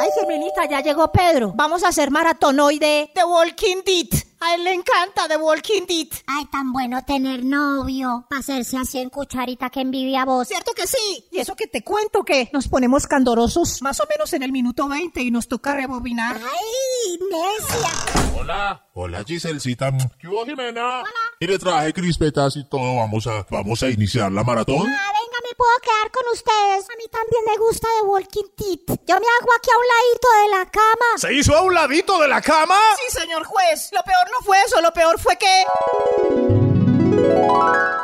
Ay, 0.00 0.08
Jimenita, 0.18 0.64
ya 0.66 0.80
llegó 0.80 1.10
Pedro. 1.12 1.52
Vamos 1.54 1.84
a 1.84 1.88
hacer 1.88 2.10
maratón 2.10 2.58
hoy 2.60 2.78
de 2.78 3.10
The 3.14 3.24
Walking 3.24 3.82
Dead. 3.84 4.29
A 4.42 4.54
él 4.54 4.64
le 4.64 4.72
encanta 4.72 5.28
The 5.28 5.36
Walking 5.36 5.82
Dead. 5.86 6.08
Ay, 6.26 6.46
tan 6.46 6.72
bueno 6.72 7.04
tener 7.04 7.44
novio. 7.44 8.24
Para 8.30 8.40
hacerse 8.40 8.78
así 8.78 8.98
en 8.98 9.10
cucharita 9.10 9.68
que 9.68 9.82
envidia 9.82 10.24
vos. 10.24 10.48
¿Cierto 10.48 10.72
que 10.72 10.86
sí? 10.86 11.26
Y 11.30 11.38
eso 11.38 11.54
que 11.54 11.66
te 11.66 11.84
cuento 11.84 12.22
que 12.22 12.48
nos 12.52 12.66
ponemos 12.66 13.06
candorosos 13.06 13.82
más 13.82 14.00
o 14.00 14.04
menos 14.08 14.32
en 14.32 14.42
el 14.42 14.50
minuto 14.50 14.88
20 14.88 15.20
y 15.20 15.30
nos 15.30 15.46
toca 15.46 15.74
rebobinar. 15.74 16.36
Ay, 16.36 17.18
necia. 17.30 18.40
Hola. 18.40 18.89
Hola, 19.02 19.24
Giselcita. 19.24 19.90
¿Qué 20.18 20.28
hubo, 20.28 20.44
Jimena? 20.44 21.00
Hola. 21.00 21.10
Mire, 21.40 21.58
traje 21.58 21.90
crispetas 21.94 22.54
y 22.56 22.64
todo. 22.68 22.96
Vamos 22.96 23.26
a, 23.26 23.46
vamos 23.48 23.82
a 23.82 23.88
iniciar 23.88 24.30
la 24.30 24.44
maratón. 24.44 24.76
Ah, 24.76 24.82
venga, 24.82 25.38
me 25.42 25.54
puedo 25.56 25.72
quedar 25.80 26.10
con 26.10 26.30
ustedes. 26.34 26.84
A 26.84 26.96
mí 26.98 27.04
también 27.10 27.42
me 27.46 27.56
gusta 27.56 27.88
The 27.98 28.06
Walking 28.06 28.50
Dead. 28.58 28.98
Yo 29.06 29.14
me 29.18 29.26
hago 29.26 29.52
aquí 29.56 29.70
a 29.70 29.78
un 29.78 29.86
ladito 29.88 30.28
de 30.42 30.48
la 30.50 30.70
cama. 30.70 31.06
¿Se 31.16 31.32
hizo 31.32 31.56
a 31.56 31.62
un 31.62 31.72
ladito 31.72 32.20
de 32.20 32.28
la 32.28 32.42
cama? 32.42 32.78
Sí, 32.96 33.20
señor 33.20 33.44
juez. 33.44 33.88
Lo 33.92 34.02
peor 34.02 34.30
no 34.32 34.44
fue 34.44 34.58
eso, 34.66 34.82
lo 34.82 34.92
peor 34.92 35.18
fue 35.18 35.34
que... 35.38 36.59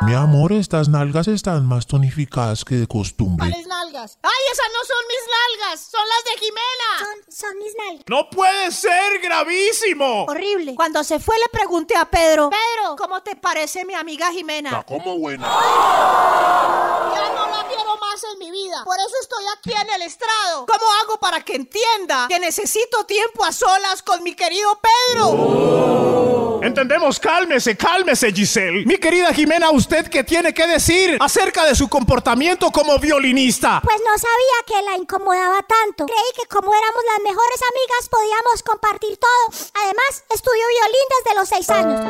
Mi 0.01 0.13
amor, 0.13 0.51
estas 0.53 0.89
nalgas 0.89 1.27
están 1.27 1.65
más 1.65 1.87
tonificadas 1.87 2.63
que 2.63 2.75
de 2.75 2.87
costumbre. 2.87 3.49
¿Cuáles 3.49 3.67
nalgas? 3.67 4.19
¡Ay, 4.21 4.43
esas 4.51 4.67
no 4.73 4.79
son 4.85 5.03
mis 5.07 5.23
nalgas! 5.37 5.79
¡Son 5.91 6.01
las 6.07 6.23
de 6.23 6.39
Jimena! 6.39 6.89
Son, 6.99 7.33
son 7.49 7.57
mis 7.57 7.73
nalgas. 7.75 8.05
¡No 8.07 8.29
puede 8.29 8.71
ser 8.71 9.19
gravísimo! 9.21 10.25
Horrible. 10.25 10.75
Cuando 10.75 11.03
se 11.03 11.19
fue 11.19 11.37
le 11.37 11.49
pregunté 11.51 11.95
a 11.95 12.05
Pedro. 12.05 12.49
Pedro, 12.49 12.95
¿cómo 12.97 13.21
te 13.21 13.35
parece 13.35 13.85
mi 13.85 13.93
amiga 13.95 14.31
Jimena? 14.31 14.69
Está 14.69 14.83
como 14.83 15.17
buena. 15.17 15.45
Ya 15.45 17.33
no 17.33 17.47
la 17.47 17.67
quiero 17.67 17.97
más 17.97 18.23
en 18.33 18.39
mi 18.39 18.51
vida. 18.51 18.83
Por 18.85 18.97
eso 18.97 19.15
estoy 19.21 19.43
aquí 19.57 19.73
en 19.73 19.89
el 19.93 20.01
estrado. 20.03 20.65
¿Cómo 20.67 20.85
hago 21.03 21.17
para 21.19 21.43
que 21.43 21.55
entienda 21.55 22.27
que 22.29 22.39
necesito 22.39 23.05
tiempo 23.05 23.43
a 23.43 23.51
solas 23.51 24.03
con 24.03 24.23
mi 24.23 24.35
querido 24.35 24.79
Pedro? 24.79 26.46
Entendemos, 26.67 27.17
cálmese, 27.17 27.77
cálmese, 27.77 28.33
Giselle. 28.33 28.85
Mi 28.85 28.97
querida 28.97 29.33
Jimena, 29.33 29.71
¿usted 29.71 30.09
qué 30.09 30.25
tiene 30.25 30.53
que 30.53 30.67
decir 30.67 31.17
acerca 31.21 31.63
de 31.65 31.73
su 31.73 31.87
comportamiento 31.87 32.71
como 32.71 32.99
violinista? 32.99 33.79
Pues 33.81 33.97
no 34.05 34.17
sabía 34.17 34.65
que 34.67 34.81
la 34.85 34.97
incomodaba 34.97 35.63
tanto. 35.63 36.05
Creí 36.05 36.31
que 36.35 36.45
como 36.49 36.73
éramos 36.73 37.03
las 37.05 37.23
mejores 37.23 37.61
amigas 37.71 38.09
podíamos 38.09 38.63
compartir 38.63 39.17
todo. 39.17 39.47
Además, 39.81 40.25
estudio 40.29 40.65
violín 40.67 41.07
desde 41.23 41.35
los 41.39 41.47
seis 41.47 41.69
años. 41.69 42.01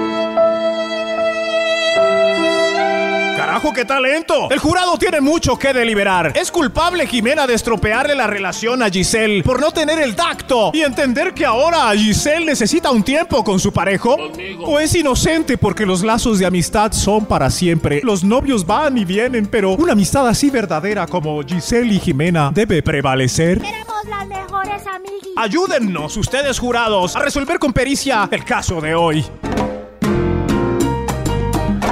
¡Carajo, 3.48 3.72
qué 3.72 3.86
talento! 3.86 4.52
El 4.52 4.60
jurado 4.60 4.98
tiene 4.98 5.22
mucho 5.22 5.58
que 5.58 5.72
deliberar. 5.72 6.34
¿Es 6.36 6.52
culpable 6.52 7.08
Jimena 7.08 7.48
de 7.48 7.54
estropearle 7.54 8.14
la 8.14 8.28
relación 8.28 8.84
a 8.84 8.90
Giselle 8.90 9.42
por 9.42 9.62
no 9.62 9.72
tener 9.72 10.00
el 10.00 10.18
tacto 10.18 10.72
y 10.74 10.82
entender 10.82 11.34
que 11.34 11.46
ahora 11.46 11.90
Giselle 11.96 12.46
necesita 12.46 12.92
un 12.92 13.04
tiempo 13.04 13.46
con 13.46 13.58
su 13.58 13.72
parejo? 13.72 14.18
¿O 14.66 14.82
es 14.82 14.94
inocente 14.96 15.58
porque 15.58 15.86
los 15.86 16.04
lazos 16.04 16.40
de 16.40 16.46
amistad 16.46 16.92
son 16.92 17.26
para 17.26 17.50
siempre? 17.50 18.02
Los 18.04 18.22
novios 18.22 18.66
van 18.66 18.98
y 18.98 19.06
vienen, 19.06 19.46
pero 19.46 19.76
una 19.76 19.94
amistad 19.94 20.28
así 20.28 20.50
verdadera 20.50 21.08
como 21.08 21.42
Giselle 21.42 21.94
y 21.94 22.02
Jimena 22.02 22.52
debe 22.54 22.84
prevalecer. 22.84 23.64
Éramos 23.64 24.04
las 24.10 24.28
mejores 24.28 24.86
amigas. 24.88 25.30
Ayúdennos, 25.38 26.18
ustedes 26.18 26.60
jurados, 26.60 27.16
a 27.16 27.20
resolver 27.22 27.60
con 27.60 27.72
pericia 27.72 28.28
el 28.30 28.44
caso 28.44 28.82
de 28.82 28.94
hoy. 28.94 29.26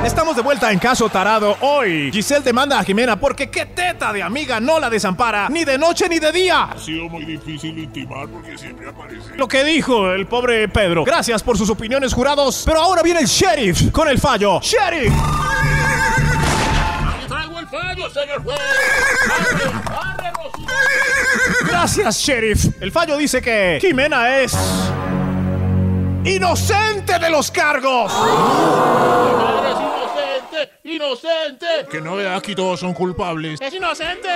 Estamos 0.06 0.36
de 0.36 0.44
vuelta 0.44 0.72
en 0.72 0.78
Caso 0.78 1.10
Tarado 1.10 1.58
hoy. 1.62 2.12
Giselle 2.14 2.44
demanda 2.44 2.78
a 2.78 2.84
Jimena 2.84 3.20
porque 3.20 3.50
qué 3.50 3.66
teta 3.66 4.14
de 4.14 4.22
amiga 4.22 4.60
no 4.60 4.80
la 4.80 4.88
desampara, 4.88 5.50
ni 5.50 5.66
de 5.66 5.80
noche 5.80 6.08
ni 6.08 6.20
de 6.20 6.32
día. 6.32 6.66
Ha 6.66 6.78
sido 6.78 7.10
muy 7.10 7.26
difícil 7.26 7.76
intimar 7.80 8.28
porque 8.28 8.56
siempre 8.56 8.88
aparece. 8.88 9.36
Lo 9.36 9.48
que 9.48 9.64
dijo 9.64 10.12
el 10.12 10.28
pobre 10.28 10.70
Pedro. 10.70 11.04
Gracias 11.06 11.42
por 11.42 11.58
sus 11.58 11.72
opiniones, 11.72 12.14
jurados. 12.14 12.62
Pero 12.68 12.82
ahora 12.82 13.02
viene 13.02 13.22
el 13.22 13.26
sheriff 13.26 13.92
con 13.92 14.08
el 14.08 14.20
fallo. 14.20 14.60
¡Sheriff! 14.62 15.12
traigo 17.28 17.60
el 17.60 17.68
fallo, 17.68 18.10
señor 18.12 18.44
juez. 18.44 18.60
Gracias, 21.68 22.20
sheriff. 22.20 22.66
El 22.80 22.92
fallo 22.92 23.18
dice 23.18 23.42
que 23.42 23.80
Jimena 23.82 24.38
es. 24.38 24.56
¡Inocente 26.26 27.18
de 27.18 27.30
los 27.32 27.50
cargos! 27.50 28.14
Inocente, 30.56 30.70
inocente. 30.84 31.66
Que 31.92 32.02
no 32.02 32.16
vea 32.16 32.36
aquí 32.36 32.56
todos 32.56 32.80
son 32.80 32.94
culpables. 32.94 33.60
¡Es 33.62 33.74
inocente! 33.74 34.30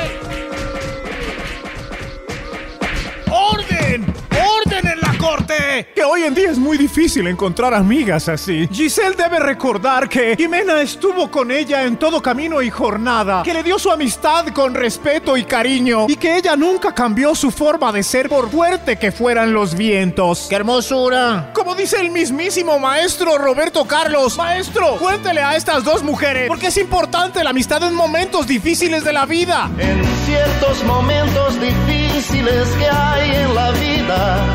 ¡Orden! 3.32 4.06
¡Orden 4.32 4.88
en 4.88 5.00
la 5.00 5.09
corte! 5.20 5.90
Que 5.94 6.04
hoy 6.04 6.24
en 6.24 6.34
día 6.34 6.50
es 6.50 6.58
muy 6.58 6.78
difícil 6.78 7.28
encontrar 7.28 7.74
amigas 7.74 8.30
así. 8.30 8.68
Giselle 8.72 9.16
debe 9.16 9.40
recordar 9.40 10.08
que 10.08 10.36
Jimena 10.38 10.82
estuvo 10.82 11.30
con 11.30 11.52
ella 11.52 11.84
en 11.84 11.98
todo 11.98 12.22
camino 12.22 12.62
y 12.62 12.70
jornada, 12.70 13.44
que 13.44 13.54
le 13.54 13.62
dio 13.62 13.78
su 13.78 13.92
amistad 13.92 14.48
con 14.48 14.74
respeto 14.74 15.36
y 15.36 15.44
cariño, 15.44 16.06
y 16.08 16.16
que 16.16 16.38
ella 16.38 16.56
nunca 16.56 16.94
cambió 16.96 17.36
su 17.36 17.52
forma 17.52 17.92
de 17.92 18.02
ser 18.02 18.30
por 18.30 18.50
fuerte 18.50 18.98
que 18.98 19.12
fueran 19.12 19.54
los 19.54 19.76
vientos. 19.76 20.48
¡Qué 20.50 20.56
hermosura! 20.56 21.52
Como 21.54 21.76
dice 21.76 22.00
el 22.00 22.12
mismísimo 22.12 22.80
maestro 22.80 23.38
Roberto 23.38 23.86
Carlos, 23.86 24.38
maestro, 24.38 24.96
cuéntele 24.98 25.42
a 25.42 25.56
estas 25.56 25.84
dos 25.84 26.02
mujeres, 26.02 26.48
porque 26.48 26.68
es 26.68 26.78
importante 26.78 27.44
la 27.44 27.50
amistad 27.50 27.84
en 27.84 27.94
momentos 27.94 28.48
difíciles 28.48 29.04
de 29.04 29.14
la 29.14 29.26
vida. 29.26 29.70
En 29.78 30.02
ciertos 30.26 30.84
momentos 30.86 31.60
difíciles 31.60 32.70
que 32.78 32.88
hay 32.88 33.36
en 33.36 33.56
la 33.56 33.72
vida, 33.72 34.46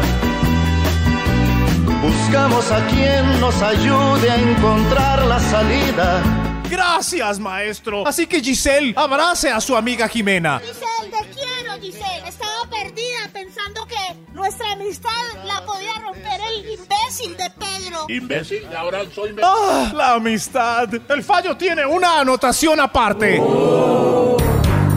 buscamos 2.05 2.71
a 2.71 2.87
quien 2.87 3.41
nos 3.41 3.61
ayude 3.63 4.31
a 4.31 4.37
encontrar 4.37 5.25
la 5.27 5.41
salida. 5.41 6.23
Gracias, 6.69 7.39
maestro. 7.39 8.07
Así 8.07 8.27
que 8.27 8.41
Giselle, 8.41 8.93
abrace 8.97 9.51
a 9.51 9.61
su 9.61 9.77
amiga 9.77 10.09
Jimena. 10.09 10.61
Giselle, 10.61 11.11
te 11.11 11.31
quiero, 11.31 11.81
Giselle. 11.81 12.29
Estaba 12.29 12.69
perdida 12.71 13.29
pensando 13.33 13.87
que 13.87 14.33
nuestra 14.33 14.73
amistad 14.73 15.11
la 15.45 15.65
podía 15.65 15.95
romper 16.01 16.41
el 16.49 16.79
imbécil 16.79 17.37
de 17.37 17.51
Pedro. 17.51 18.07
Imbécil, 18.09 18.67
ahora 18.77 19.03
soy 19.15 19.31
imbécil. 19.31 19.51
Ah, 19.51 19.93
la 19.95 20.15
amistad. 20.15 20.89
El 21.09 21.23
fallo 21.23 21.57
tiene 21.57 21.87
una 21.87 22.21
anotación 22.21 22.81
aparte. 22.81 23.41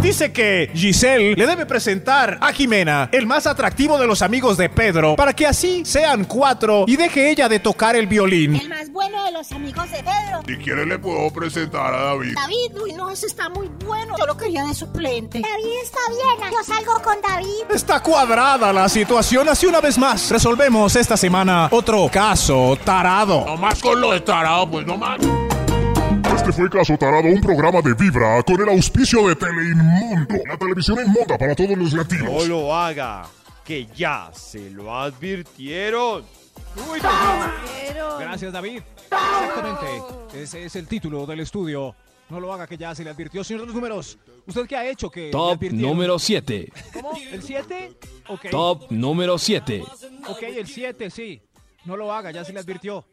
Dice 0.08 0.32
que 0.32 0.72
Giselle 0.74 1.36
le 1.36 1.46
debe 1.46 1.66
presentar 1.66 2.38
a 2.40 2.54
Jimena, 2.54 3.10
el 3.12 3.28
más 3.28 3.46
atractivo 3.46 4.00
de 4.00 4.08
los 4.08 4.22
amigos 4.22 4.56
de 4.56 4.70
Pedro, 4.70 5.18
para 5.18 5.34
que 5.34 5.46
así 5.46 5.84
sean 5.84 6.24
cuatro 6.24 6.86
y 6.88 6.96
deje 6.96 7.30
ella 7.30 7.50
de 7.50 7.60
tocar 7.60 7.98
el 7.98 8.08
violín. 8.08 8.56
El 8.56 8.70
más 8.70 8.90
bueno 8.90 9.26
de 9.26 9.34
los 9.34 9.52
amigos 9.52 9.92
de 9.92 9.98
Pedro. 9.98 10.44
Si 10.48 10.56
quiere 10.64 10.86
le 10.86 10.98
puedo 10.98 11.30
presentar 11.32 11.94
a 11.94 12.04
David. 12.04 12.36
David, 12.36 12.82
uy, 12.82 12.94
no, 12.94 13.10
ese 13.10 13.28
está 13.28 13.50
muy 13.50 13.68
bueno. 13.86 14.16
Yo 14.18 14.26
lo 14.26 14.38
quería 14.38 14.64
de 14.64 14.74
suplente. 14.74 15.42
David 15.42 15.76
está 15.84 16.00
bien. 16.10 16.52
Yo 16.54 16.64
salgo 16.64 17.02
con 17.04 17.22
David. 17.22 17.66
Está 17.70 18.00
cuadrada 18.00 18.72
la 18.72 18.88
situación, 18.88 19.50
así 19.50 19.66
una 19.66 19.82
vez 19.82 19.98
más. 19.98 20.32
Resolvemos 20.32 20.96
esta 20.96 21.18
semana 21.18 21.68
otro 21.70 22.08
caso 22.10 22.78
tarado. 22.82 23.44
No 23.46 23.58
más 23.58 23.82
con 23.82 24.00
lo 24.00 24.14
de 24.14 24.22
tarado, 24.22 24.72
pues 24.72 24.88
no 24.88 24.96
más. 24.96 25.20
Este 26.38 26.52
fue 26.54 26.70
Caso 26.70 26.96
Tarado, 26.98 27.28
un 27.28 27.42
programa 27.42 27.82
de 27.82 27.94
Vibra 27.94 28.42
con 28.44 28.62
el 28.62 28.70
auspicio 28.70 29.28
de 29.28 29.36
Teleinmundo, 29.36 30.36
la 30.48 30.58
televisión 30.58 31.00
inmunda 31.06 31.38
para 31.38 31.56
todos 31.56 31.78
los 31.78 31.94
latinos. 31.94 32.32
No 32.32 32.46
lo 32.46 32.76
haga, 32.76 33.28
que 33.66 33.88
ya 33.88 34.30
se 34.34 34.70
lo 34.70 34.96
advirtieron. 34.96 36.24
Uy, 36.90 37.00
Gracias, 38.20 38.54
David. 38.54 38.82
Exactamente. 39.04 40.42
Ese 40.42 40.66
es 40.66 40.76
el 40.76 40.88
título 40.88 41.26
del 41.26 41.42
estudio. 41.42 41.96
No 42.30 42.40
lo 42.40 42.54
haga 42.54 42.68
que 42.68 42.78
ya 42.78 42.94
se 42.94 43.04
le 43.04 43.10
advirtió, 43.10 43.44
señor 43.44 43.62
de 43.62 43.68
los 43.68 43.76
números. 43.76 44.18
¿Usted 44.46 44.68
qué 44.68 44.76
ha 44.76 44.88
hecho 44.88 45.10
que 45.10 45.32
Top 45.32 45.62
número 45.72 46.20
7. 46.20 46.72
¿Cómo? 46.94 47.12
¿El 47.32 47.42
7? 47.42 47.98
Ok. 48.28 48.50
Top 48.52 48.92
número 48.92 49.38
7. 49.38 49.84
Ok, 50.28 50.44
el 50.44 50.68
7, 50.68 51.10
sí. 51.10 51.42
No 51.86 51.98
lo 51.98 52.14
haga, 52.14 52.32
ya 52.32 52.46
se 52.46 52.54
le 52.54 52.60
advirtió. 52.60 53.06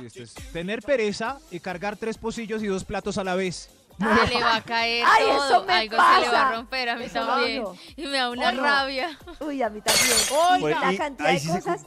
Y 0.00 0.06
este 0.06 0.22
es 0.22 0.34
tener 0.52 0.82
pereza 0.82 1.38
y 1.50 1.60
cargar 1.60 1.96
tres 1.96 2.16
pocillos 2.18 2.62
y 2.62 2.66
dos 2.66 2.84
platos 2.84 3.18
a 3.18 3.24
la 3.24 3.34
vez. 3.34 3.68
Se 3.98 4.34
le 4.34 4.40
va 4.42 4.56
a 4.56 4.62
caer 4.62 5.04
Ay, 5.06 5.24
todo. 5.26 5.46
eso 5.46 5.64
me 5.64 5.72
Algo 5.72 5.96
se 5.96 6.02
le 6.20 6.26
va 6.26 6.32
pasa. 6.32 6.48
a 6.48 6.52
romper 6.56 6.88
a 6.88 6.96
mí 6.96 7.04
Eso 7.04 7.14
también. 7.26 7.64
Y 7.96 8.06
me 8.06 8.16
da 8.16 8.30
una 8.30 8.50
rabia. 8.50 9.18
Uy, 9.40 9.62
a 9.62 9.68
mí 9.70 9.80
también. 9.80 10.16
Pues, 10.60 10.74
la 10.80 10.96
cantidad 10.96 11.30
de 11.32 11.38
se 11.38 11.48
cosas. 11.48 11.82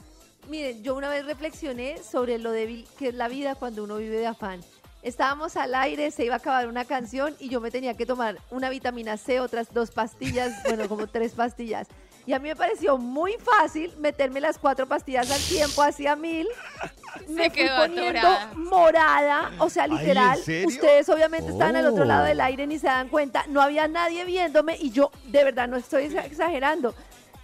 Miren, 0.48 0.82
yo 0.82 0.94
una 0.94 1.10
vez 1.10 1.26
reflexioné 1.26 2.02
sobre 2.02 2.38
lo 2.38 2.52
débil 2.52 2.86
que 2.98 3.08
es 3.08 3.14
la 3.14 3.28
vida 3.28 3.54
cuando 3.56 3.84
uno 3.84 3.96
vive 3.96 4.16
de 4.16 4.26
afán. 4.26 4.60
Estábamos 5.02 5.56
al 5.56 5.74
aire, 5.74 6.10
se 6.10 6.24
iba 6.24 6.34
a 6.34 6.38
acabar 6.38 6.66
una 6.66 6.84
canción 6.84 7.36
y 7.38 7.50
yo 7.50 7.60
me 7.60 7.70
tenía 7.70 7.94
que 7.96 8.06
tomar 8.06 8.38
una 8.50 8.70
vitamina 8.70 9.16
C, 9.16 9.40
otras 9.40 9.72
dos 9.74 9.90
pastillas, 9.90 10.62
bueno, 10.64 10.88
como 10.88 11.06
tres 11.06 11.32
pastillas. 11.32 11.88
Y 12.28 12.34
a 12.34 12.38
mí 12.38 12.50
me 12.50 12.56
pareció 12.56 12.98
muy 12.98 13.32
fácil 13.42 13.90
meterme 13.96 14.38
las 14.38 14.58
cuatro 14.58 14.86
pastillas 14.86 15.30
al 15.30 15.40
tiempo, 15.40 15.82
hacía 15.82 16.14
mil. 16.14 16.46
Me 17.26 17.48
fui 17.48 17.66
poniendo 17.74 18.18
atorada. 18.28 18.50
morada, 18.54 19.50
o 19.60 19.70
sea, 19.70 19.84
Ay, 19.84 19.92
¿en 19.92 19.98
literal. 19.98 20.38
Ustedes 20.66 21.08
obviamente 21.08 21.50
estaban 21.52 21.74
al 21.76 21.86
otro 21.86 22.04
lado 22.04 22.24
Oh. 22.24 22.26
del 22.26 22.42
aire 22.42 22.66
ni 22.66 22.78
se 22.78 22.86
dan 22.86 23.08
cuenta. 23.08 23.46
No 23.48 23.62
había 23.62 23.88
nadie 23.88 24.26
viéndome 24.26 24.76
y 24.78 24.90
yo, 24.90 25.10
de 25.24 25.42
verdad, 25.42 25.68
no 25.68 25.78
estoy 25.78 26.04
exa- 26.04 26.26
exagerando. 26.26 26.94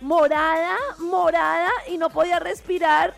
Morada, 0.02 0.76
morada 0.98 1.70
y 1.88 1.96
no 1.96 2.10
podía 2.10 2.38
respirar 2.38 3.14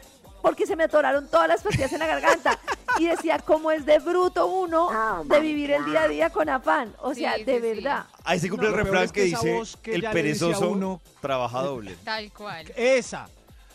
porque 0.47 0.65
se 0.65 0.77
me 0.77 0.85
atoraron 0.85 1.27
todas 1.29 1.49
las 1.49 1.61
pastillas 1.61 1.93
en 1.93 1.99
la 1.99 2.07
garganta. 2.07 2.57
Y 3.01 3.07
decía, 3.09 3.41
cómo 3.41 3.73
es 3.73 3.85
de 3.85 3.99
bruto 3.99 4.47
uno 4.47 4.89
de 5.25 5.41
vivir 5.41 5.73
el 5.73 5.85
día 5.87 6.03
a 6.05 6.09
día 6.09 6.31
con 6.31 6.49
afán. 6.49 6.95
O 7.03 7.13
sea, 7.15 7.35
Sí, 7.35 7.43
de 7.43 7.57
sí, 7.61 7.61
sí. 7.61 7.75
verdad. 7.83 8.07
Ahí 8.23 8.39
se 8.39 8.49
cumple 8.49 8.69
No, 8.71 8.77
el 8.77 8.85
refrán 8.85 9.03
es 9.03 9.11
que, 9.13 9.23
dice, 9.25 9.63
que 9.83 9.97
el 9.97 10.03
perezoso 10.03 10.69
uno- 10.71 11.01
trabaja 11.21 11.63
doble. 11.63 11.97
Tal 12.05 12.33
cual. 12.33 12.73
Esa. 12.77 13.29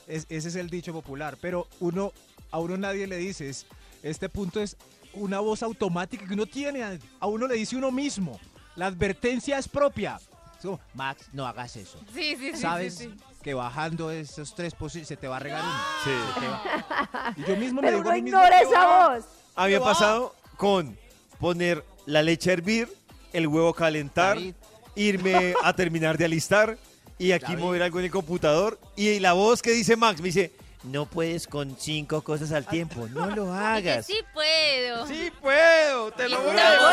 Es- 0.08 0.26
ese 0.30 0.48
es 0.48 0.56
el 0.56 0.70
dicho 0.70 0.94
popular. 0.94 1.38
Pero 1.42 1.68
uno, 1.82 2.14
a 2.52 2.60
uno 2.60 2.78
nadie 2.78 3.06
le 3.06 3.18
dice. 3.18 3.50
es- 3.50 3.66
este 4.02 4.30
punto 4.30 4.62
es 4.62 4.78
una 5.14 5.42
voz 5.42 5.62
automática 5.62 6.26
que 6.26 6.34
uno 6.34 6.46
tiene. 6.46 6.98
A, 7.20 7.28
uno 7.28 7.48
le 7.48 7.56
dice 7.56 7.76
uno 7.76 7.92
mismo. 7.92 8.40
La 8.78 8.86
advertencia 8.86 9.58
es 9.58 9.68
propia. 9.68 10.22
Como, 10.62 10.80
Max, 10.94 11.26
no 11.34 11.46
hagas 11.46 11.76
eso. 11.76 12.00
Sí, 12.14 12.36
sí, 12.38 12.52
sí. 12.54 12.58
Sabes 12.58 12.96
sí, 12.96 13.04
sí. 13.06 13.31
Que 13.42 13.54
bajando 13.54 14.12
esos 14.12 14.54
tres 14.56 14.74
posibles 14.76 15.08
se 15.08 15.18
te 15.18 15.28
va 15.28 15.38
a 15.38 15.40
regar 15.40 15.62
uno. 15.64 15.74
Sí. 16.04 16.12
Se 16.34 16.40
te 16.40 16.48
va- 16.48 17.34
Y 17.38 17.44
yo 17.44 17.56
mismo 17.58 17.82
me 17.82 17.92
digo 17.92 18.10
a 18.10 18.14
mí 18.14 18.22
mismo 18.22 18.38
ignora 18.40 18.62
esa 18.62 18.86
va. 18.86 19.16
voz. 19.16 19.26
A 19.56 19.66
mí 19.66 19.70
me 19.72 19.76
ha 19.76 19.80
¿Qué 19.80 19.84
va? 19.86 19.92
pasado 19.94 20.36
con 20.58 20.98
poner 21.40 21.84
la 22.06 22.22
leche 22.24 22.50
a 22.50 22.54
hervir, 22.54 22.90
el 23.34 23.48
huevo 23.48 23.70
a 23.70 23.76
calentar, 23.76 24.36
David. 24.36 24.56
irme 24.96 25.54
a 25.64 25.74
terminar 25.74 26.18
de 26.18 26.26
alistar 26.26 26.78
y 27.18 27.32
aquí 27.32 27.52
David. 27.54 27.60
mover 27.64 27.84
algo 27.84 28.00
en 28.00 28.06
el 28.06 28.12
computador. 28.12 28.80
Y 28.96 29.20
la 29.20 29.34
voz 29.34 29.62
que 29.62 29.72
dice 29.72 29.96
Max 29.96 30.20
me 30.22 30.28
dice, 30.28 30.52
no 30.84 31.06
puedes 31.06 31.48
con 31.48 31.76
cinco 31.80 32.22
cosas 32.24 32.52
al 32.52 32.66
tiempo, 32.66 33.08
no 33.10 33.28
lo 33.36 33.54
hagas. 33.54 34.06
sí 34.06 34.18
puedo. 34.34 35.08
Sí 35.08 35.32
puedo, 35.42 36.12
te 36.12 36.30
lo 36.30 36.42
voy 36.42 36.50
a 36.58 36.72
decir. 36.72 36.88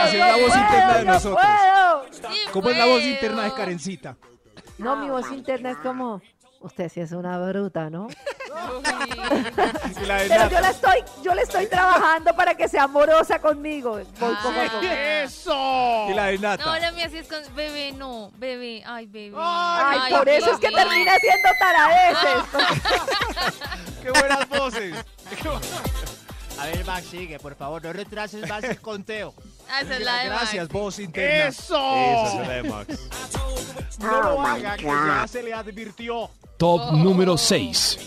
Así 0.00 0.16
es 0.16 0.20
la 0.20 0.36
voz 0.36 0.56
interna 0.56 0.94
de 0.98 1.04
nosotros. 1.04 1.40
puedo. 1.40 2.32
Sí 2.32 2.38
¿Cómo 2.52 2.70
es 2.70 2.76
la 2.76 2.86
voz 2.86 3.02
interna 3.02 3.44
de 3.44 3.54
Karencita? 3.54 4.16
No, 4.82 4.96
mi 4.96 5.08
voz 5.10 5.30
interna 5.30 5.70
es 5.70 5.78
como, 5.78 6.20
usted 6.60 6.88
sí 6.88 7.00
es 7.00 7.12
una 7.12 7.38
bruta, 7.38 7.88
¿no? 7.90 8.08
Pero 9.94 10.50
yo 10.50 10.60
la 10.60 10.70
estoy, 10.70 11.04
yo 11.22 11.34
le 11.34 11.42
estoy 11.42 11.66
trabajando 11.66 12.34
para 12.34 12.54
que 12.54 12.68
sea 12.68 12.84
amorosa 12.84 13.38
conmigo. 13.38 13.92
Voy 13.92 14.04
poco 14.04 14.48
a 14.48 14.70
poco. 14.70 14.82
¡Eso! 14.82 16.06
Y 16.10 16.14
la 16.14 16.26
de 16.26 16.38
Nata. 16.38 16.64
No, 16.64 16.78
la 16.78 16.92
mía 16.92 17.08
sí 17.08 17.18
es 17.18 17.28
con 17.28 17.42
bebé, 17.54 17.92
no, 17.92 18.30
bebé, 18.36 18.82
ay, 18.86 19.06
bebé. 19.06 19.36
Ay, 19.38 20.12
por 20.12 20.28
eso 20.28 20.52
es 20.52 20.58
que 20.58 20.68
bebé. 20.68 20.82
termina 20.82 21.12
siendo 21.18 21.48
taradeces. 21.58 22.44
¡Qué 24.02 24.10
buenas 24.10 24.48
voces! 24.48 25.04
A 26.58 26.66
ver, 26.66 26.84
Max, 26.84 27.06
sigue, 27.06 27.38
por 27.38 27.54
favor, 27.54 27.82
no 27.82 27.92
retrases 27.92 28.48
más 28.48 28.62
el 28.64 28.80
conteo. 28.80 29.34
Ah, 29.72 29.80
esa 29.80 29.96
es 29.96 30.04
la 30.04 30.16
de 30.18 30.26
Gracias, 30.28 30.62
Max. 30.64 30.72
voz 30.72 30.98
interna. 30.98 31.48
Esa 31.48 32.26
es 32.42 32.46
la 32.48 32.54
de 32.54 32.62
Max. 32.64 33.08
No 34.00 34.22
lo 34.22 34.42
haga, 34.42 34.76
que 34.76 34.84
ya 34.84 35.26
se 35.28 35.42
le 35.42 35.54
advirtió. 35.54 36.28
Top 36.58 36.92
número 36.92 37.38
6. 37.38 37.98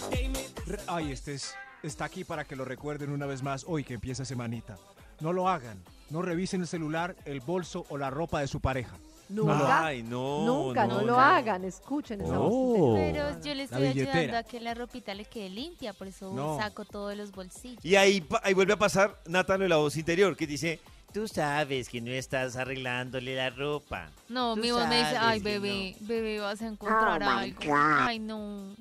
Re- 0.68 0.80
Ay, 0.88 1.11
este 1.11 1.34
es, 1.34 1.55
está 1.84 2.05
aquí 2.05 2.24
para 2.24 2.45
que 2.45 2.55
lo 2.55 2.66
recuerden 2.66 3.11
una 3.11 3.26
vez 3.26 3.41
más 3.43 3.66
hoy 3.68 3.84
que 3.84 3.93
empieza 3.95 4.26
semanita. 4.26 4.78
No 5.20 5.34
lo 5.34 5.47
hagan. 5.49 5.82
No 6.09 6.22
revisen 6.22 6.61
el 6.61 6.68
celular, 6.68 7.16
el 7.26 7.39
bolso 7.39 7.86
o 7.89 7.97
la 7.97 8.09
ropa 8.09 8.39
de 8.41 8.47
su 8.47 8.59
pareja. 8.59 8.95
Nunca, 9.28 9.86
Ay, 9.88 10.03
no. 10.03 10.45
nunca, 10.45 10.86
no, 10.86 11.01
lo 11.01 11.20
hagan. 11.20 11.63
Escuchen 11.63 12.22
esa 12.22 12.38
voz. 12.38 12.51
No. 12.78 12.93
Pero 12.95 13.30
yo 13.41 13.55
le 13.55 13.55
La 13.55 13.63
estoy 13.63 13.82
billetera. 13.88 14.11
ayudando 14.20 14.38
a 14.38 14.43
que 14.43 14.59
la 14.59 14.74
ropita 14.76 15.16
le 15.16 15.26
quede 15.26 15.49
limpia, 15.49 15.93
por 15.93 16.05
eso 16.07 16.32
No. 16.32 16.57
saco 16.59 16.86
todos 16.86 17.18
los 17.18 17.32
bolsillos. 17.32 17.84
Y 17.84 17.95
ahí, 17.95 18.22
pa- 18.22 18.39
ahí 18.43 18.53
vuelve 18.53 18.74
a 18.74 18.78
pasar 18.78 19.20
Nata 19.26 19.57
lo 19.57 19.63
de 19.63 19.70
la 19.70 19.78
voz 19.78 19.97
interior 19.97 20.38
que 20.38 20.45
dice, 20.45 20.80
tú 21.16 21.30
sabes 21.30 21.88
que 21.88 22.01
no 22.01 22.11
estás 22.11 22.57
arreglándole 22.57 23.36
la 23.38 23.49
ropa. 23.49 24.09
No, 24.28 24.53
Tú 24.55 24.61
mi 24.61 24.72
voz 24.72 24.86
me 24.89 24.97
dice, 24.97 25.16
ay, 25.18 25.39
bebé, 25.39 25.95
bebé, 26.01 26.41
vas 26.41 26.61
a 26.61 26.68
encontrar 26.68 27.24
Oh, 27.24 27.30
algo. 27.30 27.74
Ay, 27.74 28.20
no. 28.20 28.76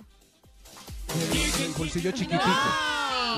El, 1.14 1.64
el 1.64 1.72
bolsillo 1.78 2.10
chiquitico. 2.10 2.42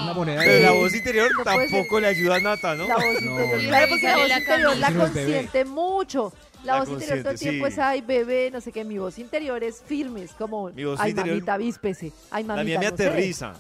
Una 0.03 0.15
moneda 0.15 0.41
Pero 0.43 0.63
la 0.63 0.73
voz 0.73 0.95
interior 0.95 1.31
No 1.37 1.45
tampoco 1.45 2.01
le 2.01 2.07
ayuda 2.07 2.37
a 2.37 2.41
Nata, 2.41 2.75
¿no? 2.75 2.89
La 2.89 2.95
voz 2.97 3.23
interior. 3.23 3.61
Claro, 3.67 3.87
porque 3.91 4.07
la 4.07 4.17
voz 4.17 4.31
interior 4.39 4.77
la 4.79 4.93
consiente 4.95 5.65
mucho. 5.67 6.33
La, 6.65 6.73
La 6.73 6.81
voz 6.81 6.89
interior 6.89 7.19
todo 7.23 7.33
el 7.33 7.39
tiempo 7.39 7.67
sí. 7.67 7.73
es, 7.75 7.79
ay, 7.79 8.01
bebé, 8.01 8.51
no 8.51 8.63
sé 8.63 8.73
qué. 8.73 8.83
Mi 8.83 8.97
voz 8.97 9.19
interior 9.19 9.63
es 9.63 9.83
firme, 9.87 10.23
es 10.23 10.33
como, 10.33 10.71
Mi 10.71 10.85
voz 10.85 10.99
ay, 11.01 11.11
interior- 11.11 11.35
mamita, 11.37 11.59
víspese. 11.59 12.13
Ay, 12.31 12.45
mamita, 12.45 12.57
La 12.57 12.65
mía 12.65 12.79
me 12.79 12.91
no 12.91 12.97
sé. 12.97 13.53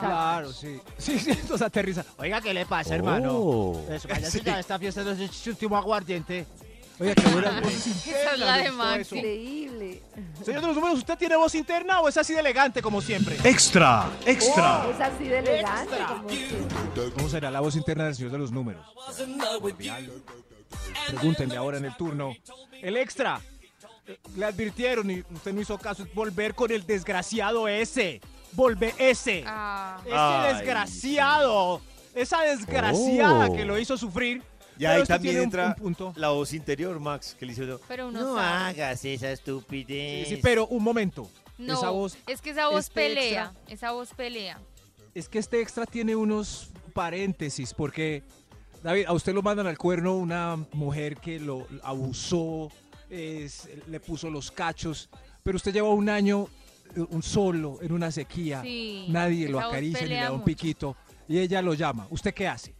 Claro, 0.00 0.52
sí. 0.52 0.80
Sí, 0.98 1.18
sí, 1.18 1.38
nos 1.48 1.60
aterriza. 1.62 2.04
Oiga, 2.18 2.40
¿qué 2.40 2.54
le 2.54 2.66
pasa, 2.66 2.94
hermano? 2.94 3.32
Oh. 3.34 3.86
Eso, 3.90 4.08
váyase 4.08 4.38
Sí. 4.38 4.44
ya, 4.44 4.58
esta 4.60 4.78
fiesta 4.78 5.02
no 5.02 5.10
es 5.12 5.30
su 5.30 5.50
último 5.50 5.76
aguardiente. 5.76 6.46
Oiga, 7.00 7.14
qué 7.14 7.28
buena 7.28 7.60
voz 7.60 7.86
Esa 7.86 8.32
es 8.34 8.38
la 8.38 8.58
de 8.58 8.70
Max. 8.70 9.12
Increíble. 9.12 10.02
Señor 10.44 10.60
de 10.60 10.66
los 10.68 10.76
números, 10.76 10.98
¿usted 10.98 11.18
tiene 11.18 11.36
voz 11.36 11.54
interna 11.56 12.00
o 12.00 12.08
es 12.08 12.16
así 12.16 12.34
de 12.34 12.40
elegante 12.40 12.80
como 12.80 13.00
siempre? 13.00 13.36
Extra, 13.42 14.08
extra. 14.24 14.86
Oh, 14.86 14.90
es 14.92 15.00
así 15.00 15.24
de 15.24 15.38
elegante. 15.40 15.96
Como 16.06 17.10
¿Cómo 17.16 17.28
será 17.28 17.50
la 17.50 17.60
voz 17.60 17.74
interna 17.74 18.04
del 18.04 18.14
señor 18.14 18.30
de 18.30 18.38
los 18.38 18.52
números? 18.52 18.86
Pregúntenle 21.08 21.56
ahora 21.56 21.78
en 21.78 21.84
el 21.86 21.96
turno. 21.96 22.32
El 22.80 22.96
extra. 22.96 23.40
Le 24.36 24.44
advirtieron 24.44 25.10
y 25.10 25.24
usted 25.34 25.52
no 25.52 25.60
hizo 25.60 25.78
caso. 25.78 26.04
Es 26.04 26.14
volver 26.14 26.54
con 26.54 26.70
el 26.70 26.86
desgraciado 26.86 27.66
ese. 27.68 28.20
Volve 28.54 28.94
ese. 28.98 29.44
Ah. 29.46 29.98
Ese 30.04 30.14
Ay, 30.14 30.54
desgraciado. 30.54 31.80
Esa 32.14 32.42
desgraciada 32.42 33.48
Oh. 33.48 33.52
que 33.54 33.64
lo 33.64 33.78
hizo 33.78 33.96
sufrir. 33.96 34.42
Y 34.76 34.80
Pero 34.80 34.90
ahí 34.92 35.04
también 35.04 35.32
tiene 35.34 35.38
un- 35.40 35.44
entra 35.44 35.66
un 35.68 35.74
punto. 35.74 36.12
la 36.16 36.30
voz 36.30 36.52
interior, 36.52 36.98
Max, 36.98 37.36
que 37.38 37.46
le 37.46 37.54
dice, 37.54 37.76
Pero 37.86 38.08
uno 38.08 38.20
no 38.20 38.34
sabe. 38.36 38.80
hagas 38.80 39.04
esa 39.04 39.30
estupidez. 39.30 40.28
Sí, 40.28 40.34
sí, 40.36 40.40
pero 40.42 40.66
un 40.66 40.82
momento. 40.82 41.28
No, 41.58 41.74
Esa 41.74 41.90
voz, 41.90 42.16
es 42.26 42.40
que 42.40 42.50
esa 42.50 42.68
voz 42.68 42.80
este 42.86 42.94
pelea, 42.94 43.44
extra- 43.44 43.72
esa 43.72 43.92
voz 43.92 44.10
pelea. 44.14 44.58
Es 45.14 45.28
que 45.28 45.38
este 45.38 45.60
extra 45.60 45.86
tiene 45.86 46.16
unos 46.16 46.70
paréntesis, 46.92 47.72
porque, 47.72 48.24
David, 48.82 49.04
a 49.06 49.12
usted 49.12 49.32
lo 49.32 49.42
mandan 49.42 49.68
al 49.68 49.78
cuerno 49.78 50.16
una 50.16 50.56
mujer 50.72 51.16
que 51.18 51.38
lo 51.38 51.68
abusó, 51.84 52.68
es- 53.10 53.68
le 53.86 54.00
puso 54.00 54.28
los 54.28 54.50
cachos, 54.50 55.08
pero 55.44 55.56
usted 55.56 55.72
lleva 55.72 55.90
un 55.90 56.08
año, 56.08 56.48
un 56.96 57.22
solo, 57.22 57.78
en 57.82 57.92
una 57.92 58.10
sequía, 58.10 58.62
Sí, 58.62 59.06
nadie 59.08 59.48
lo 59.48 59.60
acaricia 59.60 60.02
ni 60.02 60.08
le 60.08 60.20
da 60.20 60.32
un 60.32 60.42
piquito, 60.44 60.96
y 61.28 61.38
ella 61.38 61.60
lo 61.62 61.74
llama. 61.74 62.06
¿Usted 62.10 62.32
qué 62.34 62.46
hace? 62.48 62.74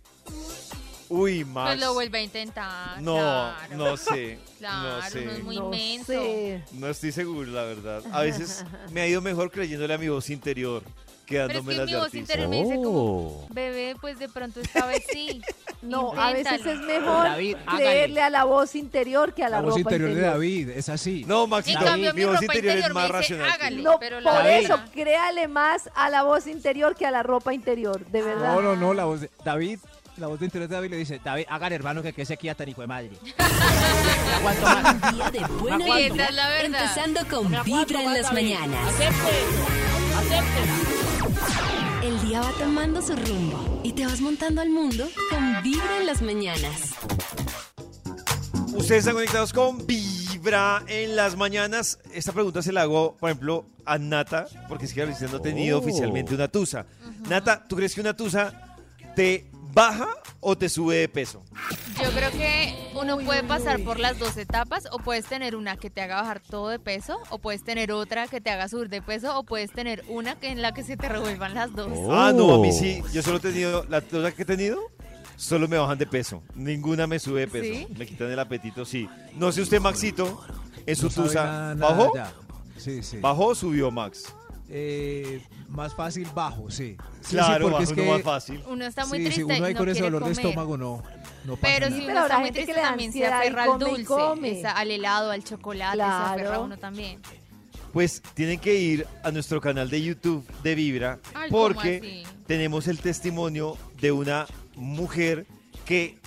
Uy, 1.08 1.44
Max. 1.44 1.70
Pues 1.72 1.80
lo 1.80 1.94
vuelve 1.94 2.18
a 2.18 2.22
intentar. 2.22 3.02
No, 3.02 3.14
claro. 3.16 3.76
no 3.76 3.96
sé. 3.96 4.38
Claro, 4.58 5.02
no 5.02 5.10
sé. 5.10 5.24
es 5.36 5.44
muy 5.44 5.56
No 5.56 5.64
inmenso. 5.66 6.12
sé. 6.12 6.64
No 6.72 6.88
estoy 6.88 7.12
seguro, 7.12 7.50
la 7.50 7.64
verdad. 7.64 8.02
A 8.12 8.22
veces 8.22 8.64
me 8.92 9.02
ha 9.02 9.06
ido 9.06 9.20
mejor 9.20 9.50
creyéndole 9.50 9.92
a 9.92 9.98
mi 9.98 10.08
voz 10.08 10.30
interior 10.30 10.82
que 11.26 11.36
Pero 11.36 11.46
es 11.48 11.54
que 11.54 11.62
mi 11.62 11.74
de 11.74 11.80
voz 11.96 12.04
artista. 12.04 12.18
interior 12.18 12.48
me 12.48 12.56
dice 12.62 12.74
como, 12.76 12.90
Oh. 12.94 13.46
bebé, 13.50 13.96
pues 14.00 14.18
de 14.18 14.28
pronto 14.28 14.60
esta 14.60 14.86
vez 14.86 15.02
sí. 15.10 15.40
No, 15.82 16.12
a 16.18 16.32
veces 16.32 16.64
es 16.64 16.78
mejor 16.80 17.24
David, 17.24 17.56
hágale. 17.66 17.84
creerle 17.84 18.22
a 18.22 18.30
la 18.30 18.44
voz 18.44 18.74
interior 18.74 19.34
que 19.34 19.44
a 19.44 19.50
la, 19.50 19.56
La 19.56 19.62
voz 19.62 19.70
ropa 19.72 19.80
interior 19.80 20.08
de 20.08 20.14
interior. 20.14 20.32
David, 20.34 20.68
es 20.70 20.88
así. 20.88 21.24
No, 21.26 21.46
Maxito, 21.46 21.84
cambio, 21.84 22.14
mi, 22.14 22.20
mi 22.20 22.24
voz 22.26 22.40
interior 22.42 22.72
es 22.72 22.76
interior 22.84 22.94
me 22.94 23.00
más 23.02 23.10
racional. 23.10 23.50
hágale. 23.50 23.82
No, 23.82 23.98
Pero 24.00 24.20
la 24.20 24.30
por 24.32 24.42
verdad- 24.44 24.60
eso, 24.60 24.80
créale 24.94 25.46
más 25.48 25.90
a 25.94 26.08
la 26.08 26.22
voz 26.22 26.46
interior 26.46 26.94
que 26.96 27.04
a 27.04 27.10
la 27.10 27.22
ropa 27.22 27.52
interior, 27.52 28.06
de 28.06 28.22
verdad. 28.22 28.54
No, 28.54 28.62
no, 28.62 28.76
no, 28.76 28.94
la 28.94 29.04
voz 29.04 29.20
de 29.20 29.30
David, 29.44 29.78
la 30.16 30.26
voz 30.28 30.38
de 30.40 30.46
interior 30.46 30.70
de 30.70 30.74
David 30.74 30.90
le 30.90 30.96
dice, 30.96 31.20
David, 31.22 31.44
hagan 31.50 31.72
hermano 31.74 32.02
que 32.02 32.14
que 32.14 32.24
sequía 32.24 32.54
tan 32.54 32.66
hijo 32.68 32.80
de 32.80 32.86
madre. 32.86 33.10
Un 34.44 35.16
día 35.16 35.30
de 35.30 35.40
buena 35.60 35.84
vibra, 35.96 36.24
es 36.26 36.34
la 36.34 36.48
verdad. 36.48 36.64
empezando 36.66 37.20
con 37.28 37.50
Vibra 37.64 38.02
en 38.02 38.12
las 38.14 38.32
mañanas. 38.32 38.94
El 42.02 42.20
día 42.28 42.40
va 42.40 42.50
tomando 42.58 43.00
su 43.02 43.14
rumbo 43.16 43.80
y 43.82 43.92
te 43.92 44.04
vas 44.06 44.20
montando 44.20 44.60
al 44.60 44.70
mundo 44.70 45.08
con 45.30 45.62
Vibra 45.62 45.98
en 46.00 46.06
las 46.06 46.22
mañanas. 46.22 46.94
Ustedes 48.74 49.00
están 49.00 49.14
conectados 49.14 49.52
con 49.52 49.86
Vibra 49.86 50.82
en 50.88 51.16
las 51.16 51.36
mañanas. 51.36 51.98
Esta 52.12 52.32
pregunta 52.32 52.60
se 52.62 52.72
la 52.72 52.82
hago, 52.82 53.16
por 53.16 53.30
ejemplo, 53.30 53.66
a 53.86 53.98
Nata, 53.98 54.46
porque 54.68 54.84
es 54.86 54.92
que 54.92 55.02
Alicia 55.02 55.28
no 55.28 55.38
ha 55.38 55.42
tenido 55.42 55.78
Oh. 55.78 55.80
oficialmente 55.80 56.34
una 56.34 56.48
tusa. 56.48 56.86
Nata, 57.28 57.64
¿tú 57.66 57.76
crees 57.76 57.94
que 57.94 58.00
una 58.00 58.14
tusa 58.16 58.76
te 59.16 59.50
baja 59.74 60.08
o 60.40 60.56
te 60.56 60.68
sube 60.68 60.96
de 60.96 61.08
peso? 61.08 61.42
Yo 62.02 62.10
creo 62.10 62.30
que 62.30 62.90
uno 62.94 63.18
puede 63.18 63.42
pasar 63.42 63.80
por 63.82 63.98
las 63.98 64.18
dos 64.18 64.36
etapas 64.36 64.84
o 64.92 64.98
puedes 64.98 65.24
tener 65.26 65.56
una 65.56 65.76
que 65.76 65.90
te 65.90 66.00
haga 66.02 66.16
bajar 66.22 66.40
todo 66.40 66.68
de 66.68 66.78
peso 66.78 67.18
o 67.30 67.38
puedes 67.38 67.64
tener 67.64 67.92
otra 67.92 68.28
que 68.28 68.40
te 68.40 68.50
haga 68.50 68.68
subir 68.68 68.88
de 68.88 69.02
peso 69.02 69.38
o 69.38 69.44
puedes 69.44 69.70
tener 69.72 70.04
una 70.08 70.38
que 70.38 70.48
en 70.50 70.62
la 70.62 70.72
que 70.72 70.82
se 70.82 70.96
te 70.96 71.08
revuelvan 71.08 71.54
las 71.54 71.74
dos. 71.74 71.88
Ah, 72.10 72.32
no, 72.34 72.54
a 72.54 72.58
mí 72.58 72.70
Oh. 72.70 72.78
sí. 72.78 73.02
Yo 73.12 73.22
solo 73.22 73.38
he 73.38 73.40
tenido, 73.40 73.84
la 73.88 74.00
tusa 74.00 74.32
que 74.32 74.42
he 74.42 74.46
tenido, 74.46 74.80
solo 75.36 75.66
me 75.68 75.76
bajan 75.78 75.98
de 75.98 76.06
peso. 76.06 76.42
Ninguna 76.54 77.06
me 77.06 77.18
sube 77.18 77.40
de 77.40 77.48
peso. 77.48 77.64
¿Sí? 77.74 77.86
Me 77.96 78.06
quitan 78.06 78.30
el 78.30 78.38
apetito, 78.38 78.84
sí. 78.84 79.08
No 79.34 79.50
sé 79.52 79.62
usted, 79.62 79.80
Maxito, 79.80 80.40
en 80.86 80.96
su 80.96 81.06
No 81.08 81.10
tusa, 81.24 81.74
¿bajó? 81.76 82.12
Sí, 82.76 83.02
sí. 83.02 83.18
¿Bajó 83.18 83.46
o 83.46 83.54
subió, 83.54 83.90
Max? 83.90 84.34
Eh, 84.76 85.40
más 85.68 85.94
fácil 85.94 86.26
bajo, 86.34 86.68
sí. 86.68 86.96
Sí, 87.20 87.28
sí, 87.28 87.36
Claro, 87.36 87.70
porque 87.70 87.72
bajo 87.72 87.82
es 87.84 87.92
que 87.92 88.10
más 88.10 88.22
fácil. 88.22 88.60
Uno 88.68 88.84
está 88.84 89.06
muy 89.06 89.18
sí, 89.18 89.24
triste 89.24 89.40
si 89.40 89.44
uno 89.44 89.64
ahí 89.66 89.70
y 89.70 89.74
no 89.74 89.78
con 89.78 89.88
ese 89.88 90.00
quiere 90.00 90.10
dolor 90.12 90.28
de 90.28 90.34
comer. 90.34 90.46
estómago 90.46 90.76
no, 90.76 91.02
no 91.44 91.56
pasa 91.56 91.74
Pero 91.78 91.86
si 91.86 91.94
uno 91.98 92.06
Pero 92.08 92.20
está 92.22 92.38
muy 92.40 92.50
triste 92.50 92.74
también 92.74 93.12
se 93.12 93.24
aferra 93.24 93.62
al 93.72 93.78
dulce, 93.78 94.04
come. 94.04 94.58
esa- 94.58 94.72
al 94.72 94.90
helado, 94.90 95.30
al 95.30 95.44
chocolate, 95.44 95.92
se 95.92 95.96
Claro. 95.98 96.32
aferra 96.34 96.58
uno 96.58 96.76
también. 96.76 97.20
Pues 97.92 98.20
tienen 98.34 98.58
que 98.58 98.74
ir 98.74 99.06
a 99.22 99.30
nuestro 99.30 99.60
canal 99.60 99.88
de 99.88 100.02
YouTube 100.02 100.44
de 100.64 100.74
Vibra 100.74 101.20
Ay, 101.34 101.50
¿cómo 101.50 101.62
porque 101.62 102.24
tenemos 102.48 102.88
el 102.88 102.98
testimonio 102.98 103.76
de 104.00 104.10
una 104.10 104.46
mujer 104.74 105.46
que 105.84 106.18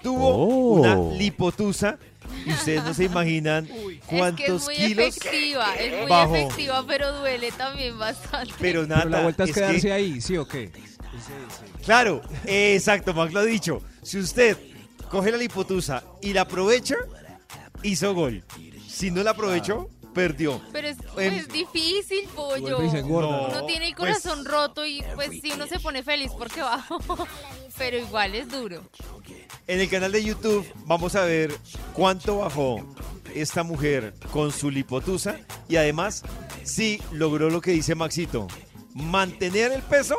tuvo 0.00 0.28
Oh. 0.28 0.74
una 0.78 0.94
lipotusa 1.18 1.98
y 2.44 2.52
ustedes 2.52 2.84
no 2.84 2.94
se 2.94 3.04
imaginan 3.04 3.64
Es 3.66 3.72
que 3.72 3.94
es 3.96 4.00
cuántos 4.06 4.64
muy 4.64 4.74
kilos 4.76 5.16
efectiva, 5.16 5.74
es 5.76 6.00
muy 6.00 6.08
bajó. 6.10 6.36
efectiva, 6.36 6.84
pero 6.86 7.12
duele 7.18 7.52
también 7.52 7.98
bastante. 7.98 8.54
Pero 8.60 8.82
Pero 8.82 8.86
nada, 8.86 9.04
la 9.06 9.22
vuelta 9.22 9.44
es, 9.44 9.50
es 9.50 9.54
quedarse 9.54 9.80
que- 9.88 9.92
ahí, 9.92 10.20
¿sí 10.20 10.36
o 10.36 10.46
qué? 10.46 10.70
Claro, 11.84 12.20
exacto, 12.44 13.14
Max 13.14 13.32
lo 13.32 13.40
ha 13.40 13.44
dicho. 13.44 13.82
Si 14.02 14.18
usted 14.18 14.56
coge 15.10 15.30
la 15.30 15.38
lipotusa 15.38 16.02
y 16.20 16.32
la 16.32 16.42
aprovecha, 16.42 16.96
hizo 17.82 18.12
gol. 18.14 18.44
Si 18.88 19.10
no 19.10 19.22
la 19.22 19.30
aprovechó, 19.30 19.88
perdió. 20.14 20.60
Pero 20.72 20.88
es, 20.88 20.96
es 21.18 21.48
difícil, 21.48 22.26
pollo. 22.34 22.78
No. 22.80 23.46
Uno 23.48 23.66
tiene 23.66 23.88
el 23.88 23.94
pues- 23.94 24.20
corazón 24.20 24.44
roto 24.44 24.84
y 24.84 25.02
pues 25.14 25.30
sí 25.42 25.52
uno 25.54 25.66
se 25.66 25.78
pone 25.78 26.02
feliz 26.02 26.32
porque 26.36 26.60
bajo, 26.60 26.98
pero 27.78 27.98
igual 27.98 28.34
es 28.34 28.48
duro. 28.50 28.82
En 29.66 29.80
el 29.80 29.88
canal 29.88 30.12
de 30.12 30.22
YouTube 30.22 30.66
vamos 30.84 31.14
a 31.16 31.24
ver 31.24 31.52
cuánto 31.92 32.38
bajó 32.38 32.86
esta 33.34 33.62
mujer 33.62 34.14
con 34.32 34.52
su 34.52 34.70
lipotusa 34.70 35.36
y 35.68 35.76
además 35.76 36.22
si 36.62 37.00
logró 37.12 37.50
lo 37.50 37.60
que 37.60 37.72
dice 37.72 37.94
Maxito, 37.94 38.48
mantener 38.94 39.72
el 39.72 39.82
peso 39.82 40.16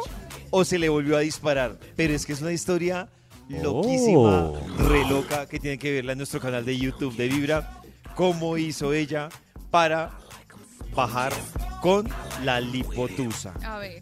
o 0.49 0.64
se 0.64 0.80
le 0.80 0.89
volvió 0.89 1.18
a 1.18 1.22
disparar. 1.22 1.78
Pero 1.95 2.14
es 2.14 2.26
que 2.26 2.34
es 2.34 2.41
una 2.41 2.53
historia 2.53 3.10
loquísima, 3.49 4.51
re 4.78 5.05
loca, 5.08 5.47
que 5.47 5.60
tiene 5.60 5.78
que 5.78 5.91
verla 5.91 6.14
en 6.14 6.20
nuestro 6.20 6.39
canal 6.39 6.66
de 6.66 6.78
YouTube 6.78 7.16
de 7.16 7.28
Vibra, 7.28 7.82
cómo 8.16 8.58
hizo 8.58 8.93
ella 8.93 9.30
para 9.72 10.12
bajar 10.95 11.34
con 11.82 12.08
la 12.43 12.60
lipotusa. 12.60 13.53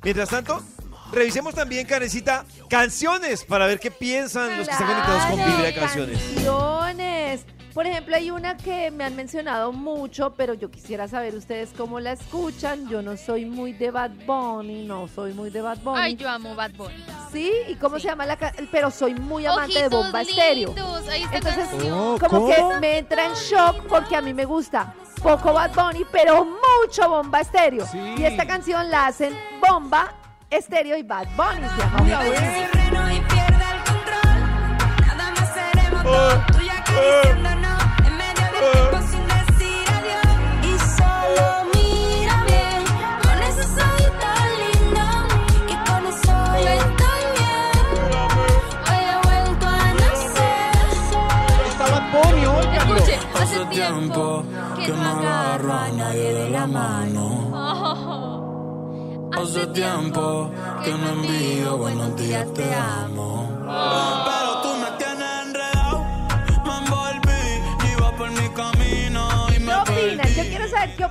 Mientras 0.04 0.30
tanto, 0.30 0.64
revisemos 1.12 1.54
también, 1.54 1.86
Karencita, 1.88 2.46
canciones 2.70 3.44
para 3.46 3.66
ver 3.68 3.80
qué 3.80 3.92
piensan 3.92 4.58
los 4.58 4.68
que 4.68 4.74
están 4.74 4.88
conectados 4.88 5.26
con 5.26 5.38
Vibra 5.46 5.64
de 5.64 5.74
canciones. 5.74 6.20
canciones. 6.22 7.46
Por 7.74 7.86
ejemplo, 7.86 8.16
hay 8.16 8.32
una 8.32 8.56
que 8.56 8.90
me 8.90 9.04
han 9.04 9.18
mencionado 9.18 9.74
mucho, 9.74 10.34
pero 10.36 10.54
yo 10.54 10.72
quisiera 10.72 11.10
saber 11.10 11.36
ustedes 11.36 11.72
cómo 11.76 12.00
la 12.00 12.14
escuchan. 12.14 12.88
Yo 12.88 13.02
no 13.02 13.18
soy 13.18 13.44
muy 13.46 13.74
de 13.74 13.92
Bad 13.92 14.12
Bunny, 14.26 14.86
no 14.86 15.10
soy 15.10 15.34
muy 15.34 15.50
de 15.50 15.62
Bad 15.62 15.80
Bunny. 15.80 16.00
Ay, 16.00 16.16
yo 16.16 16.30
amo 16.30 16.56
Bad 16.56 16.72
Bunny. 16.78 17.04
Sí, 17.34 17.52
¿y 17.68 17.76
cómo 17.76 18.00
se 18.00 18.08
llama 18.08 18.26
la 18.26 18.38
ca- 18.38 18.54
Pero 18.72 18.90
soy 18.92 19.14
muy 19.16 19.46
amante 19.46 19.78
de 19.84 19.90
Bomba 19.90 20.22
Estéreo. 20.22 20.68
lindos, 20.70 21.06
ahí 21.10 21.24
está 21.24 21.36
Entonces, 21.36 21.68
canción. 21.68 21.94
Oh, 22.00 22.18
como 22.18 22.48
que 22.48 22.64
me 22.80 22.98
entra 23.00 23.26
en 23.26 23.34
shock 23.34 23.84
porque 23.90 24.16
a 24.16 24.22
mí 24.22 24.34
me 24.34 24.46
gusta 24.46 24.94
poco 25.22 25.52
Bad 25.52 25.72
Bunny, 25.74 26.06
pero 26.14 26.46
mucho 26.46 27.10
Bomba 27.10 27.42
Estéreo. 27.42 27.86
Sí. 27.88 28.00
Y 28.18 28.24
esta 28.24 28.48
canción 28.48 28.90
la 28.90 29.08
hacen 29.08 29.38
Bomba 29.60 30.14
Estéreo 30.50 30.98
y 30.98 31.04
Bad 31.04 31.28
Bunny. 31.36 31.68
Se 31.68 31.78
llama 31.78 32.02
Una 32.02 32.20
Vez. 32.20 32.40
terreno 32.40 33.12
y 33.12 33.20
pierda 33.22 33.72
el 33.76 33.82
control. 33.84 34.38
Nada 35.08 35.32
más 35.32 35.54
seremos 35.54 36.04
dos, 36.04 36.46
tú 36.48 36.62
ya 36.62 36.78
acariciándonos 36.80 37.84
en 38.06 38.18
medio 38.18 38.46
del 38.46 38.72
tiempo 38.72 38.98
sin 39.10 39.24
decir 39.28 39.86
adiós. 39.98 40.34
Y 40.64 40.72
solo 40.98 41.46
mírame 41.74 42.64
con 43.24 43.38
esos 43.44 43.72
ojitos 43.86 44.40
lindos 44.62 45.26
y 45.68 45.76
con 45.90 46.02
eso 46.06 46.36
yo 46.64 46.70
estoy 46.70 47.22
bien. 47.36 47.78
Hoy 48.88 49.02
he 49.10 49.18
vuelto 49.28 49.66
a 49.68 49.94
nacer. 49.94 50.76
Está 51.70 51.86
Bad 51.90 52.06
Bunny, 52.12 52.46
óiganlo. 52.46 52.96
Escuche, 52.96 53.18
hace 53.42 53.66
tiempo 53.66 54.46
que 54.86 54.92
no 54.92 55.10
agarro 55.10 55.74
a 55.74 55.90
nadie 55.90 56.34
de 56.34 56.50
la 56.52 56.68
mano. 56.68 57.45
Hace 59.38 59.68
tiempo 59.68 60.50
que 60.84 60.92
no 60.92 61.10
envío 61.10 61.78
buenos 61.78 62.16
días, 62.16 62.52
te 62.54 62.74
amo. 62.74 63.50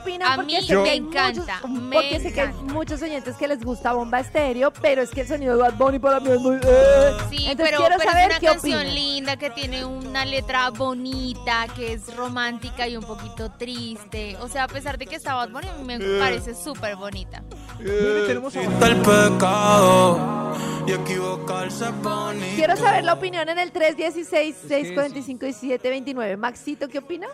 Opinan 0.05 0.33
A 0.33 0.37
porque 0.37 0.61
mí 0.61 0.67
sé 0.67 0.69
que 0.69 0.77
me 0.83 0.91
hay 0.91 0.97
encanta, 0.99 1.61
muchos, 1.63 1.71
me 1.83 1.97
porque 1.97 2.21
sé 2.21 2.33
que 2.33 2.41
hay 2.41 2.49
encanta. 2.49 2.73
muchos 2.73 3.03
oyentes 3.03 3.37
que 3.37 3.49
les 3.49 3.63
gusta 3.65 3.93
Bomba 3.93 4.21
Estéreo, 4.21 4.71
pero 4.73 5.03
es 5.03 5.11
que 5.11 5.21
el 5.23 5.29
sonido 5.29 5.57
de 5.57 5.63
Bad 5.63 5.75
Bunny 5.75 5.99
para 5.99 6.21
mí 6.21 6.31
es 6.31 6.41
muy... 6.41 6.57
eh. 6.57 6.61
Sí, 7.31 7.47
Entonces 7.47 7.57
pero, 7.59 7.79
quiero 7.79 7.97
pero 7.99 8.11
saber 8.11 8.25
es 8.25 8.29
una 8.31 8.41
qué 8.41 8.47
canción 8.47 8.79
opinan. 8.81 8.95
linda 8.95 9.37
que 9.37 9.51
tiene 9.51 9.85
una 9.85 10.25
letra 10.25 10.71
bonita, 10.71 11.67
que 11.75 11.93
es 11.95 12.15
romántica 12.17 12.87
y 12.89 12.97
un 12.97 13.05
poquito 13.05 13.51
triste. 13.53 14.37
O 14.41 14.49
sea, 14.49 14.65
a 14.65 14.69
pesar 14.69 14.97
de 14.99 15.07
que 15.07 15.17
está 15.17 15.35
Bad 15.35 15.51
Bunny, 15.51 15.69
a 15.69 15.75
mí 15.75 15.85
me 15.85 15.99
parece 16.19 16.55
súper 16.55 16.97
bonita. 16.97 17.43
tenemos 17.79 18.55
el 18.57 18.67
pecado 18.69 20.55
y 20.87 20.93
equivocarse 20.93 21.91
bonito. 22.03 22.47
Quiero 22.57 22.77
saber 22.77 23.05
la 23.05 23.15
opinión 23.15 23.49
en 23.49 23.59
el 23.59 23.73
316-645-1729. 23.73 26.37
Maxito, 26.37 26.89
¿qué 26.89 26.99
opina? 26.99 27.27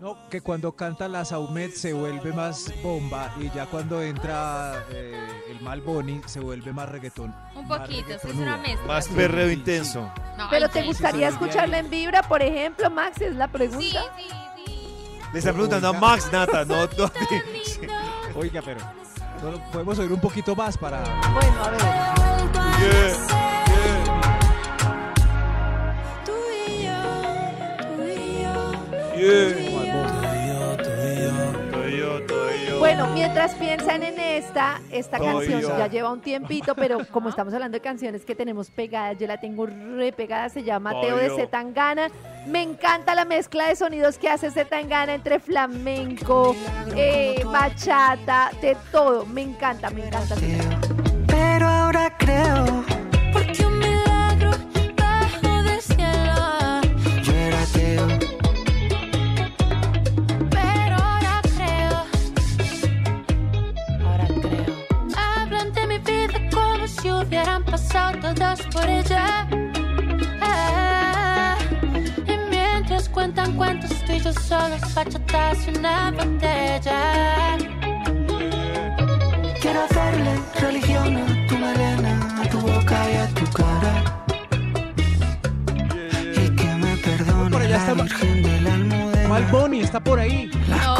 No, 0.00 0.16
que 0.30 0.40
cuando 0.40 0.72
canta 0.76 1.08
la 1.08 1.24
Saumet 1.24 1.72
se 1.74 1.92
vuelve 1.92 2.32
más 2.32 2.72
bomba 2.84 3.34
y 3.40 3.50
ya 3.50 3.66
cuando 3.66 4.00
entra 4.00 4.84
eh, 4.92 5.18
el 5.50 5.60
mal 5.60 5.80
Bonnie 5.80 6.20
se 6.26 6.38
vuelve 6.38 6.72
más 6.72 6.88
reggaetón. 6.88 7.34
Un 7.56 7.66
más 7.66 7.80
poquito, 7.80 8.10
es 8.12 8.24
una 8.32 8.56
mezcla. 8.58 8.86
Más 8.86 9.08
perreo 9.08 9.50
intenso. 9.50 10.08
No, 10.36 10.46
¿Pero 10.50 10.68
te 10.68 10.82
sí. 10.82 10.86
gustaría 10.86 11.30
sí, 11.32 11.36
sí, 11.36 11.44
escucharla 11.44 11.78
en 11.80 11.90
Vibra, 11.90 12.22
por 12.22 12.42
ejemplo, 12.42 12.88
Max? 12.90 13.20
Es 13.22 13.34
la 13.34 13.46
Sí, 13.46 13.52
pregunta. 13.52 14.04
sí, 14.16 14.22
sí. 14.24 14.30
Le 15.32 15.38
están 15.40 15.54
preguntando 15.54 15.88
a 15.88 15.92
Max, 15.94 16.28
Nata, 16.32 16.64
no, 16.64 16.86
no. 16.86 17.10
Oiga, 18.36 18.62
pero 18.64 18.80
podemos 19.72 19.98
oír 19.98 20.12
un 20.12 20.20
poquito 20.20 20.54
más 20.54 20.78
para... 20.78 21.00
Bueno, 21.32 21.64
a 21.64 21.70
ver. 21.70 21.78
Tú 26.24 26.32
y 26.68 26.84
yo, 26.84 27.02
tú 27.96 28.02
y 28.04 28.42
yo, 28.44 29.67
Bueno, 32.88 33.06
mientras 33.08 33.54
piensan 33.54 34.02
en 34.02 34.18
esta, 34.18 34.80
esta 34.90 35.18
canción 35.18 35.60
ya 35.60 35.88
lleva 35.88 36.10
un 36.10 36.22
tiempito, 36.22 36.74
pero 36.74 37.06
como 37.10 37.28
estamos 37.28 37.52
hablando 37.52 37.76
de 37.76 37.82
canciones 37.82 38.24
que 38.24 38.34
tenemos 38.34 38.70
pegadas, 38.70 39.18
yo 39.18 39.26
la 39.26 39.38
tengo 39.38 39.66
re 39.66 40.10
pegada, 40.10 40.48
se 40.48 40.62
llama 40.62 40.98
Teo 40.98 41.18
de. 41.18 41.28
Zetangana. 41.28 42.08
Me 42.46 42.62
encanta 42.62 43.14
la 43.14 43.26
mezcla 43.26 43.68
de 43.68 43.76
sonidos 43.76 44.16
que 44.16 44.30
hace 44.30 44.50
Zetangana 44.50 45.12
entre 45.12 45.38
flamenco, 45.38 46.56
eh, 46.96 47.42
bachata, 47.44 48.52
de 48.62 48.74
todo. 48.90 49.26
Me 49.26 49.42
encanta, 49.42 49.90
me 49.90 50.06
encanta. 50.06 50.34
Pero 51.26 51.68
ahora 51.68 52.16
creo, 52.16 52.86
y 74.18 74.22
yo 74.22 74.32
solos 74.32 74.94
bachatas 74.94 75.58
y 75.66 75.78
una 75.78 76.10
botella. 76.10 77.56
Quiero 79.60 79.82
hacerle 79.82 80.40
religión 80.60 81.16
a 81.16 81.46
tu 81.46 81.58
melena 81.58 82.28
cae 82.86 83.18
a 83.18 83.28
tu 83.28 83.44
cara. 83.52 83.94
Y 86.34 86.56
que 86.56 86.74
me 86.74 86.96
perdone 86.96 87.50
Por 87.50 87.62
allá 87.62 87.84
la 87.86 87.94
Virgen 87.94 88.42
de 88.42 88.60
la 88.60 88.74
Almudena. 88.74 89.28
Mal 89.28 89.44
Bunny 89.50 89.80
está 89.80 90.00
por 90.00 90.18
ahí. 90.18 90.50
Las 90.68 90.97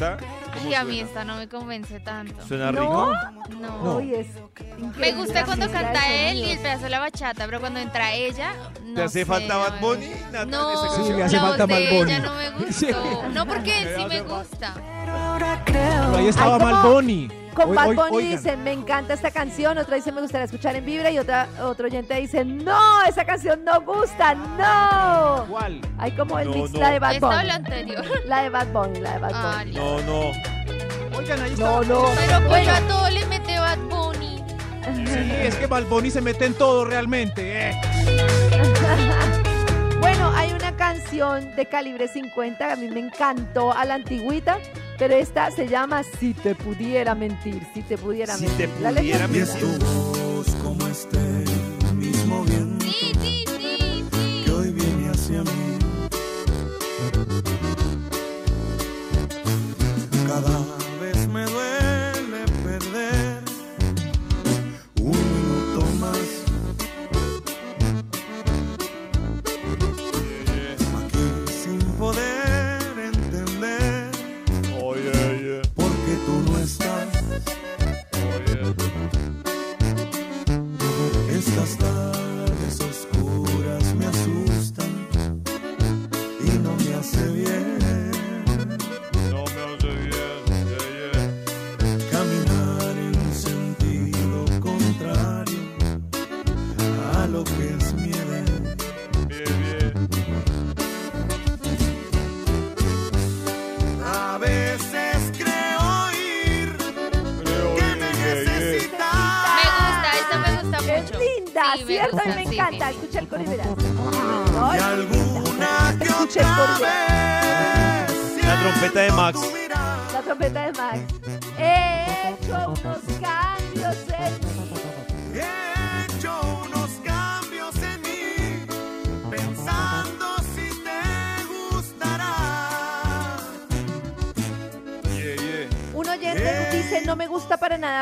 me 0.00 0.16
gusta. 0.16 0.68
Y 0.68 0.74
a 0.74 0.84
mí 0.84 1.00
esta 1.00 1.24
no 1.24 1.36
me 1.36 1.48
convence 1.48 2.00
tanto. 2.00 2.34
¿Suena 2.46 2.70
rico? 2.72 3.12
No. 3.60 3.96
Uy, 3.96 4.14
es 4.14 4.28
Me 4.96 5.12
gusta 5.12 5.44
cuando 5.44 5.70
canta 5.70 6.00
él 6.08 6.38
y 6.38 6.50
el 6.52 6.58
pedazo 6.58 6.84
de 6.84 6.90
la 6.90 7.00
bachata, 7.00 7.44
pero 7.46 7.60
cuando 7.60 7.80
entra 7.80 8.12
ella, 8.12 8.52
no 8.84 8.94
¿Te 8.94 9.02
hace 9.02 9.20
sé, 9.20 9.26
falta 9.26 9.54
no 9.54 9.60
Bad 9.60 9.72
me 9.74 9.80
Bunny? 9.80 10.04
en 10.06 10.50
No, 10.50 10.72
esa 10.72 10.82
Sí, 10.82 10.96
canción? 10.96 11.16
le 11.18 11.24
hace 11.24 11.36
la 11.36 11.42
falta 11.42 11.66
de 11.66 11.72
Bad 11.74 11.90
Bunny. 11.98 12.12
ella 12.12 12.18
no 12.20 12.34
me 12.34 12.50
gustó. 12.50 13.28
No, 13.34 13.46
porque 13.46 13.82
él 13.82 13.88
sí 13.96 14.04
me 14.06 14.20
gusta. 14.22 14.74
Pero 15.66 16.16
ahí 16.16 16.26
estaba 16.28 16.54
Ay, 16.54 16.60
¿cómo? 16.60 16.72
Mal 16.72 16.92
Bunny. 16.92 17.28
Con 17.54 17.74
Bad 17.74 17.86
Bunny 17.94 18.16
oigan. 18.16 18.30
dice, 18.30 18.56
me 18.56 18.72
encanta 18.72 19.12
esta 19.14 19.30
canción, 19.32 19.76
otra 19.76 19.96
dice, 19.96 20.12
me 20.12 20.20
gustaría 20.20 20.44
escuchar 20.44 20.76
en 20.76 20.84
Vibra 20.86 21.10
y 21.10 21.18
otra, 21.18 21.48
otro 21.62 21.86
oyente 21.86 22.14
dice, 22.14 22.44
no, 22.44 23.02
esa 23.08 23.24
canción 23.24 23.64
no 23.64 23.80
gusta, 23.82 24.34
no. 24.34 25.46
¿Cuál? 25.48 25.80
Hay 25.98 26.12
como 26.12 26.38
el 26.38 26.48
No, 26.48 26.54
mix, 26.54 26.70
no. 26.72 26.78
la 26.80 26.90
de 26.92 26.98
Bad 27.00 27.14
¿Esta 27.14 27.26
o 27.26 27.30
Bunny. 27.32 27.46
la 27.46 27.54
anterior? 27.54 28.04
La 28.26 28.42
de 28.42 28.48
Bad 28.50 28.66
Bunny, 28.68 29.00
la 29.00 29.12
de 29.14 29.18
Bad 29.18 29.30
Ah, 29.34 29.56
Bunny. 29.58 29.76
No, 29.76 30.00
no. 30.02 30.20
Oigan, 31.18 31.40
ahí 31.42 31.54
No, 31.58 31.82
está. 31.82 31.92
no. 31.94 32.04
Pero 32.16 32.48
pues 32.48 32.68
a 32.68 32.80
todo 32.82 33.10
le 33.10 33.26
mete 33.26 33.58
Bad 33.58 33.78
Bunny. 33.78 34.19
Sí, 34.84 35.32
es 35.42 35.54
que 35.56 35.68
Mal 35.68 35.84
Bunny 35.84 36.10
se 36.10 36.20
mete 36.20 36.46
en 36.46 36.54
todo 36.54 36.84
realmente. 36.84 37.70
eh. 37.70 37.80
Bueno, 40.00 40.32
hay 40.34 40.50
una 40.52 40.74
canción 40.76 41.54
de 41.56 41.66
calibre 41.66 42.08
50 42.08 42.66
que 42.66 42.72
a 42.72 42.76
mí 42.76 42.88
me 42.88 43.00
encantó 43.00 43.70
a 43.72 43.84
la 43.84 43.94
antigüita, 43.94 44.58
pero 44.98 45.14
esta 45.14 45.50
se 45.50 45.68
llama 45.68 46.02
Si 46.18 46.32
te 46.32 46.54
pudiera 46.54 47.14
mentir, 47.14 47.60
si 47.74 47.82
te 47.82 47.98
pudiera 47.98 48.34
Si 48.34 48.46
mentir. 48.46 48.68
te 48.70 48.90
pudiera 48.94 49.28
mentir. 49.28 49.46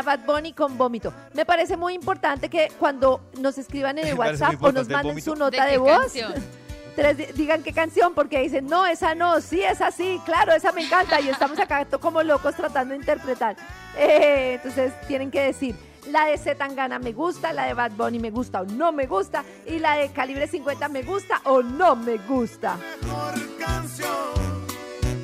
Bad 0.08 0.24
Bunny 0.26 0.52
con 0.54 0.78
vómito. 0.78 1.12
Me 1.34 1.44
parece 1.44 1.76
muy 1.76 1.92
importante 1.92 2.48
que 2.48 2.72
cuando 2.78 3.20
nos 3.38 3.58
escriban 3.58 3.98
en 3.98 4.06
el 4.08 4.14
WhatsApp 4.14 4.54
o 4.62 4.72
nos 4.72 4.88
manden 4.88 5.20
su 5.20 5.34
nota 5.36 5.66
¿De 5.66 5.76
voz, 5.76 5.98
canción? 5.98 6.32
tres 6.96 7.16
di- 7.18 7.26
digan 7.34 7.62
qué 7.62 7.72
canción, 7.74 8.14
porque 8.14 8.40
dicen, 8.40 8.66
no, 8.66 8.86
esa 8.86 9.14
no, 9.14 9.40
sí, 9.42 9.60
esa 9.62 9.90
sí, 9.90 10.18
claro, 10.24 10.52
esa 10.52 10.72
me 10.72 10.82
encanta. 10.84 11.20
Y 11.20 11.28
estamos 11.28 11.58
acá 11.58 11.84
como 12.00 12.22
locos 12.22 12.54
tratando 12.54 12.92
de 12.92 13.00
interpretar. 13.00 13.54
Eh, 13.98 14.54
entonces 14.54 14.92
tienen 15.06 15.30
que 15.30 15.42
decir, 15.42 15.76
la 16.10 16.24
de 16.24 16.38
Z 16.38 16.54
Tangana 16.56 16.98
me 16.98 17.12
gusta, 17.12 17.52
la 17.52 17.64
de 17.66 17.74
Bad 17.74 17.90
Bunny 17.92 18.18
me 18.18 18.30
gusta 18.30 18.62
o 18.62 18.64
no 18.64 18.92
me 18.92 19.06
gusta, 19.06 19.44
y 19.66 19.78
la 19.78 19.96
de 19.96 20.08
Calibre 20.10 20.48
50 20.48 20.88
me 20.88 21.02
gusta 21.02 21.42
o 21.44 21.62
no 21.62 21.94
me 21.96 22.16
gusta. 22.16 22.78
Mejor 23.02 23.34
canción. 23.58 24.08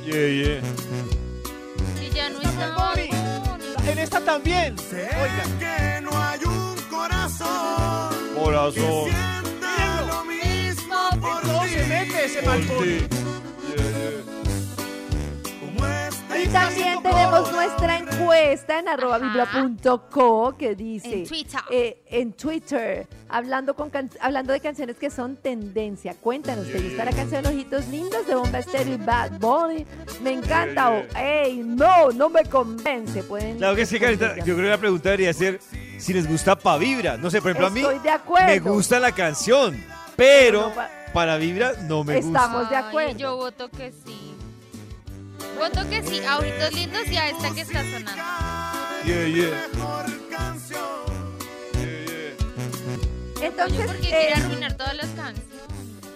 Yeah, 0.04 0.28
yeah. 0.28 0.60
Y 2.02 2.10
ya 2.10 2.28
no 2.28 2.40
está. 2.42 3.23
En 3.86 3.98
esta 3.98 4.20
también. 4.20 4.76
Sé 4.78 5.08
Oigan. 5.20 5.58
que 5.58 6.00
no 6.02 6.10
hay 6.22 6.40
un 6.44 6.76
corazón 6.90 8.10
que 8.34 8.40
Corazón. 8.40 9.04
sienta 9.04 10.02
lo 10.08 10.24
mismo 10.24 10.96
por 11.20 11.40
ti. 11.62 11.68
se 11.74 11.84
mete 11.86 12.24
ese 12.24 12.42
Mal 12.42 12.60
Y 16.44 16.48
también 16.48 17.02
tenemos 17.02 17.50
nuestra 17.52 17.96
encuesta 17.98 18.78
en 18.78 18.88
arroba 18.88 19.18
biblia.co 19.18 20.54
que 20.58 20.74
dice 20.74 21.14
En 21.22 21.26
Twitter. 21.26 21.60
eh, 21.70 22.02
en 22.08 22.32
Twitter, 22.34 23.06
hablando, 23.28 23.74
con 23.74 23.88
can- 23.90 24.10
hablando 24.20 24.52
de 24.52 24.60
canciones 24.60 24.96
que 24.96 25.10
son 25.10 25.36
tendencia. 25.36 26.14
Cuéntanos, 26.20 26.66
¿te 26.70 26.78
gusta 26.80 27.04
la 27.04 27.12
canción 27.12 27.46
Ojitos 27.46 27.86
Lindos 27.88 28.26
de 28.26 28.34
Bomba 28.34 28.58
Estéreo 28.58 28.94
y 28.94 28.98
Bad 28.98 29.38
Bunny? 29.40 29.86
Me 30.22 30.32
encanta 30.32 30.90
o, 30.90 31.02
hey, 31.16 31.62
no, 31.64 32.10
no 32.10 32.28
me 32.28 32.44
convence. 32.44 33.22
Pueden 33.22 33.56
Claro 33.58 33.74
que 33.76 33.86
sí, 33.86 33.98
Carita. 33.98 34.36
Yo 34.36 34.54
creo 34.54 34.56
que 34.58 34.62
la 34.70 34.78
pregunta 34.78 35.08
debería 35.10 35.32
ser 35.32 35.60
si 35.98 36.12
les 36.12 36.28
gusta 36.28 36.56
pa' 36.56 36.76
Vibra. 36.76 37.16
No 37.16 37.30
sé, 37.30 37.40
por 37.40 37.52
ejemplo, 37.52 37.68
a 37.68 37.70
mí 37.70 37.80
Estoy 37.80 37.98
de 38.00 38.10
acuerdo. 38.10 38.46
me 38.48 38.58
gusta 38.58 39.00
la 39.00 39.12
canción, 39.12 39.82
pero 40.16 40.68
no 40.68 40.74
pa- 40.74 40.90
para 41.12 41.36
Vibra 41.36 41.72
no 41.88 42.04
me 42.04 42.16
gusta. 42.20 42.38
Estamos 42.40 42.68
de 42.70 42.76
Ay, 42.76 42.84
acuerdo. 42.88 43.16
yo 43.18 43.36
voto 43.36 43.70
que 43.70 43.92
sí. 43.92 44.23
Voto 45.58 45.88
que 45.88 46.02
sí. 46.02 46.20
A 46.24 46.38
Ojitos 46.38 46.72
lindos 46.72 47.06
y 47.08 47.16
a 47.16 47.28
esta 47.28 47.54
que 47.54 47.60
está 47.62 47.82
sonando. 47.82 48.22
Yeah, 49.04 49.28
yeah. 49.28 49.66
Entonces, 53.42 53.86
Porque 53.86 54.06
eh, 54.06 54.10
quiere 54.10 54.32
arruinar 54.32 54.76
todas 54.76 54.96
las 54.96 55.06
canciones. 55.08 55.44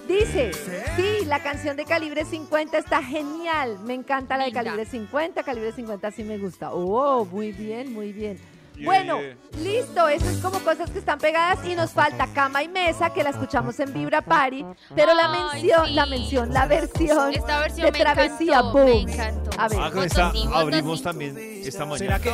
Dice, 0.09 0.53
sí, 0.97 1.26
la 1.26 1.43
canción 1.43 1.76
de 1.76 1.84
Calibre 1.84 2.24
50 2.24 2.78
está 2.78 3.03
genial. 3.03 3.78
Me 3.84 3.93
encanta 3.93 4.39
la 4.39 4.45
de 4.45 4.51
Linda. 4.51 4.64
Calibre 4.64 4.86
50. 4.86 5.43
Calibre 5.43 5.72
50 5.72 6.11
sí 6.11 6.24
me 6.24 6.39
gusta. 6.39 6.72
Oh, 6.72 7.26
muy 7.26 7.53
bien, 7.53 7.93
muy 7.93 8.12
bien. 8.12 8.39
Yeah, 8.79 8.87
bueno, 8.87 9.18
yeah. 9.20 9.37
listo, 9.62 10.09
eso 10.09 10.31
es 10.31 10.39
como 10.39 10.61
cosas 10.61 10.89
que 10.91 10.99
están 11.01 11.18
pegadas 11.18 11.59
y 11.66 11.74
nos 11.74 11.91
falta 11.91 12.29
cama 12.33 12.62
y 12.62 12.68
mesa 12.68 13.12
que 13.12 13.22
la 13.24 13.31
escuchamos 13.31 13.79
en 13.81 13.93
Vibra 13.93 14.22
Party, 14.22 14.64
pero 14.95 15.14
la 15.14 15.33
Ay, 15.33 15.41
mención, 15.53 15.87
sí. 15.87 15.93
la 15.95 16.07
mención, 16.07 16.53
la 16.55 16.66
versión, 16.66 17.35
Esta 17.35 17.59
versión 17.61 17.87
de 17.87 17.93
me 17.93 17.99
Travesía 17.99 18.59
encantó, 18.59 18.79
me 18.79 18.93
Boom. 18.93 19.09
encantó. 19.09 19.51
A 19.61 19.68
ver, 19.68 19.79
Ah, 19.81 19.91
con 19.91 19.95
Voto 19.95 20.05
esta 20.07 20.31
sí, 20.33 20.45
voto 20.47 20.57
abrimos 20.59 20.99
sí. 20.99 21.05
también 21.05 21.37
esta 21.64 21.85
mañana. 21.85 21.99
¿Será 21.99 22.18
que, 22.20 22.33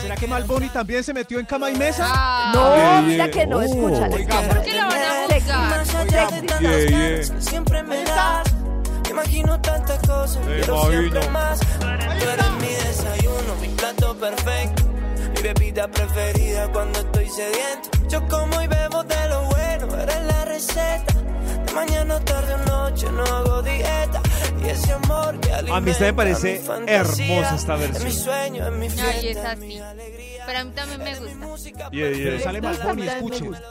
¿Será 0.00 0.16
que 0.16 0.26
Mal 0.26 0.44
Bunny 0.44 0.68
también 0.70 1.04
se 1.04 1.12
metió 1.12 1.38
en 1.38 1.44
cama 1.46 1.70
y 1.70 1.76
mesa? 1.76 2.06
Ah, 2.08 2.50
no, 2.54 2.74
Yeah, 2.76 3.02
mira 3.02 3.30
que 3.30 3.46
no, 3.46 3.58
Oh, 3.58 3.62
escúchala. 3.62 4.08
¿Por 4.08 4.62
qué 4.62 4.72
la 4.74 4.86
van 4.86 5.02
a 5.02 5.34
juzgar? 5.34 5.84
siempre 7.42 7.82
me 7.82 8.04
das. 8.04 8.52
Me 9.04 9.10
imagino 9.10 9.60
tantas 9.60 9.98
cosas, 10.00 10.38
Me 10.46 10.60
pero 10.60 10.90
siempre 10.90 11.28
más. 11.30 11.60
Tú 11.60 12.26
eres 12.28 12.50
mi 12.60 12.68
desayuno, 12.68 13.54
mi 13.60 13.68
plato 13.68 14.14
perfecto. 14.16 14.84
Mi 15.38 15.42
bebida 15.44 15.88
preferida 15.88 16.68
cuando 16.72 16.98
estoy 16.98 17.28
sediento. 17.28 17.90
Yo 18.08 18.26
como 18.28 18.60
y 18.60 18.66
bebo 18.66 19.04
de 19.04 19.28
lo 19.28 19.42
bueno, 19.44 19.96
eres 20.02 20.22
la 20.24 20.44
receta. 20.46 21.14
De 21.66 21.72
mañana, 21.74 22.18
tarde 22.24 22.54
o 22.54 22.58
noche 22.58 23.06
no 23.12 23.22
hago 23.22 23.62
dieta. 23.62 24.20
Y 24.64 24.68
ese 24.68 24.92
amor 24.92 25.38
que 25.40 25.52
A 25.52 25.80
mí 25.80 25.90
esta 25.92 26.04
me 26.06 26.12
parece 26.14 26.58
fantasía. 26.58 26.96
hermosa 27.36 27.54
esta 27.54 27.74
Es 27.74 27.80
mi 27.80 27.86
versión. 27.92 28.12
sueño, 28.24 28.66
es 28.66 28.72
mi 28.72 28.90
fiesta, 28.90 29.12
es 29.20 29.24
es 29.36 29.44
así. 29.44 29.60
mi 29.66 29.78
alegría. 29.80 30.42
Pero 30.46 30.58
a 30.58 30.64
mí 30.64 30.70
también 30.72 31.02
me 31.04 31.14
gusta. 31.20 31.90
Yeah, 31.90 32.10
yeah. 32.10 32.40
Sale 32.40 32.58
escuchen. 32.58 33.46
gusta. 33.48 33.62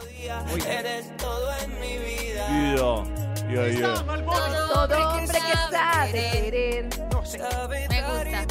Eres 0.72 1.18
todo 1.18 1.50
en 1.64 1.80
mi 1.82 1.98
vida. 1.98 2.48
Yeah, 2.76 3.27
yeah, 3.50 3.68
yeah. 3.68 3.94
Todo 4.74 4.84
hombre 4.84 4.98
que 5.18 5.28
sabe 5.28 6.32
querer. 6.32 6.86
Me 7.90 8.02
gusta. 8.02 8.46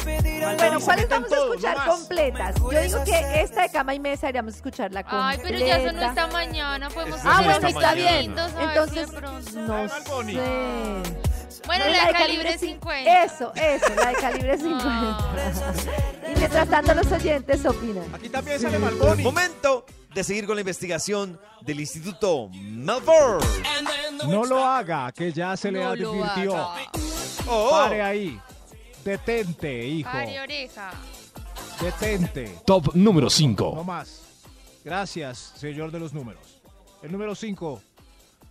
Bueno, 0.57 0.79
¿cuáles 0.79 1.09
vamos 1.09 1.31
a 1.31 1.35
escuchar 1.35 1.77
no 1.77 1.85
completas? 1.93 2.55
Yo 2.55 2.81
digo 2.81 3.03
que 3.03 3.41
esta 3.41 3.61
de 3.63 3.69
cama 3.69 3.93
y 3.93 3.99
mesa 3.99 4.27
deberíamos 4.27 4.55
escucharla 4.55 5.03
completa. 5.03 5.29
Ay, 5.29 5.39
pero 5.43 5.59
ya 5.59 5.77
eso 5.77 5.91
no 5.93 6.01
está 6.07 6.27
mañana. 6.27 6.89
Podemos 6.89 7.19
Ah, 7.23 7.41
bueno, 7.43 7.67
está 7.67 7.93
bien. 7.93 8.37
A 8.37 8.63
Entonces, 8.63 9.11
no 9.55 9.87
sé. 9.89 10.37
Bueno, 11.65 11.85
No, 11.85 11.91
la 11.91 12.05
de 12.07 12.13
calibre 12.13 12.13
calibre 12.13 12.57
50. 12.57 13.23
Eso, 13.23 13.51
eso, 13.55 13.95
la 13.95 14.09
de 14.09 14.15
calibre 14.15 14.57
50. 14.59 15.17
y 16.33 16.37
mientras 16.39 16.69
tanto 16.69 16.93
los 16.93 17.11
oyentes 17.11 17.65
opinan. 17.65 18.05
Aquí 18.15 18.29
también 18.29 18.59
sale 18.59 18.77
Bunny. 18.77 19.23
Momento 19.23 19.85
de 20.17 20.23
seguir 20.23 20.47
con 20.47 20.55
la 20.55 20.61
investigación 20.61 21.39
del 21.61 21.79
Instituto 21.79 22.49
Melbourne. 22.49 23.45
No 24.27 24.45
lo 24.45 24.65
haga, 24.65 25.11
que 25.11 25.31
ya 25.31 25.55
se 25.55 25.71
le 25.71 25.79
No 25.79 25.89
advirtió. 25.89 26.69
Oh, 27.47 27.69
Pare 27.69 28.01
ahí. 28.01 28.41
Detente, 29.05 29.85
hijo. 29.85 30.09
Pare 30.11 30.39
oreja. 30.39 30.91
Detente. 31.79 32.57
Top 32.65 32.95
número 32.95 33.25
No 33.25 33.29
5. 33.29 33.83
más. 33.83 34.23
Gracias, 34.83 35.53
señor 35.55 35.91
de 35.91 35.99
los 35.99 36.13
números. 36.13 36.61
El 37.03 37.11
número 37.11 37.35
5. 37.35 37.79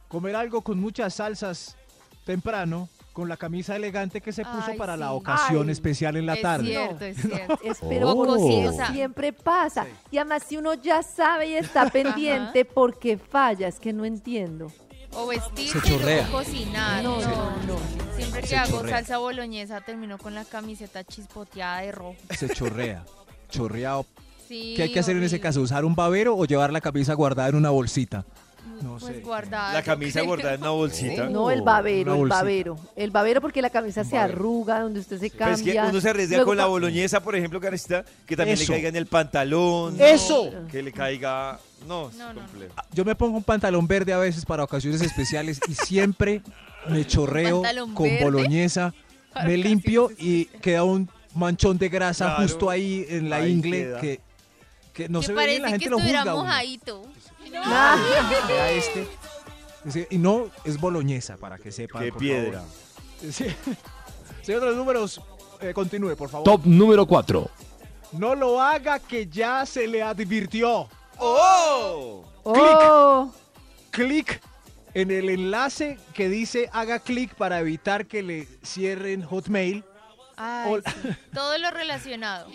Comer 0.07 0.37
algo 0.37 0.61
con 0.61 0.79
muchas 0.79 1.14
salsas 1.14 1.77
temprano 2.25 2.89
con 3.17 3.31
la 3.31 3.39
camisa 3.39 3.75
elegante 3.75 4.21
que 4.21 4.31
se 4.31 4.45
puso 4.45 4.73
Ay, 4.73 4.77
para 4.77 4.95
la 4.95 5.12
ocasión 5.14 5.69
Ay, 5.69 5.73
especial 5.73 6.17
en 6.17 6.27
la 6.27 6.35
es 6.35 6.43
tarde. 6.43 6.67
cierto, 6.67 7.05
es 7.07 7.17
cierto. 7.17 7.59
Espero 7.64 8.11
Oh. 8.11 8.93
siempre 8.93 9.33
pasa. 9.33 9.87
Y 10.11 10.19
además 10.19 10.43
si 10.47 10.59
uno 10.59 10.75
ya 10.75 11.03
sabe 11.03 11.49
y 11.49 11.55
está 11.55 11.89
pendiente 11.89 12.67
porque 12.67 13.17
falla, 13.17 13.69
es 13.69 13.81
que 13.81 13.95
no 13.95 14.05
entiendo. 14.05 14.71
O 15.14 15.27
vestirse 15.29 15.81
Se 15.81 15.89
y 15.89 15.91
chorrea. 15.93 16.23
luego 16.29 16.39
cocinar. 16.45 17.03
No, 17.03 17.19
No, 17.23 17.51
no. 17.67 17.79
Siempre 18.19 18.43
que 18.43 18.49
Se 18.49 18.57
hago 18.59 18.77
chorrea. 18.81 18.97
salsa 18.97 19.17
boloñesa 19.17 19.81
termino 19.81 20.19
con 20.19 20.35
la 20.35 20.45
camiseta 20.45 21.03
chispoteada 21.03 21.81
de 21.81 21.93
rojo. 21.93 22.17
Se 22.37 22.51
chorrea. 22.51 23.03
Chorreado. 23.49 24.05
Sí, 24.47 24.75
¿Qué 24.77 24.83
hay 24.83 24.93
que 24.93 25.01
hacer 25.01 25.17
en 25.17 25.23
ese 25.23 25.41
caso? 25.41 25.62
¿Usar 25.62 25.87
un 25.87 25.95
babero 25.95 26.37
o 26.37 26.45
llevar 26.45 26.71
la 26.71 26.83
camisa 26.83 27.14
guardada 27.14 27.49
en 27.49 27.55
una 27.55 27.71
bolsita? 27.71 28.27
No 28.83 28.99
Pues 28.99 29.14
sé. 29.17 29.21
guardada. 29.23 29.73
la 29.73 29.83
camisa 29.83 30.21
creo. 30.21 30.27
guardada 30.27 30.55
en 30.55 30.61
una 30.61 30.71
bolsita. 30.83 31.29
No, 31.29 31.51
el 31.51 31.62
babero, 31.62 32.12
el 32.12 32.19
bolsita. 32.19 32.37
babero. 32.37 32.79
El 32.97 33.11
babero 33.11 33.41
porque 33.41 33.62
la 33.62 33.71
camisa 33.71 34.05
se 34.05 34.19
arruga, 34.19 34.81
donde 34.81 35.01
usted 35.01 35.19
se 35.19 35.31
Pero 35.31 35.39
cambia. 35.39 35.83
es 35.83 35.85
que 35.87 35.91
uno 35.91 36.01
se 36.01 36.11
arriesga 36.11 36.37
Luego 36.37 36.51
con 36.51 36.57
la 36.59 36.67
boloñesa, 36.67 37.21
por 37.23 37.37
ejemplo, 37.37 37.61
Carecita, 37.61 38.05
que 38.27 38.37
también 38.37 38.59
Eso. 38.59 38.73
le 38.73 38.77
caiga 38.79 38.89
en 38.91 38.97
el 38.97 39.07
pantalón. 39.07 39.97
¡Eso! 40.01 40.51
Que 40.71 40.83
le 40.83 40.93
caiga. 40.93 41.59
No, 41.87 42.09
es 42.11 42.17
No, 42.17 42.27
no, 42.33 42.35
no. 42.35 42.41
complejo. 42.47 42.75
Yo 42.93 43.05
me 43.05 43.14
pongo 43.14 43.37
un 43.37 43.45
pantalón 43.45 43.87
verde 43.87 44.12
a 44.12 44.19
veces 44.19 44.45
para 44.45 44.64
ocasiones 44.64 45.01
especiales 45.03 45.61
y 45.69 45.75
siempre 45.75 46.43
me 46.89 47.07
chorreo 47.07 47.62
¿Pantalón 47.62 47.95
con 47.95 48.07
verde? 48.09 48.25
boloñesa, 48.25 48.95
Para 49.33 49.47
me 49.49 49.57
limpio 49.57 50.11
y 50.19 50.47
queda 50.47 50.85
un 50.85 51.09
manchón 51.35 51.77
de 51.79 51.89
grasa 51.89 52.27
Claro. 52.27 52.43
justo 52.43 52.71
ahí 52.71 53.05
en 53.09 53.29
la 53.31 53.37
Ahí 53.37 53.53
ingle 53.53 53.79
queda. 53.83 54.01
que, 54.01 54.21
que 54.95 55.09
no 55.11 55.21
que 55.21 55.27
se 55.27 55.33
ve 55.35 55.47
bien, 55.47 55.62
la 55.62 55.69
gente 55.69 55.85
que 55.85 55.91
lo 55.91 55.99
juzga. 56.01 56.25
mojadito. 56.25 57.03
Vea 58.48 58.70
este. 58.72 59.07
Y 60.11 60.18
no, 60.18 60.50
es 60.64 60.80
boloñesa, 60.80 61.36
para 61.36 61.59
que 61.59 61.70
sepan. 61.70 62.02
Qué 62.02 62.11
por 62.11 62.20
piedra. 62.20 62.61
favor. 62.61 63.32
Sí. 63.32 63.46
Señor 64.42 64.61
de 64.61 64.66
los 64.68 64.76
números, 64.76 65.20
eh, 65.61 65.72
continúe, 65.72 66.16
por 66.16 66.28
favor. 66.28 66.44
Top 66.44 66.64
número 66.64 67.07
4. 67.07 67.50
No 68.12 68.34
lo 68.34 68.61
haga, 68.61 68.98
que 68.98 69.26
ya 69.26 69.66
se 69.66 69.86
le 69.86 70.02
advirtió. 70.02 70.88
¡Oh! 71.18 72.24
oh, 72.44 73.32
Clic 73.90 74.40
en 74.96 75.11
el 75.11 75.28
enlace 75.28 75.98
que 76.14 76.28
dice 76.30 76.70
haga 76.72 77.00
clic 77.00 77.34
para 77.34 77.61
evitar 77.61 78.07
que 78.07 78.22
le 78.22 78.48
cierren 78.64 79.22
Hotmail. 79.22 79.84
Ay, 80.37 80.72
Hola. 80.72 80.82
sí. 81.03 81.09
Todo 81.34 81.59
lo 81.59 81.70
relacionado. 81.70 82.47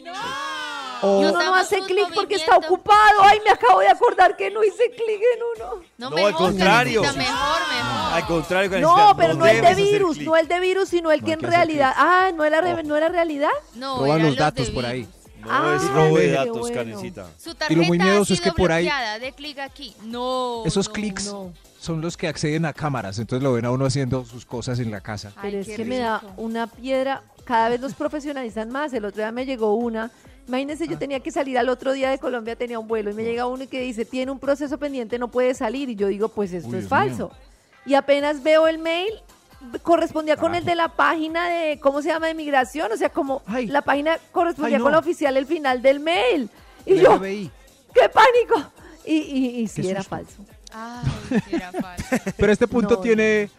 O 1.04 1.22
y 1.22 1.26
uno 1.26 1.32
no 1.44 1.56
hace 1.56 1.80
clic 1.80 2.14
porque 2.14 2.36
está 2.36 2.58
ocupado. 2.58 3.22
Ay, 3.24 3.40
me 3.44 3.50
acabo 3.50 3.80
de 3.80 3.88
acordar 3.88 4.36
que 4.38 4.52
no 4.52 4.64
hice 4.64 4.90
clic 4.92 5.20
en 5.36 5.42
uno. 5.58 5.84
No, 5.98 6.10
No, 6.12 6.16
mejor, 6.16 6.32
al 6.32 6.38
contrario. 6.38 7.02
Mejor, 7.02 7.16
mejor. 7.18 8.14
Al 8.14 8.28
contrario, 8.28 8.80
No, 8.82 9.14
pero 9.18 9.34
no 9.34 9.46
el 9.48 9.62
de 9.62 9.74
virus, 9.76 10.20
no 10.20 10.36
el 10.38 10.48
de 10.48 10.60
virus, 10.60 10.90
sino 10.90 11.12
el 11.12 11.22
No 11.22 11.26
que 11.26 11.34
en 11.34 11.42
realidad. 11.42 11.94
Ah, 11.96 12.30
¿no 12.36 12.44
era, 12.46 12.62
re- 12.62 12.74
Ojo. 12.74 12.84
¿no 12.84 12.96
era 12.98 13.10
realidad? 13.10 13.50
No, 13.76 13.98
Roban 13.98 14.22
los 14.22 14.36
datos 14.36 14.70
por 14.70 14.86
ahí. 14.86 15.08
No, 15.40 15.74
es 15.76 15.82
Ah, 15.84 15.92
robo 15.96 16.18
de 16.20 16.32
datos, 16.34 16.60
bueno. 16.60 16.76
Karencita. 16.76 17.26
Su 17.40 17.50
Y 17.50 17.56
tarjeta 17.56 17.82
lo 17.82 17.88
muy 17.88 18.00
ha 18.00 18.04
miedoso 18.04 18.34
es 18.36 18.42
que 18.42 18.52
por 18.52 18.72
ahí- 18.72 18.88
de 19.20 19.32
clic 19.32 19.58
aquí. 19.58 19.96
No. 20.04 20.62
Esos 20.68 20.88
no. 20.88 20.94
clics 20.94 21.26
No. 21.26 21.52
son 21.80 22.00
los 22.00 22.16
que 22.16 22.28
acceden 22.28 22.64
a 22.66 22.74
cámaras, 22.74 23.18
entonces 23.18 23.42
lo 23.42 23.54
ven 23.54 23.66
a 23.66 23.72
uno 23.72 23.86
haciendo 23.88 24.24
sus 24.24 24.46
cosas 24.46 24.78
en 24.78 24.92
la 24.92 25.02
casa. 25.02 25.32
Ay, 25.36 25.50
Pero 25.50 25.62
es 25.62 25.68
que 25.76 25.84
me 25.84 25.98
da 25.98 26.22
una 26.38 26.68
piedra. 26.68 27.24
Cada 27.46 27.70
vez 27.70 27.82
los 27.82 27.94
profesionalizan 27.94 28.70
más. 28.70 28.94
El 28.94 29.06
otro 29.06 29.22
día 29.22 29.32
me 29.32 29.46
llegó 29.46 29.74
una. 29.76 30.12
Imagínense, 30.48 30.86
Ah. 30.86 30.88
yo 30.92 30.98
tenía 30.98 31.20
que 31.20 31.32
salir 31.32 31.58
al 31.58 31.70
otro 31.70 31.94
día 31.94 32.10
de 32.10 32.18
Colombia, 32.20 32.56
tenía 32.56 32.80
un 32.80 32.88
vuelo 32.88 33.12
y 33.12 33.14
me 33.14 33.24
llega 33.24 33.46
uno 33.48 33.68
que 33.70 33.80
dice, 33.82 34.06
tiene 34.06 34.32
un 34.32 34.40
proceso 34.40 34.78
pendiente, 34.78 35.18
no 35.20 35.30
puede 35.30 35.54
salir. 35.54 35.90
Y 35.90 35.96
yo 35.96 36.08
digo, 36.08 36.30
pues 36.30 36.52
esto 36.54 36.70
Uy, 36.70 36.76
es 36.76 36.82
Dios 36.82 36.90
falso. 36.90 37.32
Y 37.86 37.94
apenas 37.94 38.44
veo 38.44 38.68
el 38.68 38.78
mail, 38.80 39.12
correspondía 39.84 40.38
con 40.38 40.56
el 40.56 40.66
de 40.66 40.76
la 40.76 40.90
página 40.90 41.48
de, 41.50 41.80
¿cómo 41.80 42.02
se 42.02 42.10
llama? 42.10 42.28
De 42.28 42.34
migración. 42.34 42.92
O 42.92 42.98
sea, 42.98 43.10
como 43.10 43.42
Ay. 43.46 43.68
la 43.68 43.82
página 43.82 44.18
correspondía 44.32 44.78
Ay, 44.78 44.80
no. 44.80 44.84
con 44.86 44.92
la 44.94 45.00
oficial 45.00 45.38
el 45.38 45.46
final 45.46 45.82
del 45.82 46.00
mail. 46.00 46.50
Y 46.86 46.94
El 46.94 47.02
yo, 47.02 47.18
FBI. 47.18 47.52
¡qué 47.94 48.10
pánico! 48.10 48.72
Y, 49.06 49.16
y, 49.16 49.62
y 49.62 49.68
sí 49.68 49.88
era 49.90 50.04
falso. 50.04 50.44
Ay, 50.74 51.04
sí 51.50 51.56
era 51.56 51.72
falso. 51.72 52.06
Pero 52.38 52.52
este 52.52 52.68
punto 52.68 52.96
No, 52.96 53.00
tiene, 53.02 53.50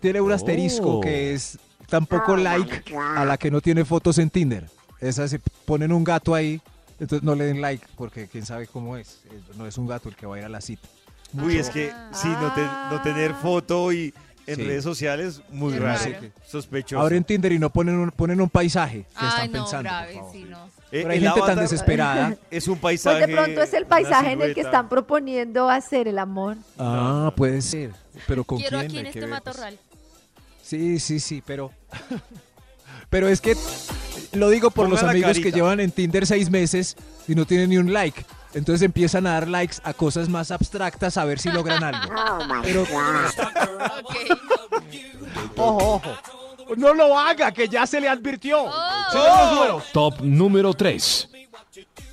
tiene 0.00 0.20
un 0.20 0.32
asterisco 0.32 0.98
Oh. 0.98 1.00
que 1.00 1.34
es 1.34 1.58
tampoco 1.92 2.36
like 2.36 2.82
a 2.96 3.24
la 3.24 3.36
que 3.36 3.50
no 3.50 3.60
tiene 3.60 3.84
fotos 3.84 4.18
en 4.18 4.30
Tinder. 4.30 4.68
Esas 5.00 5.30
se 5.30 5.38
ponen 5.64 5.92
un 5.92 6.02
gato 6.04 6.34
ahí, 6.34 6.60
entonces 6.98 7.22
no 7.22 7.34
le 7.34 7.44
den 7.44 7.60
like 7.60 7.86
porque 7.96 8.28
quién 8.28 8.46
sabe 8.46 8.66
cómo 8.66 8.96
es. 8.96 9.20
Eh, 9.30 9.40
No 9.56 9.66
es 9.66 9.76
un 9.78 9.86
gato 9.86 10.08
el 10.08 10.16
que 10.16 10.26
va 10.26 10.36
a 10.36 10.38
ir 10.38 10.44
a 10.44 10.48
la 10.48 10.60
cita. 10.60 10.88
Uy, 11.34 11.56
es 11.58 11.70
que 11.70 11.92
sí, 12.12 12.28
no, 12.28 12.52
te- 12.54 12.68
no 12.90 13.00
tener 13.02 13.34
foto 13.34 13.92
y 13.92 14.12
en 14.46 14.56
Sí. 14.56 14.64
redes 14.64 14.82
sociales, 14.84 15.40
muy 15.50 15.78
raro. 15.78 15.98
raro. 16.12 16.26
Sospechoso. 16.46 17.00
Abren 17.00 17.22
Tinder 17.24 17.52
y 17.52 17.58
no 17.58 17.70
ponen 17.70 17.94
un, 17.96 18.10
ponen 18.10 18.40
un 18.40 18.50
paisaje. 18.50 19.06
¿Qué 19.10 19.14
Ay, 19.16 19.28
están 19.28 19.52
no, 19.52 19.58
pensando? 19.60 19.88
por 19.90 19.98
grave, 19.98 20.14
favor? 20.14 20.32
sí, 20.32 20.44
no. 20.50 20.58
Eh, 20.66 20.70
Pero 20.90 21.10
hay 21.10 21.18
el 21.18 21.24
gente 21.24 21.40
tan 21.46 21.58
desesperada. 21.58 22.36
Es 22.50 22.68
un 22.68 22.74
Pues 22.78 23.02
paisaje. 23.02 23.26
de 23.26 23.32
pronto 23.34 23.62
es 23.62 23.72
el 23.72 23.86
paisaje 23.86 24.32
en 24.32 24.42
el 24.42 24.54
que 24.54 24.60
están 24.62 24.88
proponiendo 24.88 25.70
hacer 25.70 26.06
el 26.08 26.18
amor. 26.18 26.56
Ah, 26.78 27.32
puede 27.36 27.62
ser. 27.62 27.92
Pero 28.26 28.44
con 28.44 28.58
Quiero 28.58 28.78
quién 28.80 28.90
aquí 28.90 28.98
en 28.98 29.06
Hay 29.06 29.12
que 29.12 29.18
este 29.20 29.30
ver, 29.30 29.40
pues. 29.42 29.56
matorral. 29.56 29.78
Sí, 30.72 30.98
sí, 31.00 31.20
sí, 31.20 31.42
pero. 31.46 31.70
pero 33.10 33.28
es 33.28 33.42
que 33.42 33.54
lo 34.32 34.48
digo 34.48 34.70
por 34.70 34.86
Ponga 34.86 35.02
los 35.02 35.10
amigos 35.10 35.38
que 35.38 35.52
llevan 35.52 35.80
en 35.80 35.90
Tinder 35.90 36.26
seis 36.26 36.48
meses 36.48 36.96
y 37.28 37.34
no 37.34 37.44
tienen 37.44 37.68
ni 37.68 37.76
un 37.76 37.92
like. 37.92 38.24
Entonces 38.54 38.80
empiezan 38.80 39.26
a 39.26 39.32
dar 39.32 39.48
likes 39.48 39.76
a 39.84 39.92
cosas 39.92 40.30
más 40.30 40.50
abstractas 40.50 41.18
a 41.18 41.26
ver 41.26 41.38
si 41.38 41.50
logran 41.50 41.84
algo. 41.84 42.10
Pero 42.62 42.84
Ok. 42.84 44.16
Ojo, 45.58 45.94
ojo. 45.96 46.16
No 46.78 46.94
lo 46.94 47.18
haga, 47.18 47.52
que 47.52 47.68
ya 47.68 47.86
se 47.86 48.00
le 48.00 48.08
advirtió. 48.08 48.64
Oh. 48.64 49.82
Top 49.92 50.22
número 50.22 50.72
3. 50.72 51.28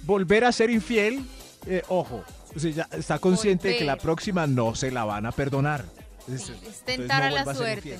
volver 0.04 0.44
a 0.44 0.52
ser 0.52 0.70
infiel, 0.70 1.26
eh, 1.66 1.82
ojo. 1.88 2.26
O 2.54 2.60
sea, 2.60 2.72
ya 2.72 2.88
está 2.92 3.20
consciente 3.20 3.70
de 3.70 3.78
que 3.78 3.86
la 3.86 3.96
próxima 3.96 4.48
no 4.48 4.76
se 4.76 4.92
la 4.92 5.06
van 5.06 5.26
a 5.28 5.32
perdonar. 5.32 5.86
Es, 6.28 6.50
Es 6.50 6.82
tentar 6.84 7.24
a 7.24 7.32
la 7.32 7.42
a 7.44 7.56
suerte. 7.56 7.98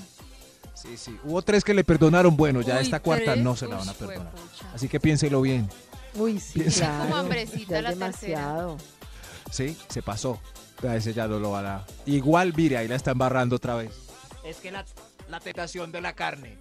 Sí, 0.82 0.96
sí. 0.98 1.18
Hubo 1.24 1.42
tres 1.42 1.64
que 1.64 1.74
le 1.74 1.84
perdonaron. 1.84 2.36
Bueno, 2.38 2.62
ya 2.62 2.76
Uy, 2.78 2.82
esta 2.84 3.00
cuarta 3.02 3.34
¿tres? 3.34 3.44
no 3.44 3.56
se 3.56 3.68
la 3.68 3.78
van 3.78 3.90
a 3.90 3.92
Uy, 3.92 3.98
perdonar. 3.98 4.32
Así 4.74 4.88
que 4.88 5.00
piénselo 5.00 5.42
bien. 5.42 5.70
Uy, 6.16 6.40
sí, 6.40 6.60
Piensa. 6.60 6.86
claro. 6.86 7.04
Como 7.04 7.16
hambrecita 7.18 7.70
Ya 7.74 7.78
es 7.78 7.84
la 7.84 7.90
demasiado. 7.92 8.78
Sí, 9.52 9.78
se 9.90 10.02
pasó. 10.02 10.40
A 10.88 10.96
ese 10.96 11.14
ya 11.14 11.28
no 11.28 11.40
lo 11.40 11.52
van 11.52 11.66
a. 11.66 11.86
Igual, 12.06 12.54
mire, 12.56 12.78
ahí 12.78 12.88
la 12.88 12.96
está 12.96 13.12
embarrando 13.12 13.58
otra 13.58 13.76
vez. 13.76 13.92
Es 14.46 14.58
que 14.58 14.72
la, 14.72 14.86
la 15.30 15.40
tentación 15.42 15.92
de 15.92 16.00
la 16.02 16.14
carne. 16.14 16.58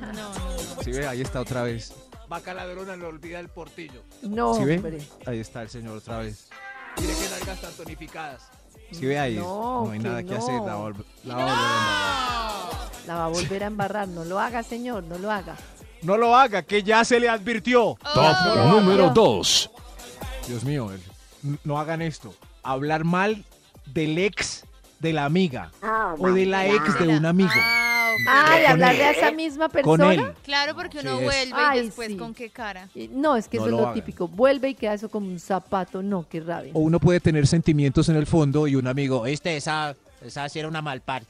No, 0.00 0.12
no. 0.12 0.82
Sí, 0.84 0.90
ve, 0.92 1.06
ahí 1.06 1.22
está 1.22 1.40
otra 1.40 1.62
vez. 1.62 1.94
Vaca 2.28 2.52
ladrona 2.54 2.94
le 2.96 3.04
olvida 3.06 3.40
el 3.40 3.48
portillo. 3.48 4.02
No, 4.22 4.54
¿Sí 4.54 4.64
ve? 4.64 4.76
hombre. 4.76 4.98
Ahí 5.26 5.38
está 5.40 5.62
el 5.62 5.70
señor 5.70 5.96
otra 5.96 6.18
vez. 6.18 6.48
Mire 7.00 7.14
que 7.14 7.28
nalgas 7.30 7.60
tan 7.60 7.72
tonificadas. 7.72 8.42
Sí, 8.92 9.06
ve 9.06 9.18
ahí. 9.18 9.36
No, 9.36 9.84
No, 9.86 9.90
hay 9.92 9.98
que 9.98 10.04
nada 10.08 10.22
que 10.22 10.30
no. 10.30 10.36
hacer. 10.38 10.54
La, 10.60 10.76
vol- 10.76 11.04
la 11.24 11.34
va 11.36 11.42
a 11.42 11.46
volver 11.46 11.58
a 11.58 11.78
embarrar. 11.78 12.49
La 13.10 13.16
va 13.16 13.24
a 13.24 13.28
volver 13.28 13.64
a 13.64 13.66
embarrar. 13.66 14.06
No 14.06 14.24
lo 14.24 14.38
haga, 14.38 14.62
señor, 14.62 15.02
no 15.02 15.18
lo 15.18 15.32
haga. 15.32 15.56
No 16.02 16.16
lo 16.16 16.36
haga, 16.36 16.62
que 16.62 16.84
ya 16.84 17.04
se 17.04 17.18
le 17.18 17.28
advirtió. 17.28 17.98
Top 18.14 18.36
Oh. 18.46 18.70
número 18.70 19.06
no. 19.08 19.12
2. 19.14 19.68
Dios 20.46 20.62
mío, 20.62 20.88
No 21.64 21.80
hagan 21.80 22.02
esto. 22.02 22.32
Hablar 22.62 23.02
mal 23.02 23.44
del 23.86 24.16
ex 24.16 24.62
de 25.00 25.12
la 25.12 25.24
amiga 25.24 25.72
o 26.20 26.30
de 26.30 26.46
la 26.46 26.68
ex 26.68 27.00
de 27.00 27.08
un 27.08 27.26
amigo. 27.26 27.50
Ah, 27.56 27.86
Ah, 28.28 28.58
hablarle 28.68 29.02
a 29.04 29.10
él. 29.10 29.16
esa 29.16 29.32
misma 29.32 29.68
Con 29.68 29.96
persona. 29.98 30.12
él. 30.14 30.32
Claro, 30.44 30.76
porque 30.76 31.00
uno 31.00 31.18
Sí, 31.18 31.24
vuelve 31.24 31.52
Ay, 31.56 31.80
y 31.80 31.84
después 31.86 32.08
sí. 32.10 32.16
con 32.16 32.32
qué 32.32 32.48
cara. 32.50 32.88
Y- 32.94 33.08
No, 33.08 33.34
es 33.36 33.48
que 33.48 33.56
No 33.58 33.66
eso 33.66 33.74
es 33.76 33.82
lo 33.86 33.92
típico. 33.92 34.28
Vuelve 34.28 34.68
y 34.68 34.74
queda 34.76 34.94
eso 34.94 35.08
como 35.08 35.26
un 35.26 35.40
zapato. 35.40 36.00
No, 36.00 36.24
qué 36.28 36.38
rabia. 36.38 36.70
O 36.74 36.78
uno 36.78 37.00
puede 37.00 37.18
tener 37.18 37.48
sentimientos 37.48 38.08
en 38.08 38.14
el 38.14 38.26
fondo 38.28 38.68
y 38.68 38.76
un 38.76 38.86
amigo, 38.86 39.22
Oíste, 39.22 39.56
esa, 39.56 39.96
esa 40.24 40.48
sí 40.48 40.60
era 40.60 40.68
una 40.68 40.80
malpar. 40.80 41.24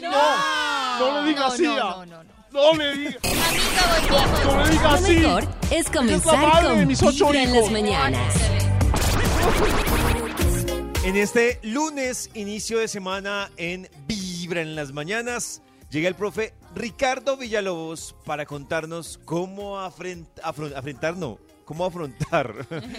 No, 0.00 0.98
no 0.98 1.22
le 1.22 1.28
diga 1.28 1.46
así, 1.46 1.62
No, 1.64 1.76
no, 1.76 2.06
no, 2.06 2.22
no. 2.24 2.38
No 2.50 2.74
le 2.74 2.96
diga. 2.96 3.18
Amiga, 3.22 4.44
volvimos. 4.44 4.44
No 4.54 4.64
le 4.64 4.70
diga 4.70 4.82
Lo 4.82 4.88
así. 4.94 5.12
mejor 5.16 5.44
es 5.70 5.90
comenzar 5.90 6.38
madre 6.38 6.68
de 6.70 6.74
con 6.76 6.86
mis 6.86 7.02
ocho 7.02 7.26
Vibra 7.26 7.42
en 7.42 7.52
las 7.54 7.70
mañanas. 7.70 8.34
En 11.04 11.16
este 11.16 11.58
lunes, 11.62 12.30
inicio 12.34 12.78
de 12.78 12.88
semana 12.88 13.50
en 13.56 13.88
Vibra 14.06 14.60
en 14.60 14.74
las 14.74 14.92
mañanas, 14.92 15.62
llega 15.90 16.08
el 16.08 16.14
profe 16.14 16.54
Ricardo 16.74 17.36
Villalobos 17.36 18.14
para 18.24 18.44
contarnos 18.46 19.18
cómo 19.24 19.78
afrent- 19.78 20.26
afrontar, 20.42 21.16
no, 21.16 21.38
cómo 21.68 21.84
afrontar 21.84 22.54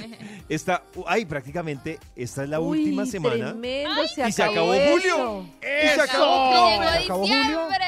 esta, 0.48 0.84
ay, 1.08 1.26
prácticamente 1.26 1.98
esta 2.16 2.44
es 2.44 2.50
la 2.50 2.60
Uy, 2.60 2.78
última 2.78 3.04
semana. 3.08 3.54
Tremendo, 3.54 3.90
se 4.14 4.30
y 4.30 4.32
se 4.32 4.44
acabó, 4.44 4.68
julio. 4.68 4.86
esto. 5.00 5.46
Y 5.64 5.96
se 5.96 6.02
acabó, 6.02 6.70
Llegó. 6.70 6.92
Se 6.92 6.98
acabó 7.04 7.20
julio. 7.28 7.36
diciembre. 7.40 7.86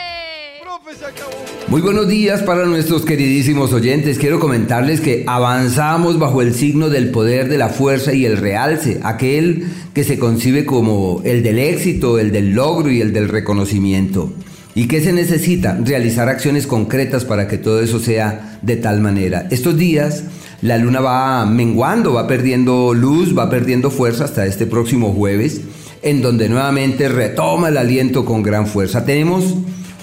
Profe, 0.63 0.95
se 0.97 1.05
acabó. 1.05 1.31
Muy 1.67 1.81
buenos 1.81 2.07
días 2.07 2.41
para 2.41 2.65
nuestros 2.65 3.05
queridísimos 3.05 3.71
oyentes. 3.73 4.17
Quiero 4.17 4.39
comentarles 4.39 5.01
que 5.01 5.23
avanzamos 5.27 6.17
bajo 6.17 6.41
el 6.41 6.55
signo 6.55 6.89
del 6.89 7.11
poder 7.11 7.47
de 7.47 7.59
la 7.59 7.69
fuerza 7.69 8.13
y 8.15 8.25
el 8.25 8.37
realce, 8.37 8.99
aquel 9.03 9.67
que 9.93 10.03
se 10.03 10.17
concibe 10.17 10.65
como 10.65 11.21
el 11.23 11.43
del 11.43 11.59
éxito, 11.59 12.17
el 12.17 12.31
del 12.31 12.53
logro 12.55 12.89
y 12.89 13.01
el 13.01 13.13
del 13.13 13.29
reconocimiento. 13.29 14.33
¿Y 14.73 14.87
qué 14.87 14.99
se 15.01 15.13
necesita? 15.13 15.77
Realizar 15.83 16.27
acciones 16.27 16.65
concretas 16.65 17.23
para 17.23 17.47
que 17.47 17.59
todo 17.59 17.81
eso 17.83 17.99
sea 17.99 18.57
de 18.63 18.77
tal 18.77 18.99
manera. 18.99 19.47
Estos 19.51 19.77
días 19.77 20.23
la 20.61 20.77
luna 20.77 20.99
va 20.99 21.45
menguando, 21.45 22.13
va 22.13 22.27
perdiendo 22.27 22.93
luz, 22.93 23.37
va 23.37 23.49
perdiendo 23.49 23.89
fuerza 23.89 24.25
hasta 24.25 24.45
este 24.45 24.65
próximo 24.65 25.13
jueves, 25.13 25.61
en 26.01 26.21
donde 26.21 26.49
nuevamente 26.49 27.09
retoma 27.09 27.69
el 27.69 27.77
aliento 27.77 28.25
con 28.25 28.43
gran 28.43 28.67
fuerza. 28.67 29.05
Tenemos 29.05 29.55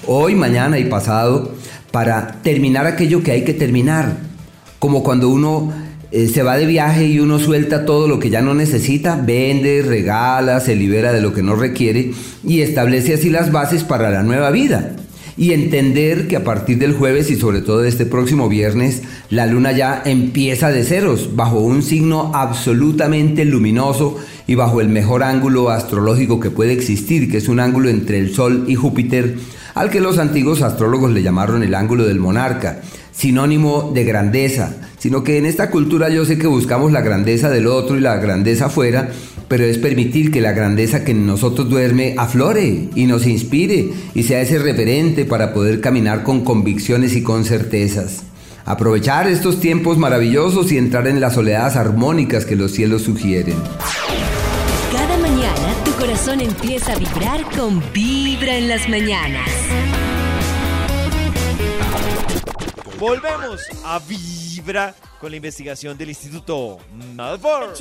hoy, 0.05 0.35
mañana 0.35 0.79
y 0.79 0.85
pasado 0.85 1.53
para 1.91 2.41
terminar 2.43 2.85
aquello 2.87 3.23
que 3.23 3.31
hay 3.31 3.43
que 3.43 3.53
terminar. 3.53 4.17
Como 4.79 5.03
cuando 5.03 5.29
uno 5.29 5.71
eh, 6.11 6.27
se 6.27 6.43
va 6.43 6.57
de 6.57 6.65
viaje 6.65 7.05
y 7.05 7.19
uno 7.19 7.39
suelta 7.39 7.85
todo 7.85 8.07
lo 8.07 8.19
que 8.19 8.29
ya 8.29 8.41
no 8.41 8.53
necesita, 8.53 9.15
vende, 9.15 9.81
regala, 9.81 10.59
se 10.59 10.75
libera 10.75 11.13
de 11.13 11.21
lo 11.21 11.33
que 11.33 11.43
no 11.43 11.55
requiere 11.55 12.11
y 12.43 12.61
establece 12.61 13.13
así 13.13 13.29
las 13.29 13.51
bases 13.51 13.83
para 13.83 14.09
la 14.09 14.23
nueva 14.23 14.51
vida. 14.51 14.95
Y 15.39 15.53
entender 15.53 16.27
que 16.27 16.35
a 16.35 16.43
partir 16.43 16.79
del 16.79 16.93
jueves 16.93 17.31
y 17.31 17.37
sobre 17.37 17.61
todo 17.61 17.79
de 17.79 17.87
este 17.87 18.05
próximo 18.05 18.49
viernes, 18.49 19.03
la 19.29 19.45
luna 19.45 19.71
ya 19.71 20.03
empieza 20.05 20.69
de 20.69 20.83
ceros, 20.83 21.37
bajo 21.37 21.61
un 21.61 21.81
signo 21.81 22.31
absolutamente 22.35 23.45
luminoso 23.45 24.17
y 24.47 24.55
bajo 24.55 24.81
el 24.81 24.89
mejor 24.89 25.23
ángulo 25.23 25.69
astrológico 25.69 26.41
que 26.41 26.51
puede 26.51 26.73
existir, 26.73 27.31
que 27.31 27.37
es 27.37 27.47
un 27.47 27.61
ángulo 27.61 27.87
entre 27.87 28.19
el 28.19 28.35
Sol 28.35 28.65
y 28.67 28.75
Júpiter, 28.75 29.37
al 29.75 29.89
que 29.89 30.01
los 30.01 30.17
antiguos 30.17 30.61
astrólogos 30.61 31.13
le 31.13 31.23
llamaron 31.23 31.63
el 31.63 31.73
ángulo 31.73 32.05
del 32.05 32.19
monarca, 32.19 32.81
sinónimo 33.13 33.91
de 33.95 34.03
grandeza, 34.03 34.88
sino 34.99 35.23
que 35.23 35.37
en 35.37 35.45
esta 35.45 35.71
cultura 35.71 36.09
yo 36.09 36.25
sé 36.25 36.37
que 36.37 36.47
buscamos 36.47 36.91
la 36.91 37.01
grandeza 37.01 37.49
del 37.49 37.67
otro 37.67 37.97
y 37.97 38.01
la 38.01 38.17
grandeza 38.17 38.67
afuera, 38.67 39.09
pero 39.47 39.63
es 39.65 39.77
permitir 39.79 40.31
que 40.31 40.41
la 40.41 40.51
grandeza 40.51 41.03
que 41.03 41.11
en 41.11 41.25
nosotros 41.25 41.69
duerme 41.69 42.15
aflore 42.17 42.89
y 42.93 43.05
nos 43.05 43.25
inspire 43.25 43.89
y 44.13 44.23
sea 44.23 44.41
ese 44.41 44.59
referente 44.59 45.25
para 45.25 45.53
poder 45.53 45.81
caminar 45.81 46.23
con 46.23 46.43
convicciones 46.43 47.15
y 47.15 47.23
con 47.23 47.45
certezas. 47.45 48.23
Aprovechar 48.65 49.27
estos 49.27 49.59
tiempos 49.59 49.97
maravillosos 49.97 50.71
y 50.71 50.77
entrar 50.77 51.07
en 51.07 51.19
las 51.19 51.35
oleadas 51.37 51.75
armónicas 51.75 52.45
que 52.45 52.55
los 52.55 52.71
cielos 52.71 53.01
sugieren. 53.01 53.55
Cada 54.91 55.17
mañana 55.17 55.73
tu 55.83 55.91
corazón 55.93 56.41
empieza 56.41 56.93
a 56.93 56.97
vibrar 56.97 57.41
con 57.57 57.81
Vibra 57.93 58.57
en 58.57 58.67
las 58.67 58.87
mañanas. 58.87 59.49
Volvemos 62.99 63.61
a 63.85 63.99
Vibra 64.69 64.93
con 65.19 65.31
la 65.31 65.37
investigación 65.37 65.97
del 65.97 66.09
Instituto 66.09 66.77
Malfour. 67.15 67.73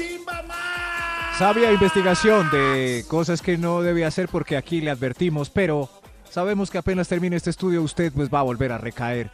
Sabia 1.39 1.71
investigación 1.71 2.49
de 2.51 3.05
cosas 3.09 3.43
que 3.43 3.59
no 3.59 3.83
debe 3.83 4.07
hacer 4.07 4.31
porque 4.31 4.57
aquí 4.57 4.81
le 4.81 4.91
advertimos, 4.91 5.51
pero 5.51 5.91
sabemos 6.31 6.71
que 6.71 6.79
apenas 6.79 7.07
termine 7.07 7.37
este 7.37 7.51
estudio 7.51 7.83
usted 7.83 8.11
pues 8.11 8.31
va 8.33 8.41
a 8.41 8.43
volver 8.43 8.73
a 8.73 8.79
recaer. 8.79 9.27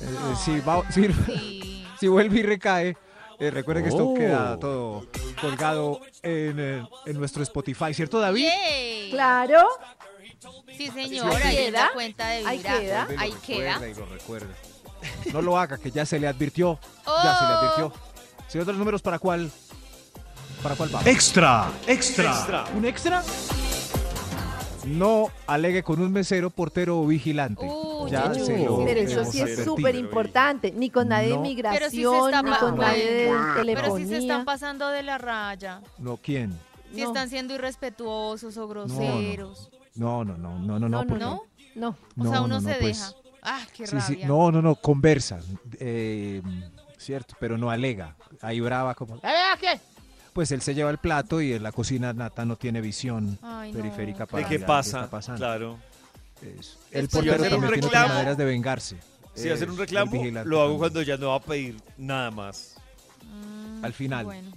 Eh, 0.00 0.04
eh, 0.04 0.34
si, 0.42 0.60
va- 0.60 0.82
si- 0.90 1.84
si 2.00 2.08
vuelve 2.08 2.40
y 2.40 2.42
recae, 2.42 2.96
eh, 3.38 3.50
recuerde 3.50 3.82
que 3.82 3.90
esto 3.90 4.06
Oh. 4.08 4.14
queda 4.14 4.58
todo 4.58 5.06
colgado 5.42 6.00
en, 6.22 6.56
eh, 6.58 6.86
en 7.04 7.18
nuestro 7.18 7.42
Spotify, 7.42 7.92
¿cierto 7.92 8.18
David? 8.18 8.46
Yay. 8.46 9.10
Claro. 9.10 9.68
Sí, 10.74 10.88
señora, 10.88 11.36
ahí 11.46 11.56
queda. 11.56 11.90
cuenta 11.92 12.28
de 12.28 12.46
Ahí 12.46 12.58
queda. 12.60 13.08
Ahí 13.18 13.34
queda. 13.46 13.88
y 13.88 13.94
lo 13.94 14.06
recuerda. 14.06 14.48
No 15.32 15.42
lo 15.42 15.58
haga, 15.58 15.78
que 15.78 15.90
ya 15.90 16.04
se 16.06 16.18
le 16.20 16.26
advirtió. 16.28 16.78
Ya 17.06 17.36
se 17.38 17.44
le 17.44 17.50
Oh. 17.50 17.54
advirtió. 17.58 17.92
Si 18.48 18.58
otros 18.58 18.76
números, 18.76 19.00
¿para 19.02 19.18
cuál? 19.18 19.50
¿Para 20.62 20.74
cuál 20.76 20.90
vamos? 20.90 21.06
Extra, 21.06 21.70
extra. 21.86 22.64
¿Un 22.76 22.84
extra? 22.84 23.22
No 24.86 25.28
alegue 25.46 25.82
con 25.84 26.00
un 26.00 26.10
mesero, 26.12 26.50
portero 26.50 27.00
o 27.00 27.06
vigilante. 27.06 27.64
Uy, 27.64 28.10
ya 28.10 28.32
uy, 28.34 28.40
se 28.40 28.64
lo 28.64 28.84
Pero 28.84 29.00
eso 29.00 29.24
sí 29.24 29.40
es 29.40 29.62
súper 29.64 29.94
importante. 29.94 30.72
Ni 30.72 30.90
con 30.90 31.08
nadie 31.08 31.28
de 31.28 31.34
No. 31.36 31.40
Migración, 31.42 32.32
ni 32.44 32.50
con 32.58 32.76
nadie 32.78 33.12
de 33.12 33.26
Pero 33.28 33.42
si 33.46 33.52
se 33.54 33.64
telefonía. 33.64 34.18
están 34.18 34.44
pasando 34.44 34.88
de 34.88 35.02
la 35.04 35.18
raya. 35.18 35.80
No, 35.98 36.16
¿quién? 36.16 36.58
Si 36.92 37.00
No. 37.00 37.06
están 37.08 37.28
siendo 37.30 37.54
irrespetuosos 37.54 38.56
o 38.56 38.66
groseros. 38.68 39.70
No, 39.94 40.24
no, 40.24 40.36
no, 40.36 40.58
no, 40.58 40.78
no, 40.78 40.78
no. 40.80 40.88
No, 40.88 40.88
no, 40.88 41.06
porque- 41.06 41.24
¿No? 41.24 41.42
No. 41.76 41.88
O 42.18 42.22
sea, 42.24 42.32
No, 42.40 42.44
uno 42.44 42.48
no, 42.48 42.48
no, 42.48 42.60
se 42.60 42.74
pues, 42.80 42.98
deja. 42.98 43.12
Ah, 43.42 43.60
qué 43.76 43.86
Sí, 43.86 44.00
sí, 44.00 44.20
no, 44.24 44.50
no, 44.52 44.62
no, 44.62 44.74
conversa. 44.76 45.40
eh, 45.80 46.40
cierto, 46.98 47.34
pero 47.40 47.58
no 47.58 47.70
alega. 47.70 48.14
Ahí 48.40 48.60
brava 48.60 48.94
como... 48.94 49.16
¿Eh, 49.16 49.20
qué? 49.60 49.80
Pues 50.32 50.50
él 50.52 50.62
se 50.62 50.74
lleva 50.74 50.90
el 50.90 50.98
plato 50.98 51.40
y 51.42 51.52
en 51.52 51.62
la 51.62 51.72
cocina 51.72 52.12
Nata 52.12 52.44
no 52.44 52.56
tiene 52.56 52.80
visión 52.80 53.38
Ay, 53.42 53.72
no. 53.72 53.78
periférica 53.78 54.20
¿De 54.20 54.26
para 54.26 54.48
qué 54.48 54.54
mirar 54.54 54.66
pasa? 54.66 55.04
está. 55.12 55.34
Claro. 55.36 55.78
Eso. 56.58 56.78
El 56.90 57.08
portero 57.08 57.36
también 57.42 57.60
tiene 57.72 57.88
reclamo- 57.88 58.08
maneras 58.08 58.36
de 58.36 58.44
vengarse. 58.44 58.96
Si 59.34 59.48
hacer 59.50 59.70
un 59.70 59.78
reclamo, 59.78 60.12
lo 60.44 60.60
hago 60.62 60.78
cuando 60.78 61.02
ya 61.02 61.16
no 61.16 61.30
va 61.30 61.36
a 61.36 61.40
pedir 61.40 61.80
nada 61.98 62.30
más. 62.30 62.76
Mm, 63.24 63.84
Al 63.84 63.92
final. 63.92 64.24
Bueno. 64.24 64.50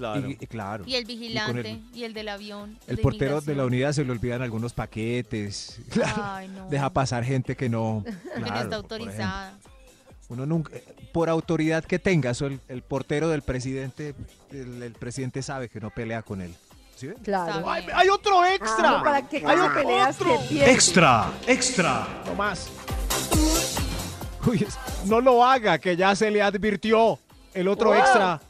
Claro. 0.00 0.28
Y, 0.28 0.32
y 0.40 0.46
claro. 0.46 0.84
Y 0.86 0.94
el 0.96 1.04
vigilante, 1.04 1.70
el- 1.70 1.82
y 1.94 2.04
el 2.04 2.14
del 2.14 2.28
avión. 2.28 2.78
El 2.86 2.96
de 2.96 3.02
portero 3.02 3.40
de 3.40 3.54
la 3.54 3.64
unidad 3.66 3.92
se 3.92 4.04
le 4.04 4.10
olvidan 4.10 4.42
algunos 4.42 4.72
paquetes. 4.72 5.80
Claro, 5.90 6.22
Ay, 6.24 6.48
no. 6.48 6.68
Deja 6.68 6.90
pasar 6.90 7.22
gente 7.24 7.54
que 7.56 7.68
no. 7.68 8.02
Que 8.34 8.40
no 8.40 8.46
claro, 8.46 8.60
está 8.62 8.76
autorizada. 8.76 9.58
Uno 10.28 10.46
nunca, 10.46 10.70
por 11.12 11.28
autoridad 11.28 11.84
que 11.84 11.98
tenga, 11.98 12.30
eso 12.30 12.46
el, 12.46 12.60
el 12.68 12.82
portero 12.82 13.28
del 13.28 13.42
presidente, 13.42 14.14
el, 14.52 14.82
el 14.82 14.92
presidente 14.92 15.42
sabe 15.42 15.68
que 15.68 15.80
no 15.80 15.90
pelea 15.90 16.22
con 16.22 16.40
él. 16.40 16.54
Claro. 17.24 17.68
Ay, 17.68 17.86
hay 17.94 18.08
otro 18.10 18.44
extra. 18.44 18.98
Ah, 18.98 19.02
¿Para 19.02 19.26
qué 19.28 19.42
hay 19.44 19.58
otro. 19.58 20.38
que? 20.48 20.70
Extra, 20.70 21.32
extra. 21.46 22.06
No 22.26 22.34
más. 22.34 22.68
Uy, 24.46 24.66
no 25.06 25.20
lo 25.20 25.44
haga, 25.44 25.78
que 25.78 25.96
ya 25.96 26.14
se 26.14 26.30
le 26.30 26.42
advirtió. 26.42 27.18
El 27.52 27.68
otro 27.68 27.88
Wow. 27.90 27.98
extra, 27.98 28.40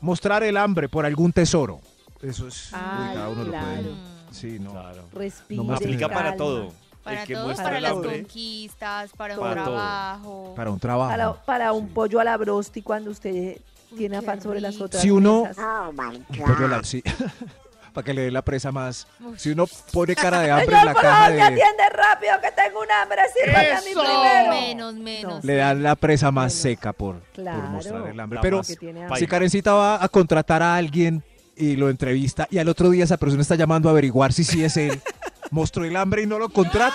mostrar 0.00 0.42
el 0.42 0.56
hambre 0.56 0.88
por 0.88 1.04
algún 1.06 1.32
tesoro. 1.32 1.80
Eso 2.22 2.48
es. 2.48 2.70
uy, 2.72 2.78
Ay, 2.82 3.14
cada 3.14 3.28
uno 3.28 3.44
lo 3.44 3.50
puede. 3.50 3.62
claro. 3.62 3.88
Sí, 4.30 4.58
no. 4.60 4.70
Claro. 4.72 5.02
Respire, 5.12 5.64
No 5.64 5.74
Aplica 5.74 6.08
para 6.08 6.20
calma. 6.30 6.36
todo. 6.36 6.72
Para 7.02 7.22
el 7.22 7.26
que 7.26 7.32
todos, 7.34 7.46
muestra 7.46 7.64
para 7.64 7.76
el 7.78 7.82
las 7.82 7.92
hambre. 7.92 8.20
conquistas, 8.20 9.10
para 9.16 9.34
un 9.34 9.40
Para 9.40 9.64
todo. 9.64 9.74
trabajo. 9.74 10.52
Para 10.54 10.70
un 10.70 10.78
trabajo. 10.78 11.10
Para, 11.10 11.32
para 11.44 11.72
un 11.72 11.88
pollo 11.88 12.20
a 12.20 12.24
la 12.24 12.36
brosti 12.36 12.82
cuando 12.82 13.10
usted 13.10 13.56
tiene 13.96 14.18
afán 14.18 14.40
sobre 14.40 14.60
las 14.60 14.80
otras 14.80 15.02
Si 15.02 15.10
uno- 15.10 15.44
mesas. 15.44 15.56
Un 15.58 16.44
pollo 16.46 16.66
a 16.66 16.68
la- 16.68 16.84
sí. 16.84 17.02
Para 17.92 18.04
que 18.04 18.14
le 18.14 18.22
dé 18.22 18.30
la 18.30 18.42
presa 18.42 18.70
más. 18.72 19.06
Si 19.36 19.50
uno 19.50 19.66
pone 19.92 20.14
cara 20.14 20.40
de 20.40 20.50
hambre 20.50 20.76
en 20.78 20.86
la 20.86 20.94
caja 20.94 21.30
de. 21.30 21.42
atiende 21.42 21.88
rápido 21.92 22.32
que 22.40 22.50
tengo 22.52 22.80
un 22.80 22.90
hambre. 22.90 23.22
Sírvame 23.34 23.72
a 23.72 23.80
mí 23.80 23.90
primero. 23.92 24.50
Menos, 24.50 24.94
menos. 24.94 25.44
Le 25.44 25.56
dan 25.56 25.82
la 25.82 25.96
presa 25.96 26.30
más 26.30 26.52
Menos. 26.52 26.62
seca 26.62 26.92
por, 26.92 27.16
por 27.20 27.32
Claro. 27.42 27.62
mostrar 27.68 28.06
el 28.06 28.20
hambre. 28.20 28.36
La 28.36 28.40
Pero 28.42 28.62
si 28.64 29.26
Karencita 29.26 29.72
va 29.74 30.02
a 30.02 30.08
contratar 30.08 30.62
a 30.62 30.76
alguien 30.76 31.22
y 31.56 31.76
lo 31.76 31.90
entrevista 31.90 32.46
y 32.50 32.58
al 32.58 32.68
otro 32.68 32.88
día 32.90 33.04
esa 33.04 33.16
persona 33.16 33.42
está 33.42 33.54
llamando 33.54 33.88
a 33.88 33.92
averiguar 33.92 34.32
si 34.32 34.44
sí 34.44 34.64
es 34.64 34.76
él, 34.76 35.00
mostró 35.50 35.84
el 35.84 35.96
hambre 35.96 36.22
y 36.22 36.26
no 36.26 36.38
lo 36.38 36.48
contratan. 36.48 36.94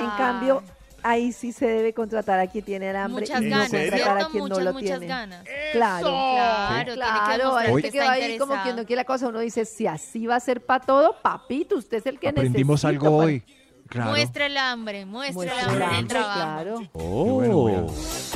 En 0.00 0.10
cambio, 0.16 0.62
ahí 1.02 1.32
sí 1.32 1.52
se 1.52 1.66
debe 1.66 1.92
contratar 1.92 2.38
a 2.40 2.46
quien 2.46 2.64
tiene 2.64 2.90
el 2.90 2.96
hambre 2.96 3.22
Muchas 3.26 3.42
y 3.42 3.44
no 3.46 3.50
ganas, 3.56 3.70
contratar 3.70 3.92
a 3.92 3.96
¿cierto? 4.14 4.30
quien 4.30 4.42
Muchas, 4.44 4.58
no 4.58 4.64
lo 4.64 4.72
muchas 4.72 4.88
tiene. 4.88 5.06
ganas. 5.06 5.44
Claro. 5.72 6.06
Claro, 6.06 6.84
tiene 6.84 6.88
que 6.90 6.94
Claro, 6.94 7.38
demostrar 7.38 7.66
hay 7.66 7.72
Hoy- 7.72 7.82
que 7.82 7.90
que 7.90 7.98
va 8.00 8.12
ahí 8.12 8.38
como 8.38 8.62
quien 8.62 8.76
no 8.76 8.84
quiere 8.86 9.00
la 9.00 9.04
cosa. 9.04 9.28
Uno 9.28 9.40
dice, 9.40 9.64
si 9.64 9.86
así 9.86 10.26
va 10.26 10.36
a 10.36 10.40
ser 10.40 10.64
para 10.64 10.84
todo, 10.84 11.16
papito, 11.22 11.76
usted 11.76 11.98
es 11.98 12.06
el 12.06 12.18
que 12.18 12.28
Aprendimos 12.28 12.82
necesito 12.84 12.88
algo 13.06 13.18
para- 13.18 13.26
hoy. 13.28 13.42
Claro. 13.88 14.10
Muestra 14.12 14.46
el 14.46 14.56
hambre, 14.56 15.04
muestra, 15.04 15.34
Muestra 15.34 15.60
el 15.60 15.68
hambre 15.68 15.76
el 15.76 15.82
en 15.82 15.88
el 15.92 15.98
hambre, 15.98 16.18
trabajo. 16.18 16.40
claro. 16.40 16.80
Oh. 16.92 17.40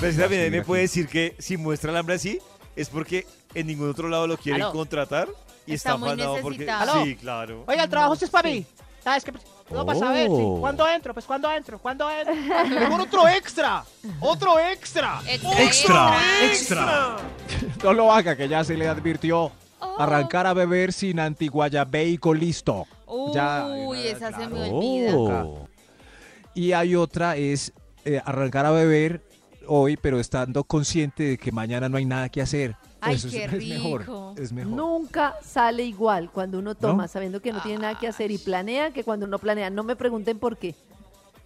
Pero 0.01 0.09
es 0.11 0.17
que 0.17 0.23
también 0.23 0.53
me 0.53 0.62
puede 0.62 0.83
decir 0.83 1.09
que 1.09 1.35
si 1.39 1.57
muestra 1.57 1.91
el 1.93 1.97
hambre 1.97 2.17
así, 2.17 2.39
es 2.75 2.91
porque 2.91 3.27
en 3.55 3.67
ningún 3.69 3.89
otro 3.89 4.09
lado 4.11 4.27
lo 4.27 4.37
quieren 4.37 4.61
Aló. 4.61 4.73
contratar 4.73 5.29
y 5.64 5.73
Está 5.73 5.91
está, 5.91 5.97
muy 5.97 6.09
afanado 6.11 6.37
porque... 6.43 6.59
necesitado. 6.67 7.05
Sí, 7.05 7.17
claro. 7.17 7.64
Oiga, 7.67 7.85
el 7.85 7.89
trabajo 7.89 8.17
sí 8.17 8.27
es 8.27 8.31
para 8.31 8.51
mí. 8.51 8.67
¿Sabes 9.03 9.25
qué? 9.25 9.33
No 9.71 9.85
vas 9.85 10.01
a 10.01 10.12
ver, 10.12 10.29
sí. 10.29 10.35
Oh. 10.37 10.61
¿Cuándo 10.61 10.89
entro? 10.89 11.12
Pues 11.12 11.27
¿cuándo 11.27 11.51
entro? 11.51 11.79
¿Cuándo 11.79 12.09
entro? 12.11 12.35
Mejor 12.81 13.01
otro 13.01 13.29
extra. 13.29 13.85
Otro 14.21 14.59
extra. 14.59 15.21
Extra, 15.29 16.17
extra. 16.45 17.17
No 17.83 17.93
lo 17.93 18.12
haga, 18.12 18.37
que 18.37 18.49
ya 18.49 18.64
se 18.64 18.77
le 18.77 18.89
advirtió. 18.89 19.53
Oh. 19.79 19.97
Arrancar 19.99 20.47
a 20.47 20.55
beber 20.55 20.93
sin 20.93 21.21
antiguayabeico 21.21 22.33
listo. 22.33 22.87
Ya, 23.35 23.67
Uy, 23.67 23.99
eh, 23.99 24.12
esa 24.12 24.33
se 24.33 24.47
me 24.49 24.57
claro. 24.57 24.77
olvida. 24.77 25.41
Acá. 25.41 25.47
Y 26.55 26.73
hay 26.73 26.97
otra, 26.97 27.37
es 27.37 27.73
eh, 28.05 28.21
arrancar 28.25 28.67
a 28.67 28.71
beber 28.71 29.23
hoy, 29.69 29.97
pero 29.97 30.19
estando 30.19 30.64
consciente 30.64 31.23
de 31.25 31.39
que 31.39 31.53
mañana 31.53 31.89
no 31.89 31.99
hay 31.99 32.05
nada 32.05 32.29
que 32.29 32.41
hacer. 32.41 32.77
Ay, 33.07 33.15
Eso 33.17 33.29
qué 33.31 33.45
es, 33.45 33.51
rico. 33.51 33.75
mejor. 33.99 34.35
Es 34.41 34.53
mejor. 34.53 34.73
Nunca 34.73 35.35
sale 35.43 35.85
igual 35.85 36.31
cuando 36.31 36.59
uno 36.59 36.75
toma 36.75 37.05
¿No? 37.05 37.09
sabiendo 37.09 37.41
que 37.41 37.53
no 37.53 37.61
tiene 37.63 37.79
nada 37.83 37.99
que 37.99 38.09
hacer 38.09 38.31
y 38.31 38.39
planea 38.39 38.93
que 38.93 39.05
cuando 39.05 39.27
uno 39.27 39.39
planea. 39.39 39.71
No 39.71 39.83
me 39.85 39.97
pregunten 39.97 40.39
por 40.39 40.57
qué. 40.57 40.75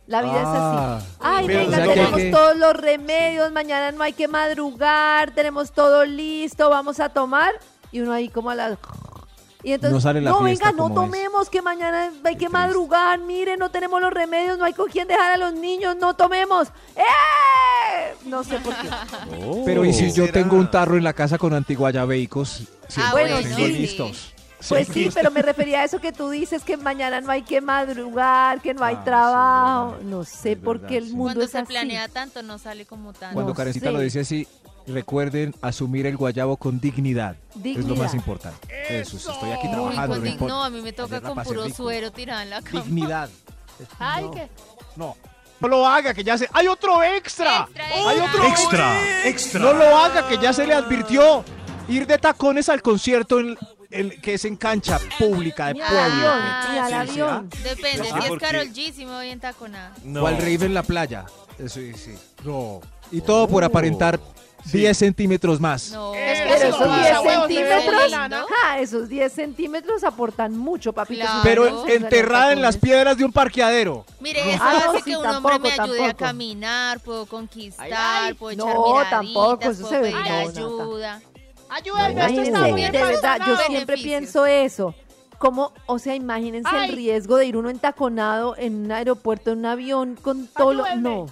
La 0.07 0.23
vida 0.23 0.41
es 0.41 0.47
Ah. 0.47 0.97
así. 0.97 1.07
Ay, 1.21 1.47
Pero, 1.47 1.59
venga, 1.61 1.77
o 1.77 1.81
sea, 1.85 1.95
tenemos 1.95 2.17
que- 2.17 2.31
todos 2.33 2.57
los 2.57 2.73
remedios, 2.75 3.53
mañana 3.53 3.93
no 3.93 4.03
hay 4.03 4.13
que 4.13 4.27
madrugar, 4.27 5.31
tenemos 5.33 5.71
todo 5.73 6.05
listo, 6.05 6.69
vamos 6.69 6.99
a 6.99 7.09
tomar. 7.11 7.53
Y 7.93 8.01
uno 8.01 8.13
ahí 8.13 8.29
como 8.29 8.51
a 8.51 8.55
las... 8.57 8.79
Y 9.63 9.73
entonces, 9.73 9.93
No 9.93 10.01
sale 10.01 10.21
la 10.21 10.35
fiesta 10.37 10.71
venga, 10.71 10.77
no 10.83 10.89
es. 10.89 10.95
tomemos, 10.95 11.51
que 11.51 11.61
mañana 11.63 12.11
hay 12.25 12.37
que 12.37 12.49
madrugar, 12.49 13.19
mire, 13.21 13.57
no 13.57 13.71
tenemos 13.71 14.01
los 14.01 14.13
remedios, 14.13 14.57
no 14.59 14.65
hay 14.65 14.73
con 14.73 14.89
quién 14.91 15.07
dejar 15.07 15.33
a 15.33 15.37
los 15.37 15.53
niños, 15.53 15.97
no 15.97 16.15
tomemos. 16.15 16.69
¡Eh! 16.97 18.15
No 18.25 18.43
sé 18.45 18.59
por 18.61 18.75
qué. 18.77 18.89
Pero 19.65 19.85
¿y 19.85 19.93
si 19.93 20.13
yo 20.13 20.25
¿Será? 20.27 20.33
tengo 20.33 20.57
un 20.57 20.71
tarro 20.71 20.97
en 20.97 21.05
la 21.05 21.13
casa 21.13 21.39
con 21.39 21.53
antiguayabeicos? 21.53 22.63
Sí, 22.89 23.01
Ah, 23.03 23.11
bueno, 23.13 23.37
tengo 23.41 23.57
sí. 23.57 23.73
listos. 23.73 24.35
Pues 24.69 24.89
sí, 24.89 25.09
pero 25.15 25.31
me 25.31 25.41
refería 25.41 25.81
a 25.81 25.85
eso 25.85 26.01
que 26.01 26.13
tú 26.13 26.29
dices, 26.29 26.63
que 26.65 26.77
mañana 26.77 27.23
no 27.23 27.31
hay 27.33 27.43
que 27.43 27.63
madrugar, 27.63 28.61
que 28.61 28.75
no 28.75 28.85
hay 28.85 28.97
Ah, 28.99 29.05
trabajo. 29.05 29.97
no 30.03 30.23
sé 30.25 30.55
por 30.57 30.83
qué 30.87 30.99
el 30.99 31.05
mundo 31.07 31.25
Cuando 31.25 31.45
es 31.45 31.51
se 31.51 31.65
planea 31.65 32.09
tanto 32.09 32.43
no 32.43 32.59
sale 32.59 32.85
como 32.85 33.15
tanto. 33.15 33.35
Cuando 33.35 33.53
No 33.53 33.57
Karencita 33.57 33.91
lo 33.91 34.01
dice 34.01 34.21
así, 34.21 34.47
recuerden 34.91 35.55
asumir 35.63 36.07
el 36.07 36.17
guayabo 36.17 36.57
con 36.57 36.81
dignidad. 36.81 37.37
Es 37.65 37.85
lo 37.87 37.97
más 37.97 38.15
importante. 38.15 38.69
Eso, 38.89 39.19
sí, 39.19 39.29
estoy 39.31 39.51
aquí 39.53 39.67
Uy, 39.69 39.73
trabajando. 39.73 40.17
con 40.17 40.25
no 40.41 40.49
no, 40.49 40.65
a 40.65 40.71
mí 40.71 40.81
me 40.83 40.93
toca 40.93 41.21
con 41.21 41.43
puro 41.43 41.65
rico. 41.65 41.77
suero 41.77 42.11
tirada 42.13 42.43
en 42.43 42.51
la 42.51 42.63
cama. 42.63 42.83
Dignidad. 42.85 43.29
Ay, 43.99 44.25
no, 44.25 44.31
¿qué? 44.33 44.49
no. 44.97 45.17
No 45.61 45.69
lo 45.69 45.87
haga, 45.87 46.15
que 46.15 46.25
ya 46.25 46.39
se... 46.39 46.49
¡Hay 46.55 46.67
otro 46.69 47.03
extra! 47.05 47.67
Extra, 47.69 47.87
¡Hay 47.87 48.17
extra. 48.19 48.25
otro 48.25 48.49
Extra, 48.49 49.27
extra. 49.29 49.61
No 49.61 49.73
lo 49.75 49.85
haga, 49.97 50.27
que 50.27 50.39
ya 50.39 50.55
se 50.55 50.67
le 50.67 50.73
advirtió. 50.75 51.45
Ir 51.87 52.07
de 52.07 52.17
tacones 52.17 52.71
al 52.71 52.81
concierto 52.81 53.41
en, 53.41 53.59
que 54.23 54.35
es 54.35 54.45
en 54.47 54.57
cancha 54.57 54.99
pública 55.19 55.67
de 55.67 55.75
pueblo. 55.75 55.99
al 55.99 56.13
avión, 56.13 56.41
Ah, 56.41 56.85
al 56.87 56.93
avión. 56.95 57.51
Depende, 57.63 58.05
si 58.05 58.33
es. 58.33 58.39
Carol 58.41 58.69
G, 58.69 58.93
si 58.95 59.05
me 59.05 59.13
voy 59.13 59.29
en 59.29 59.41
taconada. 59.41 59.93
No. 60.03 60.23
O 60.23 60.27
al 60.27 60.39
rave 60.39 60.65
en 60.65 60.73
la 60.73 60.83
playa. 60.83 61.27
Eso 61.59 61.75
sí, 61.81 61.93
sí. 61.95 62.15
No. 62.43 62.81
Y 63.13 63.21
todo 63.21 63.47
por 63.47 63.63
aparentar 63.63 64.19
10 64.65 64.97
centímetros 64.97 65.61
más. 65.61 65.91
No. 65.93 66.13
Pero 66.13 66.55
Eso 66.55 66.67
esos 66.69 66.81
no, 66.81 66.95
10 66.97 67.07
esa 67.07 67.21
huevos, 67.21 67.47
centímetros, 67.49 68.11
no, 68.13 68.29
no, 68.29 68.41
no. 68.41 68.47
esos 68.79 69.09
10 69.09 69.33
centímetros 69.33 70.05
aportan 70.05 70.57
mucho, 70.57 70.93
papito. 70.93 71.23
Claro. 71.23 71.41
Pero 71.43 71.89
enterrada 71.89 72.53
en 72.53 72.63
las 72.63 72.77
piedras 72.77 73.17
de 73.17 73.25
un 73.25 73.33
parqueadero. 73.33 74.05
Mire, 74.21 74.41
eso 74.55 74.63
Ah, 74.63 74.83
no, 74.85 74.91
hace 74.93 74.99
sí, 74.99 75.11
que 75.11 75.17
un 75.17 75.27
hombre 75.27 75.53
tampoco, 75.55 75.77
me 75.77 75.83
ayude 75.83 76.05
a 76.07 76.15
caminar, 76.15 77.01
puedo 77.01 77.27
conquistar, 77.27 77.87
Ay, 77.87 77.93
ay. 77.93 78.35
puedo 78.35 78.57
No, 78.57 78.65
echar 78.65 78.79
miraditas, 78.79 79.11
tampoco, 79.11 79.71
eso 79.71 79.81
puedo 79.81 79.89
se 79.89 79.99
ve- 79.99 80.11
pedir 80.13 80.31
no, 80.31 80.49
ayuda. 80.81 81.21
Ayúdenme, 81.69 82.27
esto 82.27 82.41
está 82.43 82.61
muy 82.69 82.83
de 82.83 82.91
verdad, 82.91 83.39
yo 83.47 83.57
siempre 83.67 83.97
pienso 83.97 84.47
eso. 84.47 84.95
Como, 85.39 85.73
o 85.87 85.99
sea, 85.99 86.15
imagínense 86.15 86.69
Ay. 86.71 86.91
el 86.91 86.97
riesgo 86.97 87.37
de 87.37 87.47
ir 87.47 87.57
uno 87.57 87.71
entaconado 87.71 88.57
en 88.59 88.85
un 88.85 88.93
aeropuerto, 88.93 89.53
en 89.53 89.61
un 89.61 89.67
avión, 89.67 90.19
con 90.21 90.47
todo 90.49 90.75
lo... 90.75 90.97
No, 90.97 91.27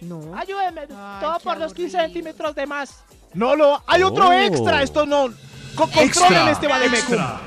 no. 0.00 0.34
Ayúdenme. 0.36 0.82
Ay, 0.82 1.20
Todo 1.20 1.38
por 1.40 1.58
los 1.58 1.72
15 1.74 1.96
aburrido. 1.98 2.14
centímetros 2.14 2.54
de 2.54 2.66
más. 2.66 3.02
No 3.34 3.54
lo. 3.56 3.82
Hay 3.86 4.02
otro 4.02 4.28
Oh. 4.28 4.32
extra. 4.32 4.82
Esto 4.82 5.06
no. 5.06 5.28
Co- 5.74 5.84
controlen 5.90 6.06
Extra, 6.08 6.50
este 6.50 6.66
Bademecum. 6.68 7.14
extra. 7.14 7.40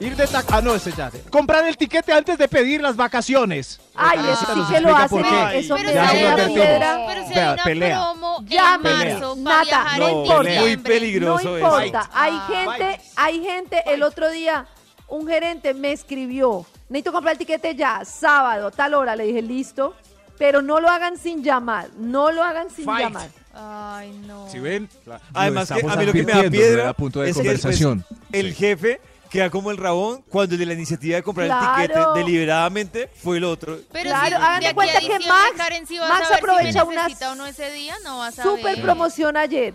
Ir 0.00 0.16
de 0.16 0.26
tac. 0.26 0.44
Ah, 0.50 0.60
no, 0.60 0.74
ese 0.74 0.90
ya. 0.92 1.10
Comprar 1.30 1.64
el 1.68 1.76
tiquete 1.76 2.12
antes 2.12 2.36
de 2.36 2.48
pedir 2.48 2.80
las 2.82 2.96
vacaciones. 2.96 3.80
Ay, 3.94 4.18
Karencita 4.18 4.52
eso 4.52 4.66
sí 4.66 4.74
que 4.74 4.80
lo 4.80 4.96
hacen, 4.96 5.08
por 5.08 5.22
qué. 5.30 5.34
Ay, 5.36 5.58
eso 5.60 5.76
Pero 5.76 5.86
me 5.86 5.92
si 5.92 5.94
Ya 5.94 6.04
da 6.04 6.34
una 6.34 6.46
piedra. 6.46 6.96
pero 7.06 7.26
si 7.28 7.34
Vea, 7.34 7.46
hay 7.48 7.54
una 7.54 7.64
pelea. 7.64 8.00
promo 8.00 8.38
Llame. 8.44 8.74
en 8.74 8.98
Pelea. 8.98 9.18
marzo 9.18 9.36
para 9.44 9.98
no 9.98 10.08
en 10.08 10.18
importa. 10.18 10.50
Muy 10.60 10.76
peligroso 10.78 11.44
No 11.48 11.56
eso. 11.56 11.66
importa, 11.84 12.10
hay 12.12 12.32
Ah, 12.34 12.46
gente, 12.50 13.00
hay 13.16 13.44
gente, 13.44 13.82
el 13.86 14.02
otro 14.02 14.30
día 14.30 14.66
un 15.06 15.28
gerente 15.28 15.72
me 15.74 15.92
escribió, 15.92 16.66
necesito 16.88 17.12
comprar 17.12 17.32
el 17.34 17.38
tiquete 17.38 17.76
ya, 17.76 18.04
sábado, 18.04 18.72
tal 18.72 18.94
hora, 18.94 19.14
le 19.14 19.24
dije, 19.26 19.42
listo, 19.42 19.94
pero 20.38 20.62
no 20.62 20.80
lo 20.80 20.88
hagan 20.88 21.16
sin 21.18 21.42
llamar, 21.44 21.88
no 21.98 22.30
lo 22.32 22.42
hagan 22.42 22.70
sin 22.70 22.84
Fight. 22.84 23.04
llamar. 23.06 23.28
Ay, 23.54 24.12
no. 24.26 24.48
Si 24.50 24.58
ven. 24.58 24.88
Además 25.32 25.68
que 25.70 25.74
a 25.86 25.96
mí 25.96 26.06
lo 26.06 26.12
que 26.12 26.22
me 26.24 26.32
da 26.32 26.50
piedra 26.50 26.92
punto 26.92 27.20
de 27.20 27.30
es 27.30 27.36
que 27.36 27.42
pues, 27.44 27.60
conversación. 27.60 28.04
el 28.32 28.52
jefe 28.54 29.00
queda 29.30 29.48
como 29.50 29.70
el 29.70 29.76
rabón 29.76 30.22
cuando 30.28 30.54
el 30.54 30.58
de 30.60 30.66
la 30.66 30.74
iniciativa 30.74 31.16
de 31.16 31.22
comprar 31.22 31.46
Claro. 31.48 31.82
el 31.82 31.88
tiquete 31.88 32.18
deliberadamente 32.18 33.10
fue 33.22 33.36
el 33.38 33.44
otro. 33.44 33.78
Pero 33.92 34.10
Claro, 34.10 34.28
si 34.28 34.42
hagan 34.42 34.54
de 34.54 34.60
de 34.60 34.66
aquí 34.66 34.74
cuenta 34.74 35.00
que 35.00 35.18
Max- 35.28 35.52
Karen, 35.56 35.86
si 35.86 35.98
Max 35.98 36.28
aprovecha 36.36 36.72
si 36.82 36.86
una 36.88 37.02
necesita 37.04 37.32
o 37.32 37.34
no 37.36 37.46
ese 37.46 37.70
día, 37.72 37.94
no 38.04 38.18
vas 38.18 38.38
a 38.38 38.42
Super 38.42 38.76
ver. 38.76 38.82
promoción 38.84 39.36
ayer. 39.36 39.74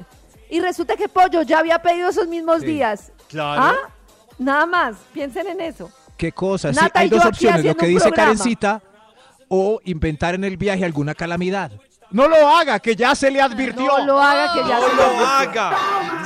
Y 0.50 0.60
resulta 0.62 0.96
que 0.96 1.08
Pollo 1.08 1.42
ya 1.44 1.60
había 1.60 1.80
pedido 1.82 2.10
esos 2.10 2.28
mismos 2.28 2.62
Sí. 2.62 2.68
días. 2.68 3.12
Claro. 3.30 3.62
¿Ah? 3.62 3.76
Nada 4.38 4.66
más, 4.66 4.96
piensen 5.14 5.48
en 5.48 5.62
eso. 5.62 5.92
¿Qué 6.18 6.32
cosas? 6.32 6.76
Sí, 6.76 6.82
Nata 6.82 7.00
hay 7.02 7.10
dos 7.10 7.24
opciones. 7.26 7.64
Lo 7.64 7.76
que 7.76 7.86
dice 7.88 8.02
programa. 8.08 8.32
Karencita 8.34 8.82
o 9.50 9.82
inventar 9.84 10.36
en 10.36 10.44
el 10.46 10.58
viaje 10.58 10.86
alguna 10.86 11.14
calamidad. 11.14 11.72
No 12.12 12.28
lo 12.28 12.48
haga, 12.50 12.80
que 12.80 12.96
ya 12.96 13.14
se 13.14 13.30
le 13.30 13.42
advirtió. 13.42 13.86
No 14.00 14.06
lo 14.06 14.22
haga 14.22 14.54
que 14.54 14.68
ya 14.68 14.80
No 14.80 14.88
se 14.90 14.96
lo 14.96 15.28
haga. 15.28 15.78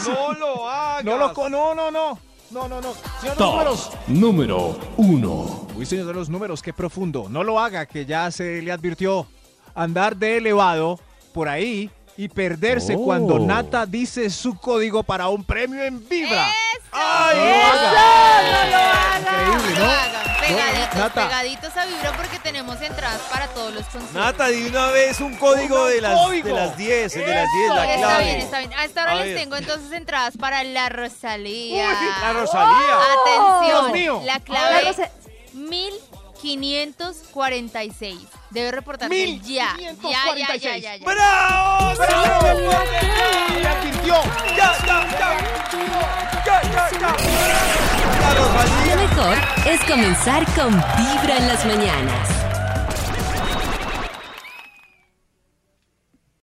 No 0.06 0.34
lo 0.38 0.70
haga. 0.70 1.04
No 1.04 1.18
lo 1.18 1.50
no, 1.50 1.76
no, 1.76 1.92
no. 1.92 2.20
No, 2.52 2.68
no, 2.70 2.80
no. 2.80 2.94
Señor 3.20 3.36
de 3.36 3.36
los 3.36 3.36
Top 3.38 3.50
números. 3.56 3.90
número 4.08 4.80
uno. 4.98 5.68
Uy, 5.76 5.86
señor 5.86 6.06
de 6.06 6.14
los 6.14 6.30
números, 6.30 6.62
qué 6.62 6.72
profundo. 6.72 7.26
No 7.30 7.44
lo 7.44 7.60
haga, 7.60 7.86
que 7.88 8.06
ya 8.06 8.30
se 8.30 8.62
le 8.62 8.72
advirtió. 8.72 9.26
Andar 9.74 10.16
de 10.16 10.38
elevado 10.38 11.00
por 11.34 11.50
ahí 11.50 11.90
y 12.18 12.28
perderse 12.30 12.96
Oh. 12.96 13.04
cuando 13.04 13.40
Nata 13.40 13.86
dice 13.86 14.30
su 14.30 14.58
código 14.58 15.04
para 15.04 15.28
un 15.30 15.44
premio 15.44 15.84
en 15.84 16.08
Vibra. 16.08 16.48
¡Ay, 16.92 17.38
Increíble, 19.54 19.80
No 19.80 19.80
¿no? 19.80 19.86
lo 19.86 19.92
hagan. 19.92 20.24
Pegaditos, 20.44 20.96
Nata. 21.00 21.24
pegaditos 21.28 21.78
a 21.78 21.86
Vibra 21.86 22.12
porque 22.18 22.38
tenemos 22.40 22.82
entradas 22.82 23.22
para 23.32 23.48
todos 23.48 23.74
los 23.74 23.84
conciertos. 23.86 24.14
Nata, 24.14 24.48
di 24.48 24.66
una 24.68 24.88
vez 24.88 25.20
un 25.22 25.36
código 25.38 25.84
Un 25.86 25.90
de 25.90 26.02
las, 26.02 26.20
código. 26.20 26.48
de 26.50 26.54
las 26.54 26.78
10, 26.78 27.16
el 27.16 27.26
de 27.26 27.34
las 27.36 27.48
10, 27.52 27.70
la 27.70 27.86
Está 27.86 27.98
clave. 28.08 28.26
bien, 28.26 28.38
está 28.42 28.60
bien. 28.60 28.74
A 28.74 28.86
esta 28.86 29.02
hora 29.04 29.12
A 29.14 29.16
les 29.16 29.26
ver. 29.26 29.38
tengo 29.38 29.56
entonces 29.56 29.92
entradas 29.94 30.38
para 30.38 30.64
la 30.64 30.90
Rosalía. 30.90 31.88
Uy, 31.90 32.08
la 32.22 32.34
Rosalía. 32.34 32.98
Atención, 33.22 33.66
Dios 33.66 33.92
mío. 33.94 34.22
la 34.26 34.34
La 34.34 34.40
clave 34.42 34.82
Rosa- 34.82 35.10
1546. 36.44 38.18
Debe 38.50 38.72
reportarse 38.72 39.40
ya. 39.40 39.76
Ya, 39.80 39.94
ya, 40.36 40.56
ya, 40.56 40.78
ya, 40.78 40.96
ya. 40.98 41.06
¡Bravo! 41.06 41.94
¡Ya, 44.56 44.72
ya, 44.84 44.92
ya! 45.16 45.30
¡Ya. 46.44 47.14
Lo 48.88 48.96
mejor 48.96 49.38
es 49.66 49.80
comenzar 49.86 50.46
con 50.56 50.74
Vibra 50.74 51.38
en 51.38 51.48
las 51.48 51.66
mañanas. 51.66 52.33